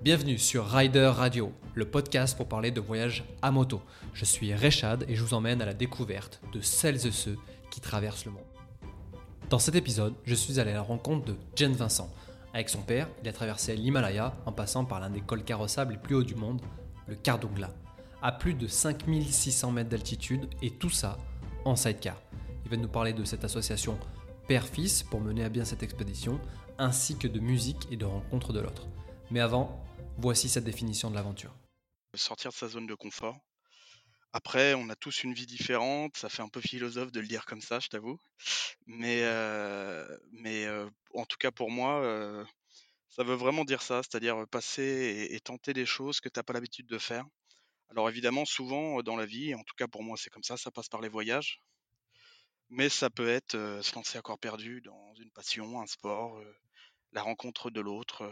Bienvenue 0.00 0.38
sur 0.38 0.64
Rider 0.64 1.08
Radio, 1.08 1.52
le 1.74 1.84
podcast 1.84 2.36
pour 2.36 2.46
parler 2.46 2.70
de 2.70 2.80
voyage 2.80 3.24
à 3.42 3.50
moto. 3.50 3.82
Je 4.14 4.24
suis 4.24 4.54
Rechad 4.54 5.04
et 5.08 5.16
je 5.16 5.24
vous 5.24 5.34
emmène 5.34 5.60
à 5.60 5.66
la 5.66 5.74
découverte 5.74 6.40
de 6.52 6.60
celles 6.60 7.04
et 7.04 7.10
ceux 7.10 7.36
qui 7.68 7.80
traversent 7.80 8.24
le 8.24 8.30
monde. 8.30 8.44
Dans 9.50 9.58
cet 9.58 9.74
épisode, 9.74 10.14
je 10.24 10.36
suis 10.36 10.60
allé 10.60 10.70
à 10.70 10.74
la 10.74 10.82
rencontre 10.82 11.24
de 11.24 11.34
Jen 11.56 11.72
Vincent. 11.72 12.14
Avec 12.54 12.68
son 12.68 12.80
père, 12.82 13.08
il 13.22 13.28
a 13.28 13.32
traversé 13.32 13.74
l'Himalaya 13.74 14.34
en 14.46 14.52
passant 14.52 14.84
par 14.84 15.00
l'un 15.00 15.10
des 15.10 15.20
cols 15.20 15.42
carrossables 15.42 15.94
les 15.94 15.98
plus 15.98 16.14
hauts 16.14 16.22
du 16.22 16.36
monde, 16.36 16.62
le 17.08 17.16
Kardungla, 17.16 17.70
à 18.22 18.30
plus 18.30 18.54
de 18.54 18.68
5600 18.68 19.72
mètres 19.72 19.90
d'altitude 19.90 20.48
et 20.62 20.70
tout 20.70 20.90
ça 20.90 21.18
en 21.64 21.74
sidecar. 21.74 22.22
Il 22.64 22.70
va 22.70 22.76
nous 22.76 22.88
parler 22.88 23.14
de 23.14 23.24
cette 23.24 23.44
association 23.44 23.98
père-fils 24.46 25.02
pour 25.02 25.20
mener 25.20 25.42
à 25.42 25.48
bien 25.48 25.64
cette 25.64 25.82
expédition, 25.82 26.38
ainsi 26.78 27.18
que 27.18 27.26
de 27.26 27.40
musique 27.40 27.88
et 27.90 27.96
de 27.96 28.04
rencontres 28.04 28.52
de 28.52 28.60
l'autre. 28.60 28.86
Mais 29.30 29.40
avant, 29.40 29.84
voici 30.18 30.48
sa 30.48 30.60
définition 30.60 31.10
de 31.10 31.14
l'aventure. 31.14 31.54
Sortir 32.14 32.50
de 32.50 32.56
sa 32.56 32.68
zone 32.68 32.86
de 32.86 32.94
confort. 32.94 33.38
Après, 34.32 34.74
on 34.74 34.90
a 34.90 34.96
tous 34.96 35.22
une 35.22 35.32
vie 35.32 35.46
différente, 35.46 36.16
ça 36.16 36.28
fait 36.28 36.42
un 36.42 36.48
peu 36.48 36.60
philosophe 36.60 37.12
de 37.12 37.20
le 37.20 37.26
dire 37.26 37.46
comme 37.46 37.62
ça, 37.62 37.80
je 37.80 37.88
t'avoue. 37.88 38.18
Mais, 38.86 39.22
euh, 39.22 40.18
mais 40.32 40.66
euh, 40.66 40.88
en 41.14 41.24
tout 41.24 41.38
cas 41.38 41.50
pour 41.50 41.70
moi, 41.70 42.02
euh, 42.02 42.44
ça 43.08 43.22
veut 43.22 43.36
vraiment 43.36 43.64
dire 43.64 43.80
ça, 43.80 44.02
c'est-à-dire 44.02 44.46
passer 44.50 44.82
et, 44.82 45.34
et 45.34 45.40
tenter 45.40 45.72
des 45.72 45.86
choses 45.86 46.20
que 46.20 46.28
tu 46.28 46.38
n'as 46.38 46.42
pas 46.42 46.52
l'habitude 46.52 46.86
de 46.86 46.98
faire. 46.98 47.24
Alors 47.90 48.08
évidemment, 48.08 48.44
souvent 48.44 49.02
dans 49.02 49.16
la 49.16 49.24
vie, 49.24 49.54
en 49.54 49.62
tout 49.62 49.74
cas 49.78 49.88
pour 49.88 50.02
moi 50.02 50.16
c'est 50.18 50.30
comme 50.30 50.42
ça, 50.42 50.58
ça 50.58 50.70
passe 50.70 50.88
par 50.88 51.00
les 51.00 51.08
voyages. 51.08 51.62
Mais 52.68 52.90
ça 52.90 53.08
peut 53.08 53.28
être 53.28 53.52
se 53.82 53.94
lancer 53.94 54.18
à 54.18 54.22
corps 54.22 54.38
perdu 54.38 54.82
dans 54.82 55.14
une 55.14 55.30
passion, 55.30 55.80
un 55.80 55.86
sport, 55.86 56.38
la 57.12 57.22
rencontre 57.22 57.70
de 57.70 57.80
l'autre, 57.80 58.30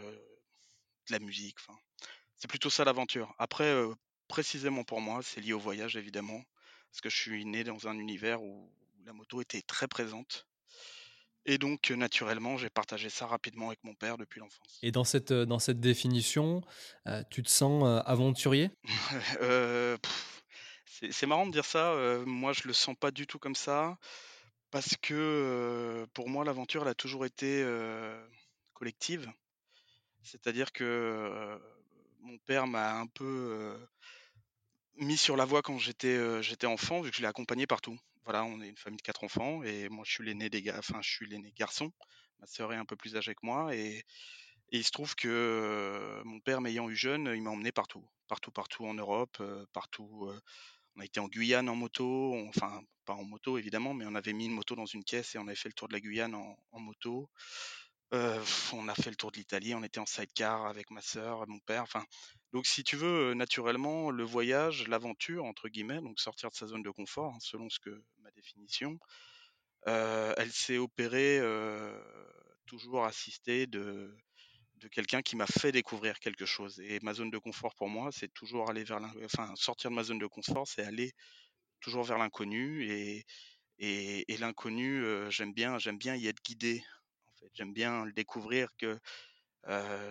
de 1.07 1.13
la 1.13 1.19
musique. 1.19 1.57
Enfin, 1.59 1.77
c'est 2.37 2.47
plutôt 2.47 2.69
ça 2.69 2.83
l'aventure. 2.83 3.33
Après, 3.39 3.73
précisément 4.27 4.83
pour 4.83 5.01
moi, 5.01 5.21
c'est 5.23 5.41
lié 5.41 5.53
au 5.53 5.59
voyage 5.59 5.95
évidemment, 5.95 6.43
parce 6.91 7.01
que 7.01 7.09
je 7.09 7.15
suis 7.15 7.45
né 7.45 7.63
dans 7.63 7.87
un 7.87 7.97
univers 7.97 8.41
où 8.41 8.71
la 9.05 9.13
moto 9.13 9.41
était 9.41 9.61
très 9.61 9.87
présente. 9.87 10.47
Et 11.49 11.57
donc, 11.57 11.91
naturellement, 11.91 12.57
j'ai 12.57 12.69
partagé 12.69 13.09
ça 13.09 13.25
rapidement 13.25 13.67
avec 13.67 13.81
mon 13.85 13.95
père 13.95 14.17
depuis 14.17 14.41
l'enfance. 14.41 14.79
Et 14.83 14.91
dans 14.91 15.05
cette, 15.05 15.31
dans 15.31 15.59
cette 15.59 15.79
définition, 15.79 16.61
tu 17.29 17.41
te 17.41 17.49
sens 17.49 18.03
aventurier? 18.05 18.69
C'est 21.11 21.27
marrant 21.27 21.45
de 21.45 21.51
dire 21.51 21.63
ça. 21.63 21.95
moi, 22.25 22.51
je 22.51 22.67
le 22.67 22.73
sens 22.73 22.95
pas 22.99 23.11
du 23.11 23.27
tout 23.27 23.39
comme 23.39 23.55
ça. 23.55 23.97
Parce 24.71 24.97
que 25.01 26.05
pour 26.13 26.27
moi, 26.27 26.43
l'aventure, 26.43 26.81
elle 26.81 26.89
a 26.89 26.95
toujours 26.95 27.25
été 27.25 27.65
collective. 28.73 29.31
C'est-à-dire 30.27 30.71
que 30.71 31.59
mon 32.19 32.37
père 32.39 32.67
m'a 32.67 32.99
un 32.99 33.07
peu 33.07 33.77
mis 34.97 35.17
sur 35.17 35.37
la 35.37 35.45
voie 35.45 35.61
quand 35.61 35.77
j'étais 35.77 36.65
enfant, 36.65 37.01
vu 37.01 37.11
que 37.11 37.17
je 37.17 37.21
l'ai 37.21 37.27
accompagné 37.27 37.65
partout. 37.67 37.97
Voilà, 38.25 38.43
on 38.43 38.61
est 38.61 38.67
une 38.67 38.77
famille 38.77 38.97
de 38.97 39.03
quatre 39.03 39.23
enfants 39.23 39.63
et 39.63 39.87
moi 39.87 40.03
je 40.05 40.11
suis 40.11 40.25
l'aîné 40.25 40.49
des 40.49 40.61
gars, 40.61 40.75
enfin 40.79 40.99
je 41.01 41.09
suis 41.09 41.27
l'aîné 41.27 41.53
garçon. 41.53 41.93
Ma 42.39 42.47
sœur 42.47 42.73
est 42.73 42.77
un 42.77 42.85
peu 42.85 42.97
plus 42.97 43.15
âgée 43.15 43.33
que 43.33 43.45
moi 43.45 43.73
et, 43.73 44.03
et 44.71 44.77
il 44.77 44.83
se 44.83 44.91
trouve 44.91 45.15
que 45.15 46.21
mon 46.25 46.41
père 46.41 46.59
m'ayant 46.59 46.89
eu 46.89 46.95
jeune, 46.95 47.31
il 47.33 47.41
m'a 47.41 47.51
emmené 47.51 47.71
partout, 47.71 48.05
partout, 48.27 48.51
partout 48.51 48.85
en 48.85 48.93
Europe, 48.93 49.41
partout. 49.71 50.29
on 50.95 50.99
a 50.99 51.05
été 51.05 51.21
en 51.21 51.27
Guyane 51.27 51.69
en 51.69 51.75
moto, 51.75 52.35
enfin 52.49 52.81
pas 53.05 53.13
en 53.13 53.23
moto 53.23 53.57
évidemment, 53.57 53.93
mais 53.93 54.05
on 54.05 54.15
avait 54.15 54.33
mis 54.33 54.47
une 54.47 54.51
moto 54.51 54.75
dans 54.75 54.85
une 54.85 55.05
caisse 55.05 55.35
et 55.35 55.37
on 55.37 55.47
avait 55.47 55.55
fait 55.55 55.69
le 55.69 55.73
tour 55.73 55.87
de 55.87 55.93
la 55.93 56.01
Guyane 56.01 56.35
en, 56.35 56.79
moto. 56.79 57.29
On 58.11 58.87
a 58.87 58.95
fait 58.95 59.09
le 59.09 59.15
tour 59.15 59.31
de 59.31 59.37
l'Italie, 59.37 59.75
on 59.75 59.83
était 59.83 59.99
en 59.99 60.05
sidecar 60.05 60.65
avec 60.65 60.91
ma 60.91 61.01
sœur, 61.01 61.47
mon 61.47 61.59
père. 61.59 61.85
Donc 62.53 62.65
si 62.65 62.83
tu 62.83 62.95
veux, 62.95 63.33
naturellement, 63.33 64.11
le 64.11 64.23
voyage, 64.23 64.87
l'aventure 64.87 65.45
entre 65.45 65.69
guillemets, 65.69 66.01
donc 66.01 66.19
sortir 66.19 66.49
de 66.49 66.55
sa 66.55 66.67
zone 66.67 66.83
de 66.83 66.89
confort, 66.89 67.33
hein, 67.33 67.39
selon 67.41 67.69
ce 67.69 67.79
que 67.79 68.03
ma 68.19 68.31
définition, 68.31 68.97
elle 69.85 70.51
s'est 70.51 70.77
opérée 70.77 71.41
toujours 72.65 73.05
assistée 73.05 73.67
de 73.67 74.15
quelqu'un 74.91 75.21
qui 75.21 75.35
m'a 75.35 75.47
fait 75.47 75.71
découvrir 75.71 76.19
quelque 76.19 76.45
chose. 76.45 76.79
Et 76.79 76.99
ma 77.01 77.13
zone 77.13 77.29
de 77.31 77.37
confort 77.37 77.75
pour 77.75 77.89
moi, 77.89 78.09
c'est 78.11 78.33
toujours 78.33 78.69
aller 78.69 78.83
vers, 78.83 79.01
enfin 79.25 79.53
sortir 79.55 79.89
de 79.89 79.95
ma 79.95 80.03
zone 80.03 80.19
de 80.19 80.27
confort, 80.27 80.67
c'est 80.67 80.83
aller 80.83 81.11
toujours 81.81 82.03
vers 82.03 82.17
l'inconnu 82.17 82.89
et, 82.89 83.25
et, 83.79 84.37
l'inconnu, 84.37 85.03
j'aime 85.29 85.53
bien, 85.53 85.77
j'aime 85.77 85.97
bien 85.97 86.15
y 86.15 86.27
être 86.27 86.41
guidé. 86.43 86.83
J'aime 87.53 87.73
bien 87.73 88.05
le 88.05 88.13
découvrir 88.13 88.69
que 88.77 88.99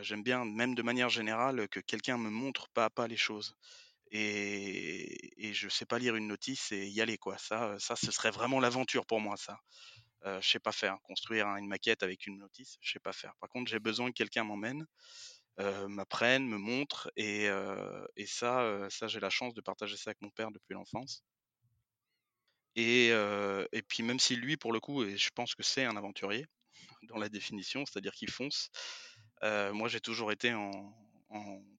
j'aime 0.03 0.23
bien, 0.23 0.45
même 0.45 0.75
de 0.75 0.83
manière 0.83 1.09
générale, 1.09 1.69
que 1.69 1.81
quelqu'un 1.81 2.19
me 2.19 2.31
montre 2.31 2.69
pas 2.71 2.87
à 2.87 2.91
pas 2.91 3.07
les 3.07 3.17
choses. 3.17 3.55
Et, 4.13 5.49
et 5.49 5.53
je 5.53 5.69
sais 5.69 5.87
pas 5.87 5.99
lire 5.99 6.15
une 6.15 6.29
notice 6.29 6.71
et 6.71 6.87
y 6.87 7.01
aller 7.01 7.19
quoi. 7.19 7.39
Ça, 7.39 7.77
ça, 7.81 7.97
ce 7.97 8.13
serait 8.13 8.31
vraiment 8.31 8.61
l'aventure 8.61 9.05
pour 9.05 9.21
moi, 9.21 9.37
ça. 9.37 9.59
Euh, 10.25 10.41
je 10.41 10.49
sais 10.49 10.61
pas 10.61 10.73
faire. 10.73 10.97
Construire 11.03 11.47
une 11.57 11.67
maquette 11.67 12.03
avec 12.03 12.27
une 12.27 12.39
notice, 12.39 12.77
je 12.81 12.93
sais 12.93 13.01
pas 13.01 13.13
faire. 13.13 13.35
Par 13.41 13.49
contre, 13.49 13.71
j'ai 13.71 13.81
besoin 13.81 14.09
que 14.09 14.15
quelqu'un 14.15 14.45
m'emmène, 14.45 14.87
m'apprenne, 15.89 16.47
me 16.47 16.59
montre, 16.59 17.11
et, 17.17 17.49
et 18.17 18.27
ça, 18.27 18.87
ça 18.91 19.09
j'ai 19.09 19.21
la 19.21 19.31
chance 19.31 19.55
de 19.55 19.61
partager 19.61 19.97
ça 19.97 20.11
avec 20.11 20.21
mon 20.21 20.31
père 20.31 20.51
depuis 20.51 20.75
l'enfance. 20.75 21.25
Et, 22.77 23.09
et 23.09 23.83
puis 23.83 24.03
même 24.03 24.21
si 24.21 24.37
lui, 24.37 24.57
pour 24.57 24.73
le 24.73 24.81
coup, 24.81 25.03
et 25.03 25.17
je 25.17 25.31
pense 25.35 25.55
que 25.55 25.63
c'est 25.63 25.85
un 25.85 25.97
aventurier 25.97 26.47
dans 27.05 27.19
la 27.19 27.29
définition, 27.29 27.85
c'est-à-dire 27.87 28.13
qu'il 28.13 28.31
fonce, 28.31 28.71
moi 29.43 29.89
j'ai 29.89 30.01
toujours 30.01 30.33
été 30.33 30.53
en, 30.55 30.95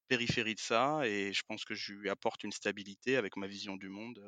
périphérie 0.08 0.56
de 0.56 0.60
ça 0.60 1.02
et 1.06 1.34
je 1.34 1.42
pense 1.46 1.66
que 1.66 1.76
je 1.76 1.92
lui 1.92 2.10
apporte 2.10 2.44
une 2.46 2.54
stabilité 2.54 3.18
avec 3.18 3.36
ma 3.36 3.48
vision 3.48 3.76
du 3.76 3.90
monde 3.90 4.22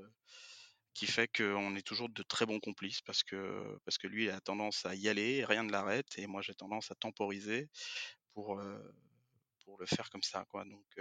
qui 0.93 1.05
fait 1.05 1.29
qu'on 1.29 1.75
est 1.77 1.87
toujours 1.87 2.09
de 2.09 2.21
très 2.23 2.45
bons 2.45 2.59
complices 2.59 3.01
parce 3.01 3.23
que, 3.23 3.79
parce 3.85 3.97
que 3.97 4.07
lui 4.07 4.29
a 4.29 4.41
tendance 4.41 4.85
à 4.85 4.95
y 4.95 5.07
aller, 5.07 5.45
rien 5.45 5.63
ne 5.63 5.71
l'arrête 5.71 6.17
et 6.17 6.27
moi 6.27 6.41
j'ai 6.41 6.53
tendance 6.53 6.91
à 6.91 6.95
temporiser 6.95 7.69
pour, 8.33 8.61
pour 9.63 9.79
le 9.79 9.85
faire 9.85 10.09
comme 10.09 10.23
ça. 10.23 10.45
Quoi. 10.49 10.65
Donc, 10.65 10.99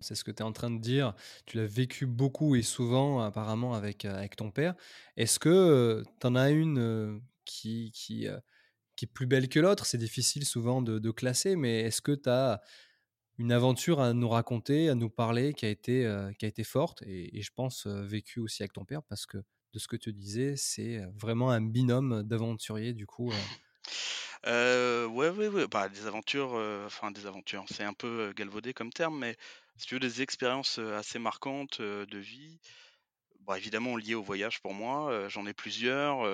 c'est 0.00 0.14
ce 0.14 0.24
que 0.24 0.30
tu 0.30 0.38
es 0.38 0.42
en 0.42 0.52
train 0.52 0.70
de 0.70 0.80
dire. 0.80 1.14
Tu 1.46 1.56
l'as 1.56 1.66
vécu 1.66 2.06
beaucoup 2.06 2.56
et 2.56 2.62
souvent, 2.62 3.20
apparemment, 3.20 3.74
avec, 3.74 4.04
avec 4.04 4.36
ton 4.36 4.50
père. 4.50 4.74
Est-ce 5.16 5.38
que 5.38 6.02
tu 6.20 6.26
en 6.26 6.34
as 6.34 6.50
une 6.50 7.20
qui, 7.44 7.90
qui, 7.94 8.26
qui, 8.96 9.04
est 9.04 9.12
plus 9.12 9.26
belle 9.26 9.48
que 9.48 9.60
l'autre 9.60 9.86
C'est 9.86 9.98
difficile 9.98 10.44
souvent 10.44 10.82
de, 10.82 11.10
classer, 11.10 11.56
mais 11.56 11.80
est-ce 11.82 12.00
que 12.00 12.12
tu 12.12 12.28
as 12.28 12.60
une 13.38 13.52
aventure 13.52 14.00
à 14.00 14.12
nous 14.12 14.28
raconter, 14.28 14.88
à 14.88 14.94
nous 14.94 15.10
parler, 15.10 15.54
qui 15.54 15.66
a 15.66 15.68
été, 15.68 16.10
qui 16.38 16.44
a 16.44 16.48
été 16.48 16.64
forte 16.64 17.02
et, 17.02 17.42
je 17.42 17.50
pense 17.54 17.86
vécue 17.86 18.40
aussi 18.40 18.62
avec 18.62 18.72
ton 18.72 18.84
père? 18.84 19.02
Parce 19.04 19.26
que 19.26 19.38
de 19.38 19.78
ce 19.78 19.88
que 19.88 19.96
tu 19.96 20.12
disais, 20.12 20.54
c'est 20.56 21.00
vraiment 21.20 21.50
un 21.50 21.60
binôme 21.60 22.22
d'aventuriers, 22.22 22.94
du 22.94 23.06
coup. 23.06 23.32
Euh, 24.46 25.06
ouais, 25.06 25.30
ouais, 25.30 25.48
ouais. 25.48 25.66
Bah, 25.66 25.88
des 25.88 26.06
aventures, 26.06 26.52
enfin 26.86 27.10
des 27.10 27.26
aventures, 27.26 27.64
c'est 27.68 27.82
un 27.82 27.94
peu 27.94 28.32
galvaudé 28.36 28.74
comme 28.74 28.92
terme, 28.92 29.18
mais 29.18 29.36
si 29.76 29.86
tu 29.86 29.94
veux 29.94 30.00
des 30.00 30.22
expériences 30.22 30.78
assez 30.78 31.18
marquantes 31.18 31.80
de 31.80 32.18
vie, 32.18 32.58
bah, 33.40 33.58
évidemment 33.58 33.96
liées 33.96 34.14
au 34.14 34.22
voyage 34.22 34.60
pour 34.60 34.74
moi, 34.74 35.28
j'en 35.28 35.46
ai 35.46 35.54
plusieurs. 35.54 36.24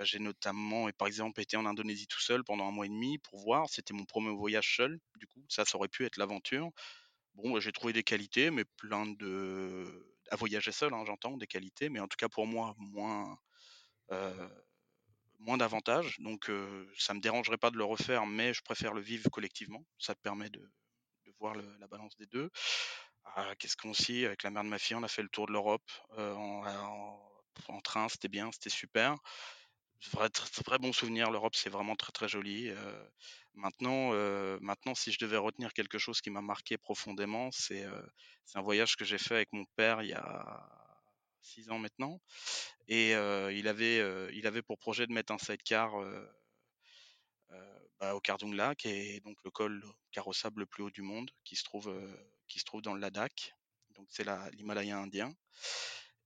J'ai 0.00 0.18
notamment, 0.18 0.88
et 0.88 0.92
par 0.92 1.08
exemple, 1.08 1.40
été 1.40 1.56
en 1.56 1.66
Indonésie 1.66 2.06
tout 2.06 2.20
seul 2.20 2.44
pendant 2.44 2.68
un 2.68 2.70
mois 2.70 2.86
et 2.86 2.88
demi 2.88 3.18
pour 3.18 3.40
voir. 3.40 3.68
C'était 3.68 3.94
mon 3.94 4.04
premier 4.04 4.30
voyage 4.34 4.76
seul. 4.76 4.98
Du 5.16 5.26
coup, 5.26 5.44
ça, 5.48 5.64
ça 5.64 5.76
aurait 5.76 5.88
pu 5.88 6.04
être 6.04 6.16
l'aventure. 6.16 6.70
Bon, 7.34 7.58
j'ai 7.60 7.72
trouvé 7.72 7.92
des 7.92 8.02
qualités, 8.02 8.50
mais 8.50 8.64
plein 8.76 9.06
de 9.06 10.08
à 10.30 10.36
voyager 10.36 10.72
seul, 10.72 10.94
hein, 10.94 11.04
j'entends 11.06 11.36
des 11.36 11.46
qualités, 11.46 11.90
mais 11.90 12.00
en 12.00 12.08
tout 12.08 12.16
cas 12.16 12.28
pour 12.28 12.46
moi 12.46 12.74
moins 12.78 13.36
moins 15.38 15.56
d'avantages. 15.56 16.18
Donc, 16.20 16.50
ça 16.98 17.14
me 17.14 17.20
dérangerait 17.20 17.58
pas 17.58 17.70
de 17.70 17.76
le 17.76 17.84
refaire, 17.84 18.26
mais 18.26 18.54
je 18.54 18.62
préfère 18.62 18.94
le 18.94 19.00
vivre 19.00 19.28
collectivement. 19.30 19.84
Ça 19.98 20.14
permet 20.14 20.50
de 20.50 20.70
voir 21.38 21.54
la 21.54 21.86
balance 21.88 22.16
des 22.16 22.26
deux. 22.26 22.50
Ah, 23.24 23.54
qu'est-ce 23.58 23.76
qu'on 23.76 23.90
aussi, 23.90 24.24
avec 24.24 24.42
la 24.42 24.50
mère 24.50 24.64
de 24.64 24.68
ma 24.68 24.78
fille, 24.78 24.96
on 24.96 25.02
a 25.02 25.08
fait 25.08 25.22
le 25.22 25.28
tour 25.28 25.46
de 25.46 25.52
l'Europe 25.52 25.90
en, 27.68 27.80
train, 27.82 28.08
c'était 28.08 28.28
bien, 28.28 28.50
c'était 28.52 28.70
super. 28.70 29.16
Vrai, 30.10 30.28
très, 30.30 30.62
très 30.64 30.78
bon 30.78 30.92
souvenir, 30.92 31.30
l'Europe 31.30 31.54
c'est 31.54 31.70
vraiment 31.70 31.94
très 31.94 32.12
très 32.12 32.28
joli. 32.28 32.70
maintenant, 33.54 34.12
maintenant, 34.60 34.94
si 34.94 35.12
je 35.12 35.18
devais 35.18 35.36
retenir 35.36 35.72
quelque 35.72 35.98
chose 35.98 36.20
qui 36.20 36.30
m'a 36.30 36.42
marqué 36.42 36.76
profondément, 36.76 37.50
c'est 37.52 37.86
un 38.54 38.62
voyage 38.62 38.96
que 38.96 39.04
j'ai 39.04 39.18
fait 39.18 39.36
avec 39.36 39.52
mon 39.52 39.64
père 39.76 40.02
il 40.02 40.08
y 40.08 40.14
a 40.14 40.68
six 41.40 41.70
ans 41.70 41.78
maintenant. 41.78 42.20
Et 42.88 43.12
il, 43.12 43.68
avait, 43.68 43.98
il 44.34 44.46
avait 44.46 44.62
pour 44.62 44.76
projet 44.78 45.06
de 45.06 45.12
mettre 45.12 45.32
un 45.32 45.38
sidecar 45.38 45.92
bah, 48.00 48.14
au 48.14 48.20
Kardungla, 48.20 48.74
qui 48.74 48.88
est 48.88 49.20
donc 49.24 49.38
le 49.44 49.50
col 49.50 49.82
carrossable 50.10 50.60
le 50.60 50.66
plus 50.66 50.82
haut 50.82 50.90
du 50.90 51.02
monde, 51.02 51.30
qui 51.44 51.54
se 51.54 51.62
trouve, 51.64 51.94
qui 52.48 52.58
se 52.58 52.64
trouve 52.64 52.82
dans 52.82 52.94
le 52.94 53.00
Ladakh. 53.00 53.54
Donc 53.90 54.08
c'est 54.10 54.26
l'Himalaya 54.54 54.98
indien. 54.98 55.32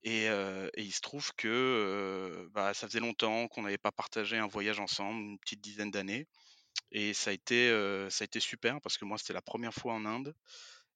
Et, 0.06 0.28
il 0.76 0.92
se 0.92 1.00
trouve 1.00 1.32
que 1.34 2.48
bah, 2.52 2.72
ça 2.74 2.86
faisait 2.86 3.00
longtemps 3.00 3.48
qu'on 3.48 3.62
n'avait 3.62 3.78
pas 3.78 3.92
partagé 3.92 4.38
un 4.38 4.46
voyage 4.46 4.80
ensemble, 4.80 5.20
une 5.20 5.38
petite 5.38 5.60
dizaine 5.60 5.90
d'années. 5.90 6.26
et 6.92 7.14
ça 7.14 7.30
a 7.30 7.32
été, 7.34 7.70
ça 8.10 8.22
a 8.22 8.26
été 8.26 8.40
super 8.40 8.80
parce 8.80 8.98
que 8.98 9.04
moi, 9.04 9.18
c'était 9.18 9.32
la 9.34 9.42
première 9.42 9.74
fois 9.74 9.94
en 9.94 10.06
Inde 10.06 10.34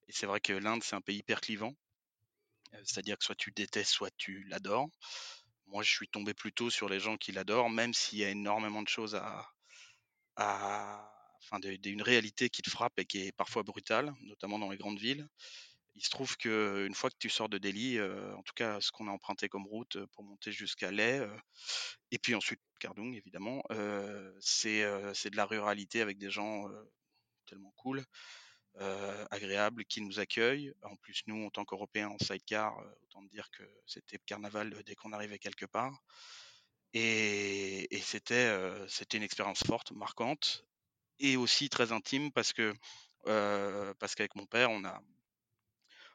et 0.07 0.13
c'est 0.13 0.25
vrai 0.25 0.39
que 0.41 0.53
l'Inde, 0.53 0.83
c'est 0.83 0.95
un 0.95 1.01
pays 1.01 1.17
hyper 1.17 1.41
clivant. 1.41 1.73
c'est-à-dire 2.83 3.17
que 3.17 3.23
soit 3.25 3.35
tu 3.35 3.51
détestes, 3.51 3.91
soit 3.91 4.11
tu 4.17 4.43
l'adores. 4.49 4.89
Moi, 5.67 5.83
je 5.83 5.91
suis 5.91 6.07
tombé 6.07 6.33
plutôt 6.33 6.69
sur 6.69 6.89
les 6.89 6.99
gens 6.99 7.17
qui 7.17 7.31
l'adorent, 7.31 7.69
même 7.69 7.93
s'il 7.93 8.19
y 8.19 8.25
a 8.25 8.29
énormément 8.29 8.81
de 8.81 8.89
choses 8.89 9.15
à 9.15 9.47
à 10.37 11.11
enfin, 11.39 11.59
d'une 11.59 12.01
réalité 12.01 12.49
qui 12.49 12.61
te 12.61 12.69
frappe 12.69 12.99
et 12.99 13.05
qui 13.05 13.27
est 13.27 13.31
parfois 13.31 13.63
brutale, 13.63 14.13
notamment 14.21 14.59
dans 14.59 14.69
les 14.69 14.77
grandes 14.77 14.99
villes. 14.99 15.27
Il 15.95 16.03
se 16.03 16.09
trouve 16.09 16.35
qu'une 16.37 16.95
fois 16.95 17.09
que 17.09 17.17
tu 17.19 17.29
sors 17.29 17.49
de 17.49 17.57
Delhi, 17.57 18.01
en 18.01 18.41
tout 18.43 18.53
cas 18.55 18.79
ce 18.81 18.91
qu'on 18.91 19.07
a 19.07 19.11
emprunté 19.11 19.49
comme 19.49 19.67
route, 19.67 19.97
pour 20.13 20.23
monter 20.23 20.51
jusqu'à 20.51 20.89
Leh, 20.91 21.27
et 22.11 22.17
puis 22.17 22.33
ensuite 22.33 22.61
Kardung 22.79 23.13
évidemment, 23.13 23.61
c'est, 24.39 24.83
c'est 25.13 25.29
de 25.29 25.37
la 25.37 25.45
ruralité 25.45 26.01
avec 26.01 26.17
des 26.17 26.31
gens, 26.31 26.65
tellement 27.45 27.73
cool, 27.77 28.03
agréables, 29.31 29.83
qui 29.85 30.01
nous 30.01 30.19
accueillent. 30.19 30.73
En 30.83 30.95
plus 30.95 31.21
nous 31.27 31.45
en 31.45 31.49
tant 31.49 31.65
qu'Européens 31.65 32.09
en 32.09 32.17
sidecar, 32.17 32.73
autant 33.03 33.23
dire 33.23 33.49
que 33.51 33.63
c'était 33.85 34.17
carnaval, 34.25 34.81
dès 34.85 34.95
qu'on 34.95 35.13
arrivait 35.13 35.39
quelque 35.39 35.65
part 35.65 36.01
et 36.93 37.93
et 37.95 37.99
c'était, 37.99 38.57
c'était 38.87 39.17
une 39.17 39.23
expérience 39.23 39.63
forte, 39.65 39.91
marquante 39.91 40.65
et 41.19 41.37
aussi 41.37 41.69
très 41.69 41.91
intime 41.91 42.31
parce 42.31 42.53
que, 42.53 42.73
parce 43.25 44.15
qu'avec 44.15 44.35
mon 44.35 44.45
père 44.45 44.71
on 44.71 44.83
a 44.85 45.01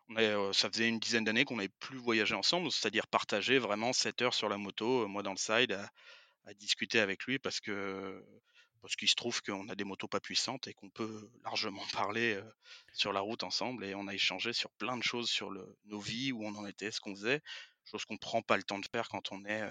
on 0.09 0.53
ça 0.53 0.71
faisait 0.71 0.89
une 0.89 0.99
dizaine 0.99 1.25
d'années 1.25 1.45
qu'on 1.45 1.57
n'avait 1.57 1.69
plus 1.69 1.99
voyagé 1.99 2.35
ensemble, 2.35 2.71
c'est-à-dire 2.71 3.07
partager 3.07 3.59
vraiment 3.59 3.93
7 3.93 4.23
heures 4.23 4.35
sur 4.35 4.49
la 4.49 4.59
moto, 4.59 5.07
moi 5.09 5.23
dans 5.23 5.33
le 5.33 5.37
side 5.37 5.73
à, 5.73 6.55
discuter 6.55 7.01
avec 7.01 7.25
lui 7.25 7.41
parce 7.41 7.61
que 7.61 8.25
parce 8.81 8.95
qu'il 8.95 9.09
se 9.09 9.17
trouve 9.17 9.43
qu'on 9.43 9.69
a 9.69 9.75
des 9.75 9.83
motos 9.83 10.07
pas 10.07 10.21
puissantes 10.21 10.69
et 10.69 10.75
qu'on 10.75 10.91
peut 10.91 11.29
largement 11.45 11.85
parler 11.93 12.41
sur 12.93 13.13
la 13.13 13.21
route 13.21 13.43
ensemble 13.43 13.85
et 13.85 13.97
on 13.97 14.07
a 14.07 14.15
échangé 14.15 14.53
sur 14.53 14.71
plein 14.73 14.97
de 14.97 15.03
choses 15.03 15.29
sur 15.29 15.51
nos 15.87 15.99
vies, 15.99 16.31
où 16.31 16.45
on 16.45 16.55
en 16.55 16.67
était, 16.67 16.93
ce 16.93 17.01
qu'on 17.01 17.17
faisait, 17.17 17.43
chose 17.85 18.05
qu'on 18.05 18.17
prend 18.17 18.43
pas 18.43 18.57
le 18.57 18.63
temps 18.63 18.79
de 18.79 18.87
faire 18.87 19.09
quand 19.09 19.33
on 19.33 19.45
est 19.45 19.63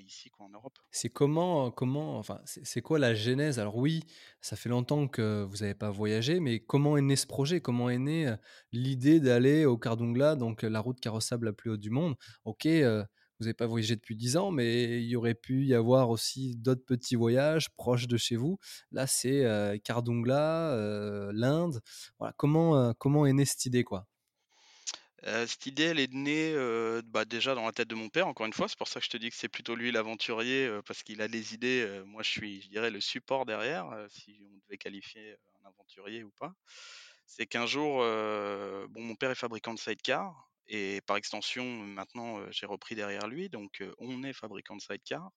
ici 0.00 0.30
quoi, 0.30 0.46
en 0.46 0.50
Europe. 0.50 0.78
C'est 0.90 1.10
comment, 1.10 1.70
comment, 1.70 2.18
enfin, 2.18 2.40
c'est 2.44 2.80
quoi 2.82 2.98
la 2.98 3.14
genèse? 3.14 3.58
Alors 3.58 3.76
oui, 3.76 4.04
ça 4.40 4.56
fait 4.56 4.68
longtemps 4.68 5.08
que 5.08 5.42
vous 5.44 5.58
n'avez 5.58 5.74
pas 5.74 5.90
voyagé, 5.90 6.40
mais 6.40 6.60
comment 6.60 6.96
est 6.96 7.02
né 7.02 7.16
ce 7.16 7.26
projet? 7.26 7.60
Comment 7.60 7.90
est 7.90 7.98
née 7.98 8.34
l'idée 8.72 9.20
d'aller 9.20 9.64
au 9.64 9.76
Cardungla, 9.76 10.36
donc 10.36 10.62
la 10.62 10.80
route 10.80 11.00
carrossable 11.00 11.46
la 11.46 11.52
plus 11.52 11.70
haute 11.70 11.80
du 11.80 11.90
monde? 11.90 12.14
Ok, 12.44 12.66
vous 12.66 13.46
n'avez 13.46 13.54
pas 13.54 13.66
voyagé 13.66 13.96
depuis 13.96 14.14
10 14.14 14.36
ans, 14.36 14.50
mais 14.52 15.02
il 15.02 15.08
y 15.08 15.16
aurait 15.16 15.34
pu 15.34 15.64
y 15.64 15.74
avoir 15.74 16.10
aussi 16.10 16.54
d'autres 16.56 16.84
petits 16.84 17.16
voyages 17.16 17.70
proches 17.76 18.06
de 18.06 18.16
chez 18.16 18.36
vous. 18.36 18.58
Là, 18.92 19.06
c'est 19.06 19.80
Cardungla, 19.84 21.30
l'Inde. 21.32 21.80
Voilà, 22.18 22.32
comment, 22.36 22.94
comment 22.94 23.26
est 23.26 23.32
née 23.32 23.44
cette 23.44 23.66
idée 23.66 23.84
quoi? 23.84 24.06
Cette 25.24 25.66
idée, 25.66 25.84
elle 25.84 26.00
est 26.00 26.12
née 26.12 26.54
bah, 27.04 27.24
déjà 27.24 27.54
dans 27.54 27.64
la 27.64 27.72
tête 27.72 27.88
de 27.88 27.94
mon 27.94 28.08
père, 28.08 28.26
encore 28.26 28.46
une 28.46 28.52
fois. 28.52 28.68
C'est 28.68 28.78
pour 28.78 28.88
ça 28.88 29.00
que 29.00 29.06
je 29.06 29.10
te 29.10 29.16
dis 29.16 29.30
que 29.30 29.36
c'est 29.36 29.48
plutôt 29.48 29.74
lui 29.74 29.92
l'aventurier, 29.92 30.70
parce 30.86 31.02
qu'il 31.02 31.22
a 31.22 31.28
les 31.28 31.54
idées. 31.54 32.02
moi, 32.06 32.22
je 32.22 32.30
suis, 32.30 32.62
je 32.62 32.68
dirais, 32.68 32.90
le 32.90 33.00
support 33.00 33.46
derrière, 33.46 33.88
si 34.08 34.38
on 34.40 34.56
devait 34.64 34.78
qualifier 34.78 35.36
un 35.62 35.68
aventurier 35.68 36.24
ou 36.24 36.30
pas. 36.38 36.54
C'est 37.26 37.46
qu'un 37.46 37.66
jour, 37.66 37.98
bon, 37.98 39.02
mon 39.02 39.14
père 39.14 39.30
est 39.30 39.36
fabricant 39.36 39.74
de 39.74 39.78
sidecar, 39.78 40.48
et 40.68 41.00
par 41.02 41.16
extension, 41.16 41.64
maintenant, 41.64 42.40
j'ai 42.50 42.66
repris 42.66 42.94
derrière 42.94 43.26
lui. 43.26 43.48
Donc, 43.48 43.82
on 43.98 44.22
est 44.22 44.32
fabricant 44.32 44.76
de 44.76 44.80
sidecar. 44.80 45.30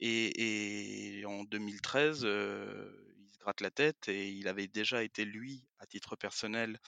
Et, 0.00 1.24
en 1.26 1.44
2013, 1.44 2.20
il 2.20 2.24
se 2.24 3.38
gratte 3.38 3.60
la 3.60 3.70
tête 3.70 4.08
et 4.08 4.30
il 4.30 4.48
avait 4.48 4.68
déjà 4.68 5.02
été, 5.02 5.24
lui, 5.24 5.66
à 5.78 5.86
titre 5.86 6.16
personnel, 6.16 6.78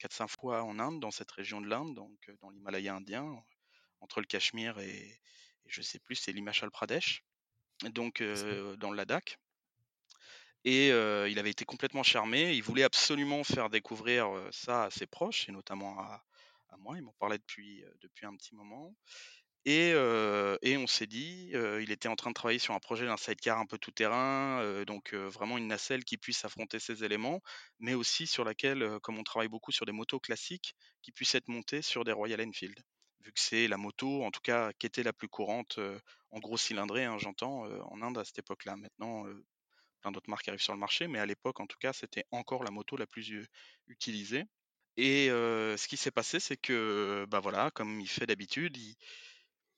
4-5 0.00 0.28
fois 0.28 0.62
en 0.64 0.78
Inde, 0.78 1.00
dans 1.00 1.10
cette 1.10 1.30
région 1.30 1.60
de 1.60 1.68
l'Inde, 1.68 1.94
donc 1.94 2.30
dans 2.40 2.50
l'Himalaya 2.50 2.94
indien, 2.94 3.36
entre 4.00 4.20
le 4.20 4.26
Cachemire 4.26 4.78
et, 4.78 5.20
je 5.66 5.82
sais 5.82 5.98
plus, 5.98 6.16
c'est 6.16 6.32
l'Himachal 6.32 6.70
Pradesh, 6.70 7.22
donc 7.90 8.22
dans 8.22 8.90
le 8.90 8.96
Ladakh. 8.96 9.38
Et 10.64 10.88
il 10.88 11.38
avait 11.38 11.50
été 11.50 11.64
complètement 11.64 12.02
charmé. 12.02 12.54
Il 12.54 12.62
voulait 12.62 12.82
absolument 12.82 13.44
faire 13.44 13.70
découvrir 13.70 14.28
ça 14.50 14.84
à 14.84 14.90
ses 14.90 15.06
proches, 15.06 15.48
et 15.48 15.52
notamment 15.52 15.98
à, 16.00 16.24
à 16.70 16.76
moi. 16.76 16.96
Il 16.96 17.02
m'en 17.02 17.14
parlait 17.14 17.38
depuis, 17.38 17.84
depuis 18.00 18.26
un 18.26 18.34
petit 18.36 18.54
moment. 18.54 18.94
Et, 19.66 19.94
on 19.94 20.86
s'est 20.86 21.06
dit, 21.06 21.50
il 21.52 21.90
était 21.90 22.08
en 22.08 22.16
train 22.16 22.30
de 22.30 22.34
travailler 22.34 22.58
sur 22.58 22.74
un 22.74 22.78
projet 22.78 23.06
d'un 23.06 23.16
sidecar 23.16 23.58
un 23.58 23.66
peu 23.66 23.78
tout 23.78 23.90
terrain, 23.90 24.84
donc 24.84 25.12
vraiment 25.14 25.58
une 25.58 25.68
nacelle 25.68 26.04
qui 26.04 26.16
puisse 26.16 26.44
affronter 26.44 26.78
ces 26.78 27.04
éléments, 27.04 27.40
mais 27.78 27.94
aussi 27.94 28.26
sur 28.26 28.44
laquelle, 28.44 28.98
comme 29.02 29.18
on 29.18 29.22
travaille 29.22 29.48
beaucoup 29.48 29.72
sur 29.72 29.84
des 29.86 29.92
motos 29.92 30.20
classiques, 30.20 30.74
qui 31.02 31.12
puissent 31.12 31.34
être 31.34 31.48
montées 31.48 31.82
sur 31.82 32.04
des 32.04 32.12
Royal 32.12 32.40
Enfield. 32.40 32.78
Vu 33.22 33.32
que 33.32 33.40
c'est 33.40 33.68
la 33.68 33.76
moto, 33.76 34.24
en 34.24 34.30
tout 34.30 34.40
cas, 34.40 34.72
qui 34.78 34.86
était 34.86 35.02
la 35.02 35.12
plus 35.12 35.28
courante, 35.28 35.78
en 36.30 36.38
gros 36.38 36.56
cylindré, 36.56 37.04
hein, 37.04 37.18
j'entends, 37.18 37.64
en 37.64 38.00
Inde 38.00 38.16
à 38.16 38.24
cette 38.24 38.38
époque-là. 38.38 38.76
Maintenant, 38.76 39.26
plein 40.00 40.10
d'autres 40.10 40.30
marques 40.30 40.48
arrivent 40.48 40.62
sur 40.62 40.72
le 40.72 40.78
marché, 40.78 41.06
mais 41.06 41.18
à 41.18 41.26
l'époque, 41.26 41.60
en 41.60 41.66
tout 41.66 41.76
cas, 41.78 41.92
c'était 41.92 42.24
encore 42.30 42.64
la 42.64 42.70
moto 42.70 42.96
la 42.96 43.06
plus 43.06 43.46
utilisée. 43.88 44.44
Et 44.96 45.26
ce 45.28 45.86
qui 45.86 45.98
s'est 45.98 46.10
passé, 46.10 46.40
c'est 46.40 46.56
que, 46.56 47.26
bah 47.28 47.40
voilà, 47.40 47.70
comme 47.72 48.00
il 48.00 48.08
fait 48.08 48.24
d'habitude, 48.24 48.78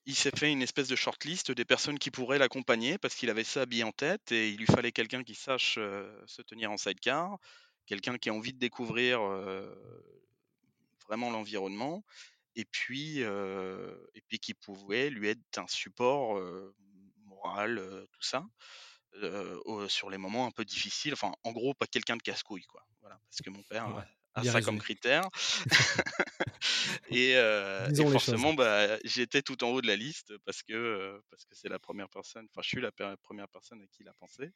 il 0.06 0.14
s'est 0.14 0.32
fait 0.36 0.50
une 0.50 0.62
espèce 0.62 0.88
de 0.88 0.96
shortlist 0.96 1.52
des 1.52 1.64
personnes 1.64 1.98
qui 1.98 2.10
pourraient 2.10 2.38
l'accompagner 2.38 2.98
parce 2.98 3.14
qu'il 3.14 3.30
avait 3.30 3.44
ça 3.44 3.66
bien 3.66 3.86
en 3.86 3.92
tête 3.92 4.32
et 4.32 4.50
il 4.50 4.58
lui 4.58 4.66
fallait 4.66 4.92
quelqu'un 4.92 5.22
qui 5.22 5.34
sache 5.34 5.74
se 5.74 6.42
tenir 6.42 6.72
en 6.72 6.76
sidecar, 6.76 7.38
quelqu'un 7.86 8.18
qui 8.18 8.28
a 8.28 8.34
envie 8.34 8.52
de 8.52 8.58
découvrir 8.58 9.20
vraiment 11.06 11.30
l'environnement 11.30 12.04
et 12.56 12.64
puis, 12.64 13.20
et 13.20 14.20
puis 14.28 14.38
qui 14.38 14.54
pouvait 14.54 15.10
lui 15.10 15.28
être 15.28 15.58
un 15.58 15.68
support 15.68 16.40
moral, 17.26 18.06
tout 18.12 18.22
ça. 18.22 18.44
sur 19.88 20.10
les 20.10 20.18
moments 20.18 20.46
un 20.46 20.50
peu 20.50 20.64
difficiles, 20.64 21.12
enfin 21.12 21.32
en 21.44 21.52
gros 21.52 21.74
pas 21.74 21.86
quelqu'un 21.86 22.16
de 22.16 22.22
casse-couille 22.22 22.64
quoi. 22.64 22.84
Voilà, 23.00 23.20
parce 23.28 23.42
que 23.42 23.50
mon 23.50 23.62
père 23.62 24.06
a 24.34 24.44
ça 24.44 24.62
comme 24.62 24.78
critère. 24.78 25.28
et, 27.10 27.34
forcément, 28.10 28.54
bah, 28.54 28.98
j'étais 29.04 29.42
tout 29.42 29.62
en 29.64 29.68
haut 29.68 29.80
de 29.80 29.86
la 29.86 29.96
liste 29.96 30.36
parce 30.44 30.62
que 30.62 31.20
parce 31.30 31.44
que 31.44 31.54
c'est 31.54 31.68
la 31.68 31.78
première 31.78 32.08
personne, 32.08 32.46
enfin 32.50 32.62
je 32.62 32.68
suis 32.68 32.80
la 32.80 32.92
première 33.22 33.48
personne 33.48 33.82
à 33.82 33.86
qui 33.86 34.02
il 34.02 34.08
a 34.08 34.14
pensé. 34.14 34.50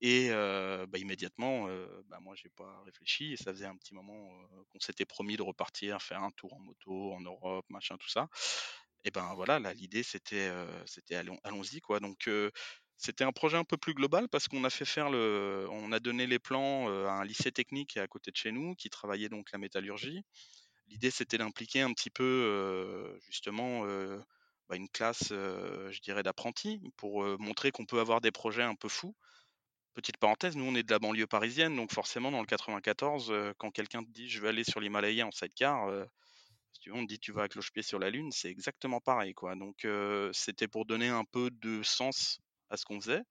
Et 0.00 0.30
bah, 0.30 0.98
immédiatement, 0.98 1.66
bah, 2.06 2.18
moi 2.20 2.34
j'ai 2.36 2.50
pas 2.50 2.82
réfléchi 2.84 3.32
et 3.32 3.36
ça 3.36 3.52
faisait 3.52 3.66
un 3.66 3.76
petit 3.76 3.94
moment 3.94 4.30
qu'on 4.70 4.80
s'était 4.80 5.06
promis 5.06 5.36
de 5.36 5.42
repartir, 5.42 6.00
faire 6.02 6.22
un 6.22 6.30
tour 6.32 6.54
en 6.54 6.60
moto 6.60 7.12
en 7.12 7.20
Europe, 7.20 7.66
machin, 7.68 7.96
tout 7.98 8.08
ça. 8.08 8.28
Et 9.04 9.10
ben 9.10 9.32
voilà, 9.34 9.58
l'idée 9.74 10.02
c'était 10.02 10.50
c'était 10.86 11.14
allons, 11.14 11.38
allons-y 11.44 11.80
quoi. 11.80 12.00
Donc 12.00 12.28
c'était 12.98 13.24
un 13.24 13.32
projet 13.32 13.56
un 13.56 13.64
peu 13.64 13.76
plus 13.76 13.94
global 13.94 14.28
parce 14.28 14.48
qu'on 14.48 14.64
a 14.64 14.70
fait 14.70 14.84
faire 14.84 15.08
le, 15.08 15.66
on 15.70 15.92
a 15.92 16.00
donné 16.00 16.26
les 16.26 16.38
plans 16.38 16.88
à 17.06 17.12
un 17.12 17.24
lycée 17.24 17.52
technique 17.52 17.96
à 17.96 18.06
côté 18.08 18.30
de 18.32 18.36
chez 18.36 18.52
nous 18.52 18.74
qui 18.74 18.90
travaillait 18.90 19.28
donc 19.28 19.50
la 19.52 19.58
métallurgie. 19.58 20.24
L'idée 20.88 21.10
c'était 21.10 21.38
d'impliquer 21.38 21.82
un 21.82 21.92
petit 21.92 22.10
peu 22.10 23.18
justement 23.20 23.86
bah, 24.68 24.76
une 24.76 24.88
classe, 24.88 25.28
je 25.30 26.00
dirais, 26.00 26.22
d'apprentis 26.24 26.80
pour 26.96 27.24
montrer 27.38 27.70
qu'on 27.70 27.86
peut 27.86 28.00
avoir 28.00 28.20
des 28.20 28.32
projets 28.32 28.64
un 28.64 28.74
peu 28.74 28.88
fous. 28.88 29.14
Petite 29.94 30.16
parenthèse, 30.16 30.56
nous 30.56 30.64
on 30.64 30.74
est 30.74 30.82
de 30.82 30.90
la 30.90 30.98
banlieue 30.98 31.26
parisienne, 31.26 31.76
donc 31.76 31.92
forcément 31.92 32.30
dans 32.30 32.40
le 32.40 32.46
94, 32.46 33.32
quand 33.58 33.70
quelqu'un 33.70 34.02
te 34.02 34.10
dit 34.10 34.28
je 34.28 34.40
vais 34.40 34.48
aller 34.48 34.64
sur 34.64 34.80
l'Himalaya 34.80 35.26
en 35.26 35.30
sidecar, 35.30 35.88
si 36.72 36.80
tu 36.80 36.90
veux, 36.90 36.96
on 36.96 37.02
te 37.02 37.08
dit 37.08 37.18
tu 37.18 37.32
vas 37.32 37.42
avec 37.42 37.52
cloche-pied 37.52 37.82
sur 37.82 37.98
la 37.98 38.10
Lune, 38.10 38.32
c'est 38.32 38.50
exactement 38.50 39.00
pareil 39.00 39.34
quoi. 39.34 39.54
Donc 39.54 39.86
c'était 40.32 40.68
pour 40.68 40.84
donner 40.84 41.08
un 41.08 41.24
peu 41.24 41.50
de 41.50 41.82
sens 41.84 42.40
à 42.70 42.76
ce 42.76 42.84
qu'on 42.84 43.00
faisait. 43.00 43.22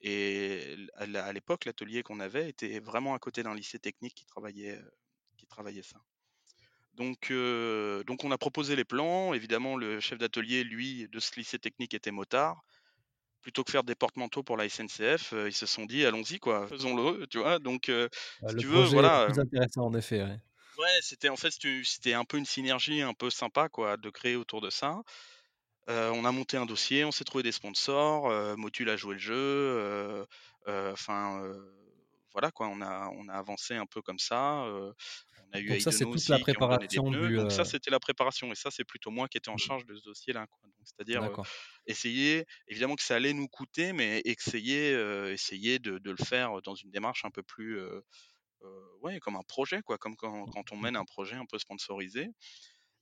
Et 0.00 0.76
à 0.96 1.32
l'époque, 1.32 1.64
l'atelier 1.64 2.02
qu'on 2.02 2.20
avait 2.20 2.48
était 2.48 2.80
vraiment 2.80 3.14
à 3.14 3.18
côté 3.18 3.42
d'un 3.42 3.54
lycée 3.54 3.78
technique 3.78 4.14
qui 4.14 4.26
travaillait, 4.26 4.80
qui 5.36 5.46
travaillait 5.46 5.82
ça. 5.82 5.98
Donc, 6.94 7.32
donc 8.06 8.24
on 8.24 8.30
a 8.30 8.38
proposé 8.38 8.76
les 8.76 8.84
plans. 8.84 9.34
Évidemment, 9.34 9.76
le 9.76 10.00
chef 10.00 10.18
d'atelier, 10.18 10.64
lui, 10.64 11.08
de 11.08 11.20
ce 11.20 11.34
lycée 11.36 11.58
technique 11.58 11.94
était 11.94 12.10
motard. 12.10 12.62
Plutôt 13.42 13.64
que 13.64 13.70
faire 13.72 13.84
des 13.84 13.94
porte-manteaux 13.94 14.42
pour 14.42 14.58
la 14.58 14.68
SNCF, 14.68 15.32
ils 15.46 15.54
se 15.54 15.64
sont 15.64 15.86
dit 15.86 16.04
allons-y 16.04 16.38
quoi, 16.38 16.66
faisons-le, 16.66 17.26
tu 17.26 17.38
vois. 17.38 17.58
Donc, 17.58 17.90
si 18.48 18.56
tu 18.56 18.66
veux, 18.66 18.84
voilà. 18.84 19.26
Plus 19.26 19.38
intéressant 19.38 19.86
en 19.86 19.94
effet. 19.94 20.22
Ouais, 20.22 20.98
c'était 21.02 21.28
en 21.28 21.36
fait 21.36 21.52
c'était 21.84 22.14
un 22.14 22.24
peu 22.24 22.38
une 22.38 22.46
synergie 22.46 23.02
un 23.02 23.12
peu 23.12 23.28
sympa 23.28 23.68
quoi 23.68 23.98
de 23.98 24.08
créer 24.08 24.36
autour 24.36 24.62
de 24.62 24.70
ça 24.70 25.02
on 25.90 26.24
a 26.24 26.32
monté 26.32 26.56
un 26.56 26.66
dossier, 26.66 27.04
on 27.04 27.12
s'est 27.12 27.24
trouvé 27.24 27.42
des 27.42 27.52
sponsors, 27.52 28.56
Motul 28.56 28.88
a 28.90 28.96
joué 28.96 29.14
le 29.14 29.20
jeu, 29.20 30.26
enfin 30.66 31.42
voilà 32.32 32.50
quoi, 32.52 32.68
on 32.68 32.80
a 32.80 33.10
on 33.16 33.28
a 33.28 33.34
avancé 33.34 33.74
un 33.74 33.86
peu 33.86 34.02
comme 34.02 34.18
ça, 34.18 34.64
on 35.38 35.52
a 35.52 35.60
eu 35.60 35.68
Donc 35.68 35.80
ça, 35.80 35.92
c'est 35.92 36.06
toute 36.06 36.28
la 36.28 36.38
préparation 36.38 37.10
du, 37.10 37.34
donc 37.34 37.52
ça, 37.52 37.64
c'était 37.64 37.90
la 37.90 38.00
préparation 38.00 38.52
et 38.52 38.54
ça, 38.54 38.70
c'est 38.70 38.84
plutôt 38.84 39.10
moi 39.10 39.28
qui 39.28 39.38
étais 39.38 39.50
en 39.50 39.56
Mmh. 39.56 39.58
charge 39.58 39.84
de 39.86 39.94
ce 39.96 40.02
dossier-là, 40.04 40.46
c'est-à-dire, 40.84 41.28
essayer 41.86 42.44
évidemment 42.68 42.96
que 42.96 43.02
ça 43.02 43.16
allait 43.16 43.32
nous 43.34 43.48
coûter, 43.48 43.92
mais 43.92 44.20
essayer, 44.24 44.92
de 44.94 45.98
de 45.98 46.10
le 46.10 46.24
faire 46.24 46.62
dans 46.62 46.74
une 46.74 46.90
démarche 46.90 47.24
un 47.24 47.30
peu 47.30 47.42
plus, 47.42 47.80
ouais, 49.02 49.18
comme 49.20 49.36
un 49.36 49.42
projet 49.42 49.80
quoi, 49.82 49.98
comme 49.98 50.16
quand 50.16 50.46
quand 50.48 50.72
on 50.72 50.76
Mmh. 50.78 50.78
mène 50.78 50.96
un 50.96 51.04
projet 51.04 51.36
un 51.36 51.46
peu 51.46 51.58
sponsorisé 51.58 52.28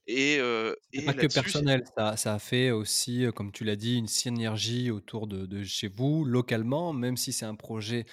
et 0.09 1.03
pas 1.05 1.15
que 1.15 1.27
personnel, 1.27 1.85
ça 1.97 2.17
ça 2.17 2.35
a 2.35 2.39
fait 2.39 2.71
aussi, 2.71 3.27
comme 3.35 3.53
tu 3.53 3.65
l'as 3.65 3.77
dit, 3.77 3.97
une 3.97 4.09
synergie 4.09 4.91
autour 4.91 5.27
de 5.27 5.47
de 5.47 5.63
chez 5.65 5.89
vous, 5.89 6.25
localement, 6.25 6.93
même 6.93 7.17
si 7.17 7.33
c'est 7.33 7.47
un 7.47 7.55
projet 7.55 8.07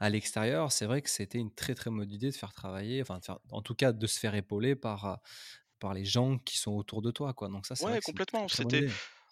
à 0.00 0.10
l'extérieur. 0.10 0.72
C'est 0.72 0.86
vrai 0.86 1.02
que 1.02 1.10
c'était 1.10 1.38
une 1.38 1.54
très, 1.54 1.74
très 1.74 1.90
bonne 1.90 2.10
idée 2.10 2.30
de 2.30 2.36
faire 2.36 2.52
travailler, 2.54 3.02
enfin 3.02 3.18
de 3.18 3.24
faire 3.24 3.38
en 3.50 3.62
tout 3.62 3.74
cas 3.74 3.92
de 3.92 4.06
se 4.06 4.18
faire 4.18 4.34
épauler 4.34 4.74
par, 4.76 5.20
par 5.80 5.94
les 5.94 6.04
gens 6.04 6.38
qui 6.38 6.58
sont 6.58 6.72
autour 6.72 7.02
de 7.02 7.10
toi, 7.10 7.34
quoi. 7.34 7.48
Donc 7.48 7.66
ça, 7.66 7.76
c'est 7.76 7.86
Ouais, 7.86 8.00
complètement, 8.00 8.46
c'était 8.48 8.86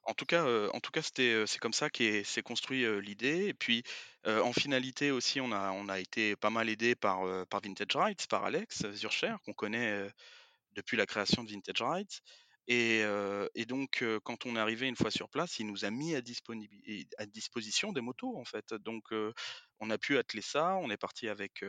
en 0.05 0.15
tout 0.15 0.25
cas, 0.27 0.45
en 0.73 0.81
tout 0.81 0.91
cas, 0.91 1.03
c'était, 1.03 1.45
c'est 1.47 1.59
comme 1.59 1.73
ça 1.73 1.91
qu'est 1.91 2.25
s'est 2.25 2.43
construit, 2.43 2.85
l'idée 3.01 3.47
et 3.49 3.55
puis, 3.55 3.83
en 4.27 4.53
finalité 4.53 5.11
aussi, 5.11 5.41
on 5.41 5.53
a 5.53 5.71
on 5.73 5.89
a 5.89 6.01
été 6.01 6.37
pas 6.37 6.51
mal 6.51 6.69
aidés 6.69 6.95
par, 6.97 7.21
par 7.49 7.61
Vintage 7.63 7.95
Rights, 7.97 8.27
par 8.29 8.45
Alex 8.45 8.91
Zurcher 8.93 9.35
qu'on 9.45 9.53
connaît, 9.53 10.09
depuis 10.73 10.97
la 10.97 11.07
création 11.07 11.45
de 11.45 11.51
Vintage 11.51 11.83
Rights 11.83 12.21
et 12.69 13.03
et 13.55 13.65
donc 13.67 14.03
heu, 14.03 14.21
quand 14.23 14.47
on 14.47 14.57
est 14.57 14.61
arrivé 14.61 14.87
une 14.89 14.97
fois 14.97 15.11
sur 15.11 15.29
place, 15.29 15.59
il 15.59 15.67
nous 15.67 15.85
a 15.85 15.91
mis 15.91 16.15
à 16.15 16.21
disposition 17.27 17.93
des 17.93 18.01
motos, 18.01 18.37
en 18.37 18.45
fait. 18.45 18.75
Donc 18.75 19.13
heu, 19.13 19.33
on 19.81 19.91
a 19.91 19.99
pu 19.99 20.19
atteler 20.19 20.43
ça, 20.43 20.77
on 20.77 20.91
est 20.91 20.97
parti 20.97 21.29
avec, 21.29 21.63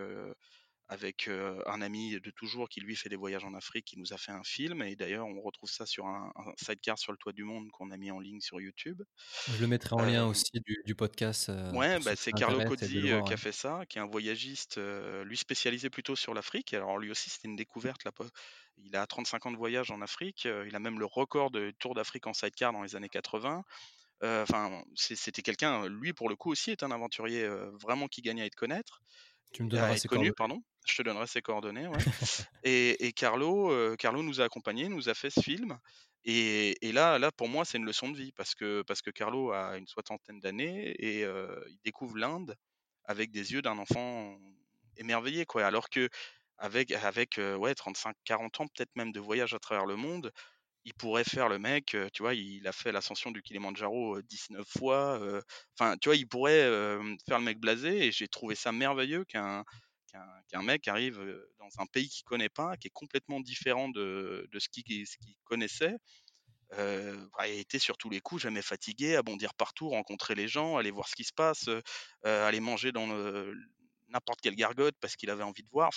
avec, 0.92 1.30
un 1.30 1.82
ami 1.82 2.20
de 2.22 2.32
toujours 2.32 2.70
qui 2.70 2.82
lui 2.82 2.96
fait 2.98 3.10
des 3.10 3.16
voyages 3.18 3.46
en 3.46 3.54
Afrique, 3.56 3.86
qui 3.86 4.00
nous 4.00 4.14
a 4.14 4.18
fait 4.18 4.32
un 4.34 4.44
film 4.44 4.82
et 4.84 4.96
d'ailleurs 4.96 5.28
on 5.28 5.42
retrouve 5.42 5.72
ça 5.72 5.86
sur 5.88 6.06
un 6.08 6.32
un 6.36 6.54
sidecar 6.58 7.00
sur 7.00 7.12
le 7.14 7.18
toit 7.18 7.34
du 7.34 7.44
monde 7.46 7.70
qu'on 7.72 7.92
a 7.92 7.98
mis 7.98 8.12
en 8.12 8.20
ligne 8.20 8.42
sur 8.42 8.62
YouTube. 8.62 9.02
Je 9.46 9.62
le 9.62 9.68
mettrai 9.68 9.96
en 9.96 10.04
lien 10.04 10.26
aussi 10.26 10.60
du 10.66 10.82
du 10.86 10.96
podcast, 10.96 11.50
heu, 11.50 11.74
Ouais, 11.74 12.00
bah, 12.00 12.16
c'est 12.18 12.34
Carlo 12.34 12.62
Cozzi, 12.62 13.10
voir, 13.10 13.24
qui 13.24 13.34
a 13.34 13.38
fait 13.38 13.52
ça, 13.54 13.86
qui 13.88 13.98
est 13.98 14.02
un 14.02 14.06
voyagiste, 14.08 14.78
lui 15.24 15.38
spécialisé 15.38 15.90
plutôt 15.90 16.16
sur 16.18 16.34
l'Afrique. 16.34 16.74
Alors 16.74 16.98
lui 16.98 17.12
aussi, 17.12 17.30
c'était 17.30 17.48
une 17.48 17.56
découverte 17.56 18.04
là, 18.04 18.12
il 18.78 18.96
a 18.96 19.06
35 19.08 19.46
ans 19.46 19.52
de 19.52 19.58
voyage 19.58 19.90
en 19.92 20.02
Afrique, 20.02 20.46
il 20.46 20.76
a 20.76 20.80
même 20.80 21.00
le 21.00 21.06
record 21.06 21.50
de 21.52 21.72
tour 21.80 21.94
d'Afrique 21.96 22.28
en 22.28 22.34
sidecar 22.34 22.74
dans 22.74 22.82
les 22.84 22.96
années 22.96 23.10
80. 23.10 23.64
Heu, 24.24 24.42
enfin, 24.44 24.84
c'était 24.96 25.42
quelqu'un, 25.44 25.88
lui, 25.88 26.14
pour 26.14 26.30
le 26.30 26.36
coup 26.36 26.52
aussi, 26.52 26.72
est 26.72 26.84
un 26.84 26.92
aventurier, 26.92 27.48
vraiment 27.82 28.08
qui 28.08 28.22
gagne 28.22 28.42
à 28.42 28.46
être 28.46 28.56
connaître 28.56 29.02
Tu 29.54 29.64
me 29.64 29.70
à 29.76 29.94
donneras 29.94 29.96
être 29.96 30.04
ses 30.04 30.08
connu, 30.08 30.34
coordonnées. 30.34 30.34
pardon. 30.34 30.64
Je 30.88 30.96
te 30.96 31.02
donnerai 31.04 31.28
ses 31.28 31.42
coordonnées, 31.42 31.88
et 32.64 33.14
Carlo, 33.14 33.72
heu, 33.72 33.96
Carlo 33.98 34.24
nous 34.24 34.42
a 34.42 34.46
accompagnés, 34.46 34.90
nous 34.90 35.10
a 35.10 35.14
fait 35.14 35.30
ce 35.30 35.42
film 35.42 35.78
et 36.24 36.76
là 36.94 37.18
là, 37.18 37.32
pour 37.32 37.50
moi, 37.50 37.66
c'est 37.66 37.78
une 37.80 37.86
leçon 37.86 38.10
de 38.10 38.18
vie 38.18 38.32
parce 38.34 38.54
que 38.56 38.84
parce 38.84 39.02
que 39.02 39.10
Carlo 39.10 39.52
a 39.52 39.78
une 39.78 39.88
soixantaine 39.88 40.40
d'années 40.40 40.94
et 41.00 41.24
heu, 41.26 41.64
il 41.68 41.80
découvre 41.84 42.18
l'Inde 42.18 42.56
avec 43.06 43.32
des 43.32 43.54
yeux 43.54 43.62
d'un 43.64 43.78
enfant 43.80 44.38
émerveillé, 44.98 45.46
quoi. 45.46 45.66
Alors 45.66 45.90
qu'avec 45.90 46.92
avec, 46.92 47.40
heu, 47.40 47.56
ouais 47.58 47.74
35-40 47.76 48.60
ans, 48.62 48.68
peut-être 48.68 48.96
même 48.96 49.12
de 49.12 49.20
voyage 49.20 49.54
à 49.56 49.60
travers 49.60 49.86
le 49.88 49.96
monde, 49.96 50.32
il 50.86 50.94
pourrait 50.96 51.24
faire 51.24 51.50
le 51.50 51.60
mec, 51.60 51.96
heu, 51.96 52.10
tu 52.14 52.24
vois? 52.24 52.34
Il 52.36 52.68
a 52.68 52.72
fait 52.74 52.92
l'ascension 52.92 53.32
du 53.32 53.42
Kilimandjaro, 53.44 54.18
heu, 54.18 54.24
19 54.24 54.68
fois, 54.68 55.20
enfin, 55.80 55.98
tu 56.00 56.10
vois? 56.10 56.16
Il 56.16 56.28
pourrait, 56.28 56.64
faire 57.28 57.40
le 57.40 57.46
mec 57.46 57.60
blasé 57.60 58.08
et 58.08 58.12
j'ai 58.12 58.28
trouvé 58.28 58.56
ça 58.56 58.72
merveilleux 58.72 59.26
qu'un 59.26 59.64
qu'un 60.48 60.64
mec 60.64 60.88
arrive, 60.88 61.20
dans 61.60 61.70
un 61.80 61.86
pays 61.86 62.10
qu'il 62.10 62.24
connaît 62.24 62.50
pas, 62.50 62.78
qui 62.78 62.88
est 62.88 62.94
complètement 62.94 63.40
différent 63.40 63.90
de 63.90 64.48
ce 64.60 64.70
qu'il 64.70 65.06
connaissait, 65.44 65.96
heu, 66.78 67.30
bah, 67.38 67.48
il 67.48 67.60
était 67.60 67.80
sur 67.80 67.98
tous 67.98 68.10
les 68.10 68.22
coups 68.22 68.44
jamais 68.44 68.62
fatigué, 68.62 69.16
à 69.16 69.24
bondir 69.24 69.54
partout, 69.54 69.90
rencontrer 69.90 70.36
les 70.36 70.48
gens, 70.48 70.78
aller 70.78 70.92
voir 70.92 71.08
ce 71.08 71.16
qui 71.16 71.24
se 71.24 71.34
passe, 71.34 71.70
aller 72.24 72.60
manger 72.60 72.92
dans 72.92 73.08
n'importe 74.10 74.42
quelle 74.42 74.56
gargote 74.56 74.96
parce 75.00 75.16
qu'il 75.16 75.30
avait 75.30 75.44
envie 75.44 75.64
de 75.64 75.70
voir, 75.70 75.92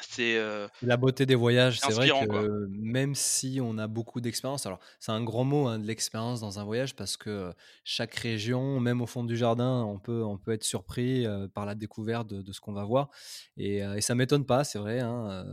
c'est, 0.00 0.38
La 0.82 0.96
beauté 0.98 1.24
des 1.24 1.36
voyages, 1.36 1.80
c'est 1.80 1.92
vrai 1.94 2.10
quoi. 2.26 2.44
que 2.50 2.66
même 2.68 3.14
si 3.14 3.58
on 3.62 3.78
a 3.78 3.86
beaucoup 3.86 4.20
d'expérience, 4.20 4.66
alors 4.66 4.80
c'est 5.00 5.12
un 5.12 5.22
grand 5.22 5.44
mot, 5.44 5.66
hein, 5.68 5.78
de 5.78 5.86
l'expérience 5.86 6.40
dans 6.40 6.58
un 6.58 6.64
voyage 6.64 6.94
parce 6.94 7.16
que, 7.16 7.54
chaque 7.84 8.14
région, 8.16 8.80
même 8.80 9.00
au 9.00 9.06
fond 9.06 9.24
du 9.24 9.36
jardin, 9.36 9.82
on 9.84 9.98
peut 9.98 10.22
on 10.24 10.36
peut 10.36 10.52
être 10.52 10.64
surpris, 10.64 11.26
par 11.54 11.64
la 11.64 11.74
découverte 11.74 12.28
de 12.28 12.42
de 12.42 12.52
ce 12.52 12.60
qu'on 12.60 12.72
va 12.72 12.84
voir 12.84 13.08
et 13.56 13.82
heu 13.82 13.96
et 13.96 14.00
ça 14.02 14.14
m'étonne 14.14 14.44
pas, 14.44 14.64
c'est 14.64 14.78
vrai, 14.78 15.00
hein, 15.00 15.44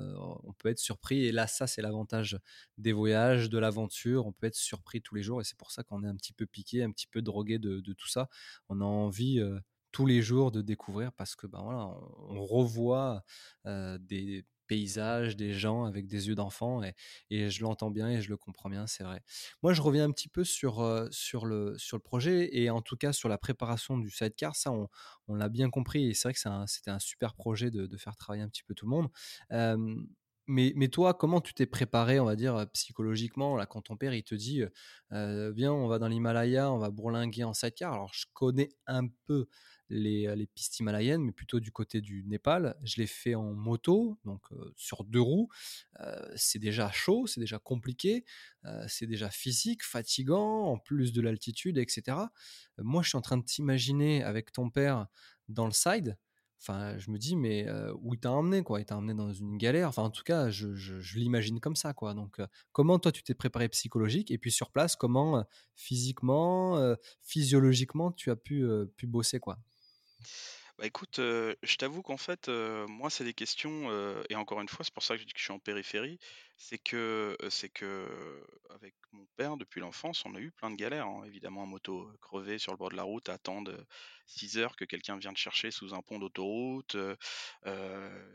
on 0.43 0.53
peut 0.53 0.69
être 0.69 0.79
surpris 0.79 1.25
et 1.25 1.31
là, 1.31 1.47
ça, 1.47 1.67
c'est 1.67 1.81
l'avantage 1.83 2.37
des 2.77 2.91
voyages, 2.93 3.49
de 3.49 3.57
l'aventure, 3.59 4.25
on 4.25 4.33
peut 4.33 4.47
être 4.47 4.55
surpris 4.55 5.01
tous 5.01 5.15
les 5.15 5.23
jours 5.23 5.39
et 5.39 5.43
c'est 5.45 5.57
pour 5.57 5.71
ça 5.71 5.83
qu'on 5.83 6.03
est 6.03 6.07
un 6.07 6.15
petit 6.15 6.33
peu 6.33 6.45
piqué, 6.47 6.83
un 6.83 6.91
petit 6.91 7.07
peu 7.07 7.21
drogué 7.21 7.59
de 7.59 7.79
de 7.79 7.93
tout 7.93 8.07
ça. 8.09 8.27
On 8.69 8.81
a 8.81 8.85
envie, 8.85 9.39
tous 9.91 10.05
les 10.05 10.21
jours 10.21 10.51
de 10.51 10.61
découvrir 10.61 11.11
parce 11.13 11.35
que, 11.35 11.47
ben, 11.47 11.61
voilà, 11.63 11.87
on 12.29 12.45
revoit, 12.45 13.23
des 13.65 14.45
paysages, 14.67 15.35
des 15.35 15.53
gens 15.53 15.83
avec 15.83 16.07
des 16.07 16.29
yeux 16.29 16.35
d'enfant 16.35 16.81
et 16.81 16.93
et 17.29 17.49
je 17.49 17.61
l'entends 17.61 17.91
bien 17.91 18.09
et 18.09 18.21
je 18.21 18.29
le 18.29 18.37
comprends 18.37 18.69
bien, 18.69 18.87
c'est 18.87 19.03
vrai. 19.03 19.21
Moi, 19.63 19.73
je 19.73 19.81
reviens 19.81 20.05
un 20.05 20.11
petit 20.11 20.29
peu 20.29 20.45
sur, 20.45 21.07
sur 21.11 21.45
le 21.45 21.77
sur 21.77 21.97
le 21.97 22.01
projet 22.01 22.49
et 22.57 22.69
en 22.69 22.81
tout 22.81 22.95
cas 22.95 23.11
sur 23.13 23.27
la 23.29 23.37
préparation 23.37 23.97
du 23.97 24.09
sidecar. 24.09 24.55
Ça, 24.55 24.71
on 24.71 24.87
on 25.27 25.35
l'a 25.35 25.49
bien 25.49 25.69
compris 25.69 26.09
et 26.09 26.13
c'est 26.13 26.27
vrai 26.29 26.33
que 26.33 26.39
c'est 26.39 26.47
un 26.49 26.67
c'était 26.67 26.91
un 26.91 26.99
super 26.99 27.33
projet 27.35 27.69
de 27.71 27.97
faire 27.97 28.15
travailler 28.15 28.43
un 28.43 28.49
petit 28.49 28.63
peu 28.63 28.73
tout 28.73 28.85
le 28.85 28.91
monde. 28.91 29.09
Mais 30.47 30.73
mais 30.75 30.87
toi, 30.89 31.13
comment 31.13 31.39
tu 31.39 31.53
t'es 31.53 31.65
préparé, 31.67 32.19
on 32.19 32.25
va 32.25 32.35
dire, 32.35 32.65
psychologiquement, 32.73 33.55
là, 33.55 33.65
quand 33.67 33.81
ton 33.83 33.95
père, 33.95 34.13
il 34.13 34.23
te 34.23 34.35
dit, 34.35 34.61
heu: 34.61 34.71
«Heu, 35.13 35.51
viens, 35.51 35.71
on 35.71 35.87
va 35.87 35.99
dans 35.99 36.07
l'Himalaya, 36.07 36.71
on 36.71 36.79
va 36.79 36.89
bourlinguer 36.89 37.43
en 37.43 37.53
sidecar». 37.53 37.93
Alors 37.93 38.11
je 38.13 38.25
connais 38.33 38.69
un 38.87 39.07
peu 39.27 39.47
les, 39.91 40.27
heu, 40.27 40.33
les 40.35 40.47
pistes 40.47 40.79
himalayennes, 40.79 41.23
mais 41.23 41.31
plutôt 41.33 41.59
du 41.59 41.71
côté 41.71 42.01
du 42.01 42.23
Népal. 42.25 42.75
Je 42.83 42.97
l'ai 43.01 43.07
fait 43.07 43.35
en 43.35 43.53
moto, 43.53 44.17
donc 44.25 44.41
heu, 44.53 44.73
sur 44.77 45.03
2 45.03 45.21
roues. 45.21 45.49
Heu, 46.01 46.31
c'est 46.35 46.59
déjà 46.59 46.91
chaud, 46.91 47.27
c'est 47.27 47.39
déjà 47.41 47.59
compliqué, 47.59 48.25
c'est 48.87 49.07
déjà 49.07 49.29
physique, 49.29 49.83
fatigant, 49.83 50.65
en 50.65 50.77
plus 50.77 51.13
de 51.13 51.21
l'altitude 51.21 51.77
et 51.77 51.85
cetera. 51.89 52.31
Heu, 52.79 52.83
moi, 52.83 53.03
je 53.03 53.09
suis 53.09 53.17
en 53.17 53.21
train 53.21 53.37
de 53.37 53.45
t'imaginer 53.45 54.23
avec 54.23 54.51
ton 54.51 54.69
père 54.69 55.07
dans 55.49 55.65
le 55.65 55.71
side. 55.73 56.17
Enfin, 56.63 56.95
je 56.99 57.09
me 57.09 57.17
dis: 57.17 57.35
«Mais 57.35 57.67
où 58.01 58.13
il 58.13 58.19
t'a 58.19 58.31
emmené, 58.31 58.61
quoi? 58.63 58.79
Il 58.81 58.85
t'a 58.85 58.95
emmené 58.95 59.15
dans 59.15 59.33
une 59.33 59.57
galère». 59.57 59.87
Enfin, 59.89 60.03
en 60.03 60.11
tout 60.11 60.21
cas, 60.23 60.51
je 60.51 61.17
l'imagine 61.17 61.59
comme 61.59 61.75
ça, 61.75 61.93
quoi. 61.93 62.13
Donc 62.13 62.39
comment 62.71 62.99
toi, 62.99 63.11
tu 63.11 63.23
t'es 63.23 63.33
préparé 63.33 63.67
psychologique? 63.69 64.29
Et 64.31 64.37
puis 64.37 64.51
sur 64.51 64.69
place, 64.71 64.95
comment, 64.95 65.43
physiquement, 65.75 66.95
physiologiquement, 67.23 68.11
tu 68.11 68.29
as 68.29 68.35
pu, 68.35 68.63
pu 68.95 69.07
bosser, 69.07 69.39
quoi? 69.39 69.57
Bah, 70.77 70.85
écoute, 70.85 71.19
heu, 71.19 71.55
je 71.63 71.75
t'avoue 71.75 72.01
qu'en 72.01 72.17
fait, 72.17 72.49
heu, 72.49 72.85
moi, 72.87 73.09
c'est 73.09 73.23
des 73.23 73.33
questions, 73.33 73.89
heu 73.91 74.23
et 74.29 74.35
encore 74.35 74.61
une 74.61 74.67
fois, 74.69 74.83
c'est 74.85 74.93
pour 74.93 75.03
ça 75.03 75.15
que 75.15 75.21
je 75.21 75.25
dis 75.27 75.33
que 75.33 75.39
je 75.39 75.43
suis 75.45 75.53
en 75.53 75.59
périphérie. 75.59 76.19
C'est 76.57 76.77
que, 76.77 77.35
c'est 77.49 77.69
que, 77.69 78.43
avec 78.69 78.95
mon 79.11 79.25
père, 79.35 79.57
depuis 79.57 79.81
l'enfance, 79.81 80.23
on 80.25 80.35
a 80.35 80.39
eu 80.39 80.51
plein 80.51 80.69
de 80.69 80.75
galères, 80.75 81.07
hein, 81.07 81.23
évidemment 81.25 81.63
en 81.63 81.65
moto, 81.65 82.11
crever 82.21 82.59
sur 82.59 82.71
le 82.71 82.77
bord 82.77 82.89
de 82.89 82.95
la 82.95 83.03
route, 83.03 83.29
attendre, 83.29 83.71
heu, 83.71 83.85
6 84.27 84.57
heures 84.57 84.75
que 84.75 84.85
quelqu'un 84.85 85.17
vienne 85.17 85.33
te 85.33 85.39
chercher 85.39 85.71
sous 85.71 85.93
un 85.93 86.01
pont 86.01 86.19
d'autoroute, 86.19 86.95
heu, 86.95 87.17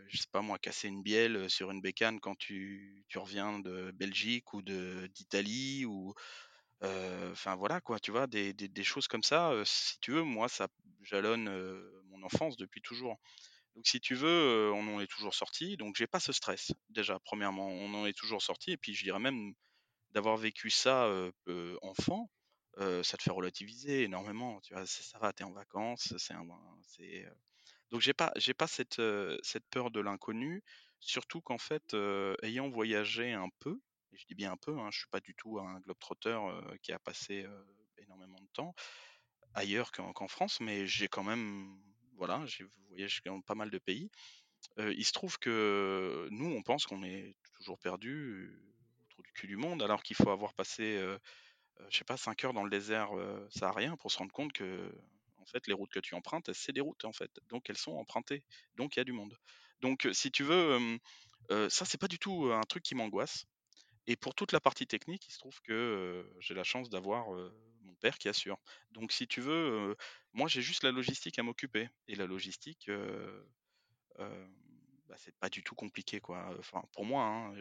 je 0.09 0.17
sais 0.19 0.27
pas 0.31 0.43
moi, 0.43 0.59
casser 0.59 0.89
une 0.89 1.03
bielle, 1.03 1.49
sur 1.51 1.71
une 1.71 1.81
bécane 1.81 2.21
quand 2.21 2.37
tu 2.37 3.05
tu 3.09 3.19
reviens 3.19 3.59
de 3.61 3.91
Belgique 3.95 4.53
ou 4.55 4.63
d'Italie 4.63 5.85
ou 5.87 6.15
enfin 7.33 7.57
voilà 7.57 7.81
quoi, 7.81 7.99
tu 8.01 8.11
vois? 8.11 8.27
Des 8.27 8.53
choses 8.85 9.09
comme 9.09 9.23
ça, 9.23 9.53
heu, 9.53 9.65
si 9.65 9.99
tu 10.01 10.13
veux, 10.13 10.23
moi 10.23 10.49
ça 10.49 10.69
jalonne, 11.03 11.49
heu, 11.49 12.03
mon 12.07 12.23
enfance 12.23 12.57
depuis 12.57 12.81
toujours. 12.83 13.17
Donc 13.77 13.87
si 13.89 14.01
tu 14.01 14.15
veux, 14.17 14.73
on 14.75 14.95
en 14.97 15.01
est 15.01 15.07
toujours 15.09 15.35
sorti. 15.35 15.77
donc 15.79 15.97
j'ai 15.97 16.07
pas 16.09 16.21
ce 16.21 16.33
stress, 16.33 16.73
déjà, 16.91 17.19
premièrement. 17.21 17.69
On 17.69 17.95
en 17.95 18.07
est 18.07 18.17
toujours 18.19 18.43
sorti. 18.43 18.73
et 18.73 18.77
puis 18.79 18.95
je 18.95 19.05
dirais 19.05 19.21
même 19.21 19.55
d'avoir 20.13 20.37
vécu 20.39 20.71
ça, 20.71 21.07
enfant, 21.83 22.31
ça 22.79 23.17
te 23.19 23.23
fait 23.23 23.31
relativiser 23.33 24.05
énormément, 24.05 24.61
tu 24.63 24.75
vois? 24.75 24.87
Ça 24.87 25.19
va, 25.19 25.33
tu 25.33 25.43
es 25.43 25.47
en 25.47 25.53
vacances, 25.53 26.15
c'est 26.19 26.35
un 26.35 26.45
donc 27.91 28.01
j'ai 28.01 28.15
pas 28.15 28.33
pas 28.59 28.67
cette, 28.67 29.01
cette 29.43 29.67
peur 29.71 29.91
de 29.91 30.01
l'inconnu, 30.01 30.63
surtout 31.01 31.41
qu'en 31.41 31.59
fait, 31.59 31.95
ayant 32.43 32.69
voyagé 32.71 33.33
un 33.33 33.49
peu, 33.61 33.81
je 34.17 34.27
dis 34.27 34.35
bien 34.35 34.53
un 34.53 34.57
peu, 34.57 34.79
hein, 34.79 34.89
je 34.93 34.99
suis 35.01 35.09
pas 35.09 35.21
du 35.21 35.35
tout 35.35 35.59
un 35.61 35.81
globe-trotter, 35.81 36.31
heu, 36.51 36.79
qui 36.83 36.93
a 36.93 36.99
passé, 36.99 37.45
heu, 37.45 37.67
énormément 37.99 38.41
de 38.41 38.49
temps 38.53 38.75
ailleurs 39.55 39.91
qu'en 39.93 40.29
France, 40.29 40.61
mais 40.61 40.87
j'ai 40.87 41.09
quand 41.09 41.25
même 41.25 41.79
voilà, 42.17 42.45
j'ai 42.47 42.65
voyagé 42.89 43.21
dans 43.27 43.41
pas 43.43 43.55
mal 43.55 43.71
de 43.71 43.79
pays. 43.79 44.11
Heu, 44.79 44.95
il 44.97 45.05
se 45.05 45.13
trouve 45.13 45.39
que 45.39 46.29
nous, 46.31 46.47
on 46.47 46.63
pense 46.63 46.87
qu'on 46.87 47.03
est 47.05 47.37
toujours 47.55 47.79
perdu, 47.79 48.61
au 49.03 49.07
trou 49.11 49.23
du 49.23 49.33
cul 49.33 49.47
du 49.49 49.57
monde, 49.57 49.83
alors 49.83 50.03
qu'il 50.03 50.17
faut 50.17 50.31
avoir 50.31 50.55
passé, 50.55 50.97
heu, 50.99 51.19
je 51.91 51.99
sais 51.99 52.05
pas 52.05 52.17
5 52.17 52.45
heures 52.45 52.55
dans 52.55 52.65
le 52.65 52.71
désert, 52.71 53.17
heu, 53.17 53.49
saharien 53.51 53.97
pour 53.99 54.11
se 54.13 54.19
rendre 54.19 54.33
compte 54.33 54.53
qu'en 54.55 55.47
fait, 55.47 55.67
les 55.67 55.75
routes 55.75 55.93
que 55.93 56.01
tu 56.01 56.15
empruntes, 56.15 56.53
c'est 56.53 56.73
des 56.73 56.81
routes, 56.81 57.05
en 57.05 57.13
fait. 57.13 57.31
Donc, 57.49 57.71
elles 57.71 57.79
sont 57.79 57.95
empruntées. 57.97 58.45
Donc, 58.77 58.97
il 58.97 59.01
y 59.01 59.03
a 59.03 59.05
du 59.05 59.13
monde. 59.13 59.37
Donc, 59.81 60.09
si 60.13 60.31
tu 60.33 60.45
veux, 60.45 60.99
ça, 61.71 61.85
c'est 61.85 61.99
pas 62.01 62.09
du 62.09 62.19
tout 62.19 62.51
un 62.53 62.63
truc 62.63 62.83
qui 62.83 62.95
m'angoisse. 62.95 63.47
Et 64.07 64.17
pour 64.17 64.35
toute 64.35 64.53
la 64.53 64.61
partie 64.61 64.87
technique, 64.87 65.27
il 65.29 65.33
se 65.33 65.39
trouve 65.39 65.61
que 65.63 66.31
j'ai 66.41 66.55
la 66.55 66.65
chance 66.65 66.91
d'avoir 66.91 67.29
mon 67.29 67.95
père 68.01 68.19
qui 68.19 68.29
assure. 68.29 68.59
Donc, 68.91 69.13
si 69.13 69.27
tu 69.27 69.41
veux, 69.41 69.97
moi, 70.33 70.49
j'ai 70.49 70.63
juste 70.63 70.85
la 70.85 70.93
logistique 70.93 71.39
à 71.39 71.43
m'occuper. 71.43 71.89
Et 72.09 72.15
la 72.15 72.27
logistique, 72.27 72.91
bah, 75.09 75.17
c'est 75.19 75.37
pas 75.39 75.49
du 75.49 75.63
tout 75.63 75.75
compliqué, 75.75 76.21
quoi. 76.21 76.55
Enfin, 76.59 76.83
pour 76.93 77.05
moi, 77.05 77.25
hein, 77.25 77.55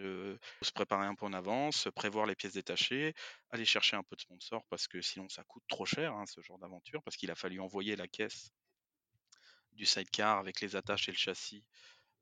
se 0.61 0.71
préparer 0.71 1.05
un 1.05 1.15
peu 1.15 1.25
en 1.25 1.33
avance, 1.33 1.87
prévoir 1.95 2.25
les 2.25 2.35
pièces 2.35 2.53
détachées, 2.53 3.13
aller 3.51 3.65
chercher 3.65 3.95
un 3.95 4.03
peu 4.03 4.15
de 4.15 4.21
sponsor 4.21 4.63
parce 4.69 4.87
que 4.87 5.01
sinon 5.01 5.29
ça 5.29 5.43
coûte 5.43 5.63
trop 5.67 5.85
cher, 5.85 6.13
hein, 6.13 6.25
ce 6.25 6.41
genre 6.41 6.57
d'aventure, 6.57 7.03
parce 7.03 7.17
qu'il 7.17 7.29
a 7.31 7.35
fallu 7.35 7.59
envoyer 7.59 7.95
la 7.95 8.07
caisse 8.07 8.51
du 9.73 9.85
sidecar 9.85 10.39
avec 10.39 10.61
les 10.61 10.75
attaches 10.75 11.07
et 11.09 11.11
le 11.11 11.17
châssis 11.17 11.63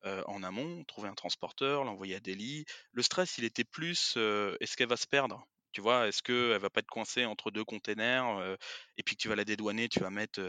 en 0.03 0.43
amont, 0.43 0.83
trouver 0.85 1.09
un 1.09 1.15
transporteur, 1.15 1.83
l'envoyer 1.83 2.15
à 2.15 2.19
Delhi. 2.19 2.65
Le 2.91 3.01
stress, 3.01 3.37
il 3.37 3.45
était 3.45 3.63
plus 3.63 4.17
est-ce 4.59 4.75
qu'elle 4.77 4.89
va 4.89 4.97
se 4.97 5.07
perdre? 5.07 5.45
Tu 5.71 5.81
vois, 5.81 6.07
est-ce 6.07 6.21
qu'elle 6.21 6.59
va 6.59 6.69
pas 6.69 6.79
être 6.81 6.87
coincée 6.87 7.25
entre 7.25 7.49
deux 7.51 7.63
containers 7.65 8.57
et 8.97 9.03
puis 9.03 9.15
que 9.15 9.21
tu 9.21 9.27
vas 9.27 9.35
la 9.35 9.45
dédouaner, 9.45 9.89
tu 9.89 9.99
vas 9.99 10.09
mettre, 10.09 10.39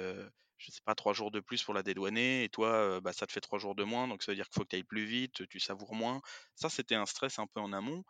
je 0.59 0.71
sais 0.71 0.81
pas, 0.85 0.95
trois 0.95 1.13
jours 1.15 1.31
de 1.31 1.41
plus 1.41 1.63
pour 1.63 1.73
la 1.75 1.83
dédouaner 1.83 2.45
et 2.45 2.49
toi, 2.49 3.01
bah, 3.01 3.13
ça 3.13 3.27
te 3.27 3.33
fait 3.33 3.41
trois 3.41 3.59
jours 3.59 3.75
de 3.75 3.85
moins, 3.85 4.09
donc 4.09 4.23
ça 4.23 4.33
veut 4.33 4.37
dire 4.37 4.47
qu'il 4.49 4.55
faut 4.55 4.65
que 4.65 4.69
tu 4.71 4.77
ailles 4.77 4.85
plus 4.85 5.05
vite, 5.05 5.49
tu 5.49 5.61
savoures 5.61 5.95
moins. 5.95 6.21
Ça, 6.57 6.69
c'était 6.69 6.95
un 6.95 7.07
stress 7.07 7.39
un 7.39 7.47
peu 7.47 7.61
en 7.61 7.73
amont. 7.73 8.05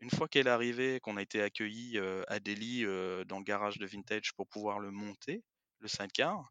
Une 0.00 0.10
fois 0.10 0.28
qu'elle 0.28 0.46
est 0.46 0.50
arrivée, 0.50 1.00
qu'on 1.00 1.16
a 1.16 1.22
été 1.22 1.42
accueilli 1.42 1.98
à 2.28 2.38
Delhi 2.40 2.84
dans 3.26 3.38
le 3.38 3.44
garage 3.44 3.78
de 3.78 3.86
Vintage 3.86 4.32
pour 4.34 4.48
pouvoir 4.48 4.78
le 4.78 4.90
monter, 4.90 5.42
le 5.80 5.88
sidecar, 5.88 6.44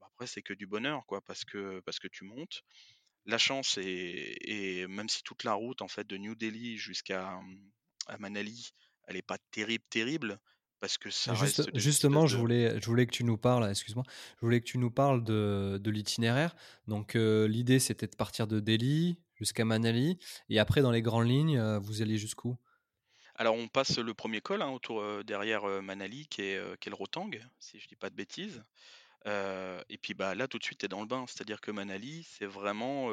bah, 0.00 0.06
après 0.14 0.26
c'est 0.26 0.42
que 0.42 0.54
du 0.54 0.66
bonheur, 0.66 1.04
quoi, 1.06 1.20
parce 1.22 1.44
que, 1.44 1.80
parce 1.80 1.98
que 1.98 2.08
tu 2.08 2.24
montes 2.24 2.62
la 3.26 3.38
chance 3.38 3.78
et, 3.78 4.86
même 4.88 5.08
si 5.08 5.22
toute 5.22 5.44
la 5.44 5.54
route 5.54 5.82
en 5.82 5.88
fait 5.88 6.06
de 6.06 6.16
New 6.16 6.34
Delhi 6.34 6.78
jusqu'à 6.78 7.38
Manali, 8.18 8.70
elle 9.06 9.16
n'est 9.16 9.22
pas 9.22 9.38
terrible, 9.50 9.84
terrible, 9.90 10.38
parce 10.80 10.96
que 10.96 11.10
ça 11.10 11.34
reste 11.34 11.76
justement, 11.76 12.26
je 12.26 12.36
voulais, 12.36 12.80
je 12.80 12.86
voulais 12.86 13.06
que 13.06 13.12
tu 13.12 13.24
nous 13.24 13.36
parles, 13.36 13.68
excuse-moi, 13.68 14.04
je 14.36 14.40
voulais 14.46 14.60
que 14.60 14.66
tu 14.66 14.78
nous 14.78 14.90
parles 14.90 15.24
de, 15.24 15.78
de 15.82 15.90
l'itinéraire. 15.90 16.54
Donc 16.86 17.14
l'idée 17.14 17.78
c'était 17.78 18.06
de 18.06 18.16
partir 18.16 18.46
de 18.46 18.60
Delhi 18.60 19.18
jusqu'à 19.34 19.64
Manali, 19.64 20.18
et 20.48 20.58
après 20.58 20.82
dans 20.82 20.90
les 20.90 21.02
grandes 21.02 21.28
lignes, 21.28 21.60
vous 21.78 22.02
allez 22.02 22.18
jusqu'où? 22.18 22.56
Alors 23.34 23.54
on 23.54 23.68
passe 23.68 23.98
le 23.98 24.14
premier 24.14 24.40
col 24.40 24.62
hein, 24.62 24.70
autour 24.70 25.22
derrière 25.24 25.64
Manali 25.82 26.26
qui 26.28 26.42
est, 26.42 26.78
qui 26.80 26.88
est, 26.88 26.90
le 26.90 26.96
Rotang, 26.96 27.30
si 27.60 27.78
je 27.78 27.86
dis 27.86 27.96
pas 27.96 28.10
de 28.10 28.16
bêtises 28.16 28.64
et 29.26 29.98
puis 30.00 30.14
bah, 30.14 30.34
là, 30.34 30.48
tout 30.48 30.58
de 30.58 30.64
suite, 30.64 30.80
tu 30.80 30.86
es 30.86 30.88
dans 30.88 31.00
le 31.00 31.06
bain. 31.06 31.24
C'est-à-dire 31.26 31.60
que 31.60 31.70
Manali, 31.70 32.24
c'est 32.24 32.46
vraiment, 32.46 33.10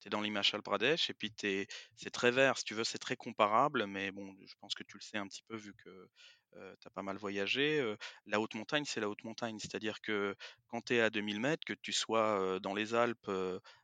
tu 0.00 0.08
es 0.08 0.10
dans 0.10 0.20
l'Himachal 0.20 0.62
Pradesh 0.62 1.10
et 1.10 1.14
puis 1.14 1.32
c'est 1.96 2.10
très 2.10 2.30
vert, 2.30 2.58
si 2.58 2.64
tu 2.64 2.74
veux, 2.74 2.84
c'est 2.84 2.98
très 2.98 3.16
comparable, 3.16 3.86
mais 3.86 4.10
bon, 4.10 4.34
je 4.46 4.54
pense 4.60 4.74
que 4.74 4.82
tu 4.84 4.96
le 4.96 5.02
sais 5.02 5.18
un 5.18 5.26
petit 5.26 5.42
peu 5.42 5.56
vu 5.56 5.74
que 5.74 6.08
tu 6.80 6.86
as 6.86 6.90
pas 6.90 7.02
mal 7.02 7.16
voyagé. 7.16 7.94
la 8.26 8.40
haute 8.40 8.54
montagne, 8.54 8.84
c'est 8.84 9.00
la 9.00 9.08
haute 9.08 9.24
montagne. 9.24 9.58
C'est-à-dire 9.58 10.00
que 10.00 10.34
quand 10.68 10.80
tu 10.82 10.94
es 10.94 11.00
à 11.00 11.10
2000 11.10 11.40
mètres, 11.40 11.64
que 11.64 11.74
tu 11.74 11.92
sois 11.92 12.58
dans 12.60 12.74
les 12.74 12.94
Alpes, 12.94 13.30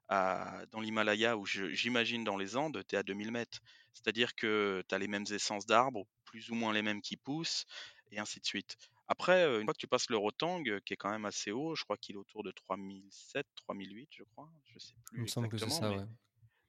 dans 0.09 0.81
l'Himalaya 0.81 1.37
ou 1.37 1.45
j'imagine 1.47 2.25
dans 2.25 2.37
les 2.37 2.57
Andes, 2.57 2.83
tu 2.89 2.95
es 2.95 2.99
à 2.99 3.03
2000 3.03 3.31
mètres. 3.33 3.59
C'est-à-dire 3.93 4.35
que 4.35 4.83
tu 4.89 4.95
as 4.95 4.99
les 4.99 5.09
mêmes 5.09 5.27
essences 5.31 5.67
d'arbres, 5.67 6.07
plus 6.25 6.51
ou 6.51 6.55
moins 6.55 6.73
les 6.73 6.83
mêmes 6.83 7.01
qui 7.01 7.17
poussent, 7.17 7.65
et 8.11 8.19
ainsi 8.19 8.41
de 8.41 8.47
suite. 8.47 8.77
Après, 9.07 9.45
une 9.61 9.65
fois 9.65 9.75
que 9.75 9.79
tu 9.79 9.87
passes 9.87 10.09
le 10.09 10.17
Rotang, 10.17 10.63
qui 10.63 10.95
est 10.95 10.97
quand 10.97 11.11
même 11.11 11.27
assez 11.27 11.51
haut, 11.51 11.75
je 11.75 11.85
crois 11.85 11.97
qu'il 11.97 12.15
est 12.15 12.19
autour 12.19 12.43
de 12.43 12.51
3007, 12.51 13.47
3008, 13.55 14.09
je 14.11 14.23
crois. 14.25 14.49
Je 14.65 14.79
sais 14.79 14.95
plus 15.05 15.19
Il 15.19 15.23
me 15.23 15.27
semble 15.27 15.49
que 15.49 15.59
c'est 15.59 15.69
ça, 15.69 15.91
ouais. 15.91 16.07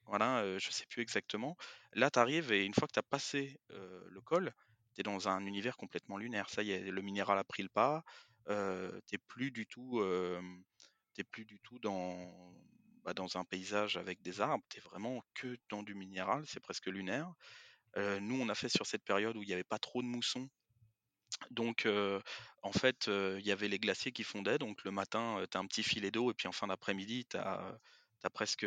Voilà, 0.08 0.60
je 0.60 0.70
sais 0.70 0.86
plus 0.86 1.02
exactement. 1.02 1.58
Là, 1.94 2.12
tu 2.12 2.20
arrives 2.20 2.52
et 2.52 2.64
une 2.64 2.74
fois 2.74 2.88
que 2.88 2.94
tu 2.94 3.00
as 3.00 3.04
passé 3.04 3.60
le 3.70 4.22
col, 4.22 4.54
tu 4.94 5.02
es 5.02 5.04
dans 5.04 5.30
un 5.30 5.46
univers 5.46 5.78
complètement 5.78 6.18
lunaire. 6.18 6.50
Ça 6.50 6.62
y 6.62 6.72
est, 6.72 6.92
le 6.92 7.02
minéral 7.02 7.40
a 7.40 7.44
pris 7.44 7.64
le 7.64 7.70
pas. 7.70 8.04
tu 8.48 9.18
plus 9.28 9.52
du 9.52 9.66
tout, 9.66 10.04
plus 11.32 11.46
du 11.46 11.60
tout 11.62 11.80
dans, 11.80 12.54
bah, 13.04 13.14
dans 13.14 13.38
un 13.38 13.46
paysage 13.46 13.98
avec 13.98 14.22
des 14.22 14.42
arbres. 14.42 14.64
Tu 14.70 14.78
es 14.78 14.82
vraiment 14.82 15.24
que 15.34 15.58
dans 15.70 15.84
du 15.84 15.96
minéral. 15.96 16.44
C'est 16.48 16.60
presque 16.60 16.88
lunaire. 16.88 17.34
nous, 17.96 18.40
on 18.40 18.50
a 18.50 18.56
fait 18.56 18.70
sur 18.70 18.86
cette 18.86 19.04
période 19.04 19.38
où 19.38 19.42
il 19.42 19.48
n'y 19.48 19.54
avait 19.54 19.64
pas 19.64 19.80
trop 19.80 20.02
de 20.04 20.08
moussons 20.08 20.50
donc, 21.52 21.88
en 22.62 22.72
fait, 22.72 23.08
il 23.08 23.46
y 23.46 23.52
avait 23.52 23.68
les 23.68 23.80
glaciers 23.80 24.12
qui 24.12 24.24
fondaient. 24.24 24.58
Donc, 24.58 24.84
le 24.84 24.92
matin, 24.92 25.44
tu 25.50 25.58
as 25.58 25.60
un 25.60 25.68
petit 25.68 25.84
filet 25.84 26.12
d'eau 26.12 26.32
et 26.32 26.34
puis 26.34 26.48
en 26.48 26.52
fin 26.52 26.68
d'après-midi, 26.68 27.26
tu 27.26 27.38
as, 27.38 27.78
presque 28.34 28.66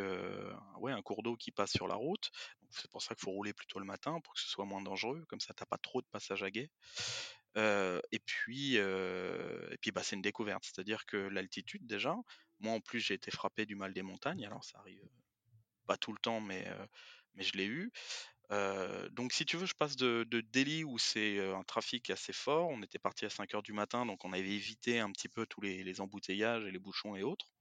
ouais, 0.78 0.92
un 0.92 1.02
cours 1.02 1.22
d'eau 1.22 1.36
qui 1.36 1.50
passe 1.50 1.72
sur 1.72 1.88
la 1.88 1.96
route. 1.96 2.30
C'est 2.70 2.90
pour 2.90 3.02
ça 3.02 3.14
qu'il 3.14 3.24
faut 3.24 3.32
rouler 3.32 3.52
plutôt 3.52 3.78
le 3.78 3.84
matin 3.84 4.20
pour 4.22 4.34
que 4.34 4.40
ce 4.40 4.48
soit 4.48 4.64
moins 4.64 4.82
dangereux. 4.82 5.24
Comme 5.28 5.40
ça, 5.40 5.54
tu 5.54 5.64
pas 5.66 5.78
trop 5.78 6.00
de 6.00 6.06
passage 6.06 6.42
à 6.42 6.50
guet. 6.50 6.70
et 7.56 8.18
puis, 8.24 8.76
et 8.76 9.76
puis 9.80 9.90
bah, 9.90 10.02
c'est 10.02 10.16
une 10.16 10.22
découverte. 10.22 10.64
C'est-à-dire 10.64 11.06
que 11.06 11.16
l'altitude, 11.16 11.86
déjà, 11.86 12.14
moi 12.60 12.74
en 12.74 12.80
plus, 12.80 13.00
j'ai 13.00 13.14
été 13.14 13.30
frappé 13.30 13.66
du 13.66 13.74
mal 13.74 13.92
des 13.92 14.02
montagnes. 14.02 14.46
Alors, 14.46 14.64
ça 14.64 14.78
arrive 14.78 15.02
pas 15.86 15.96
tout 15.96 16.12
le 16.12 16.18
temps, 16.18 16.40
mais, 16.40 16.66
mais 17.38 17.44
je 17.44 17.56
l'ai 17.56 17.66
eu 17.66 17.90
donc 18.50 19.32
si 19.32 19.44
tu 19.44 19.56
veux, 19.56 19.66
je 19.66 19.74
passe 19.74 19.96
de, 19.96 20.24
Delhi 20.52 20.84
où 20.84 20.98
c'est 20.98 21.38
un 21.52 21.62
trafic 21.64 22.10
assez 22.10 22.32
fort. 22.32 22.68
On 22.68 22.82
était 22.82 22.98
parti 22.98 23.24
à 23.24 23.30
5 23.30 23.54
heures 23.54 23.62
du 23.62 23.72
matin, 23.72 24.06
donc 24.06 24.24
on 24.24 24.32
avait 24.32 24.50
évité 24.50 25.00
un 25.00 25.10
petit 25.12 25.28
peu 25.28 25.46
tous 25.46 25.60
les, 25.60 26.00
embouteillages 26.00 26.64
et 26.64 26.70
les 26.70 26.78
bouchons 26.78 27.16
et 27.16 27.22
autres. 27.22 27.52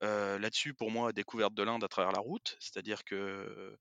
Là-dessus, 0.00 0.74
pour 0.74 0.90
moi, 0.90 1.12
découverte 1.12 1.54
de 1.54 1.62
l'Inde 1.62 1.82
à 1.82 1.88
travers 1.88 2.12
la 2.12 2.20
route, 2.20 2.56
c'est-à-dire 2.60 3.04
que 3.04 3.76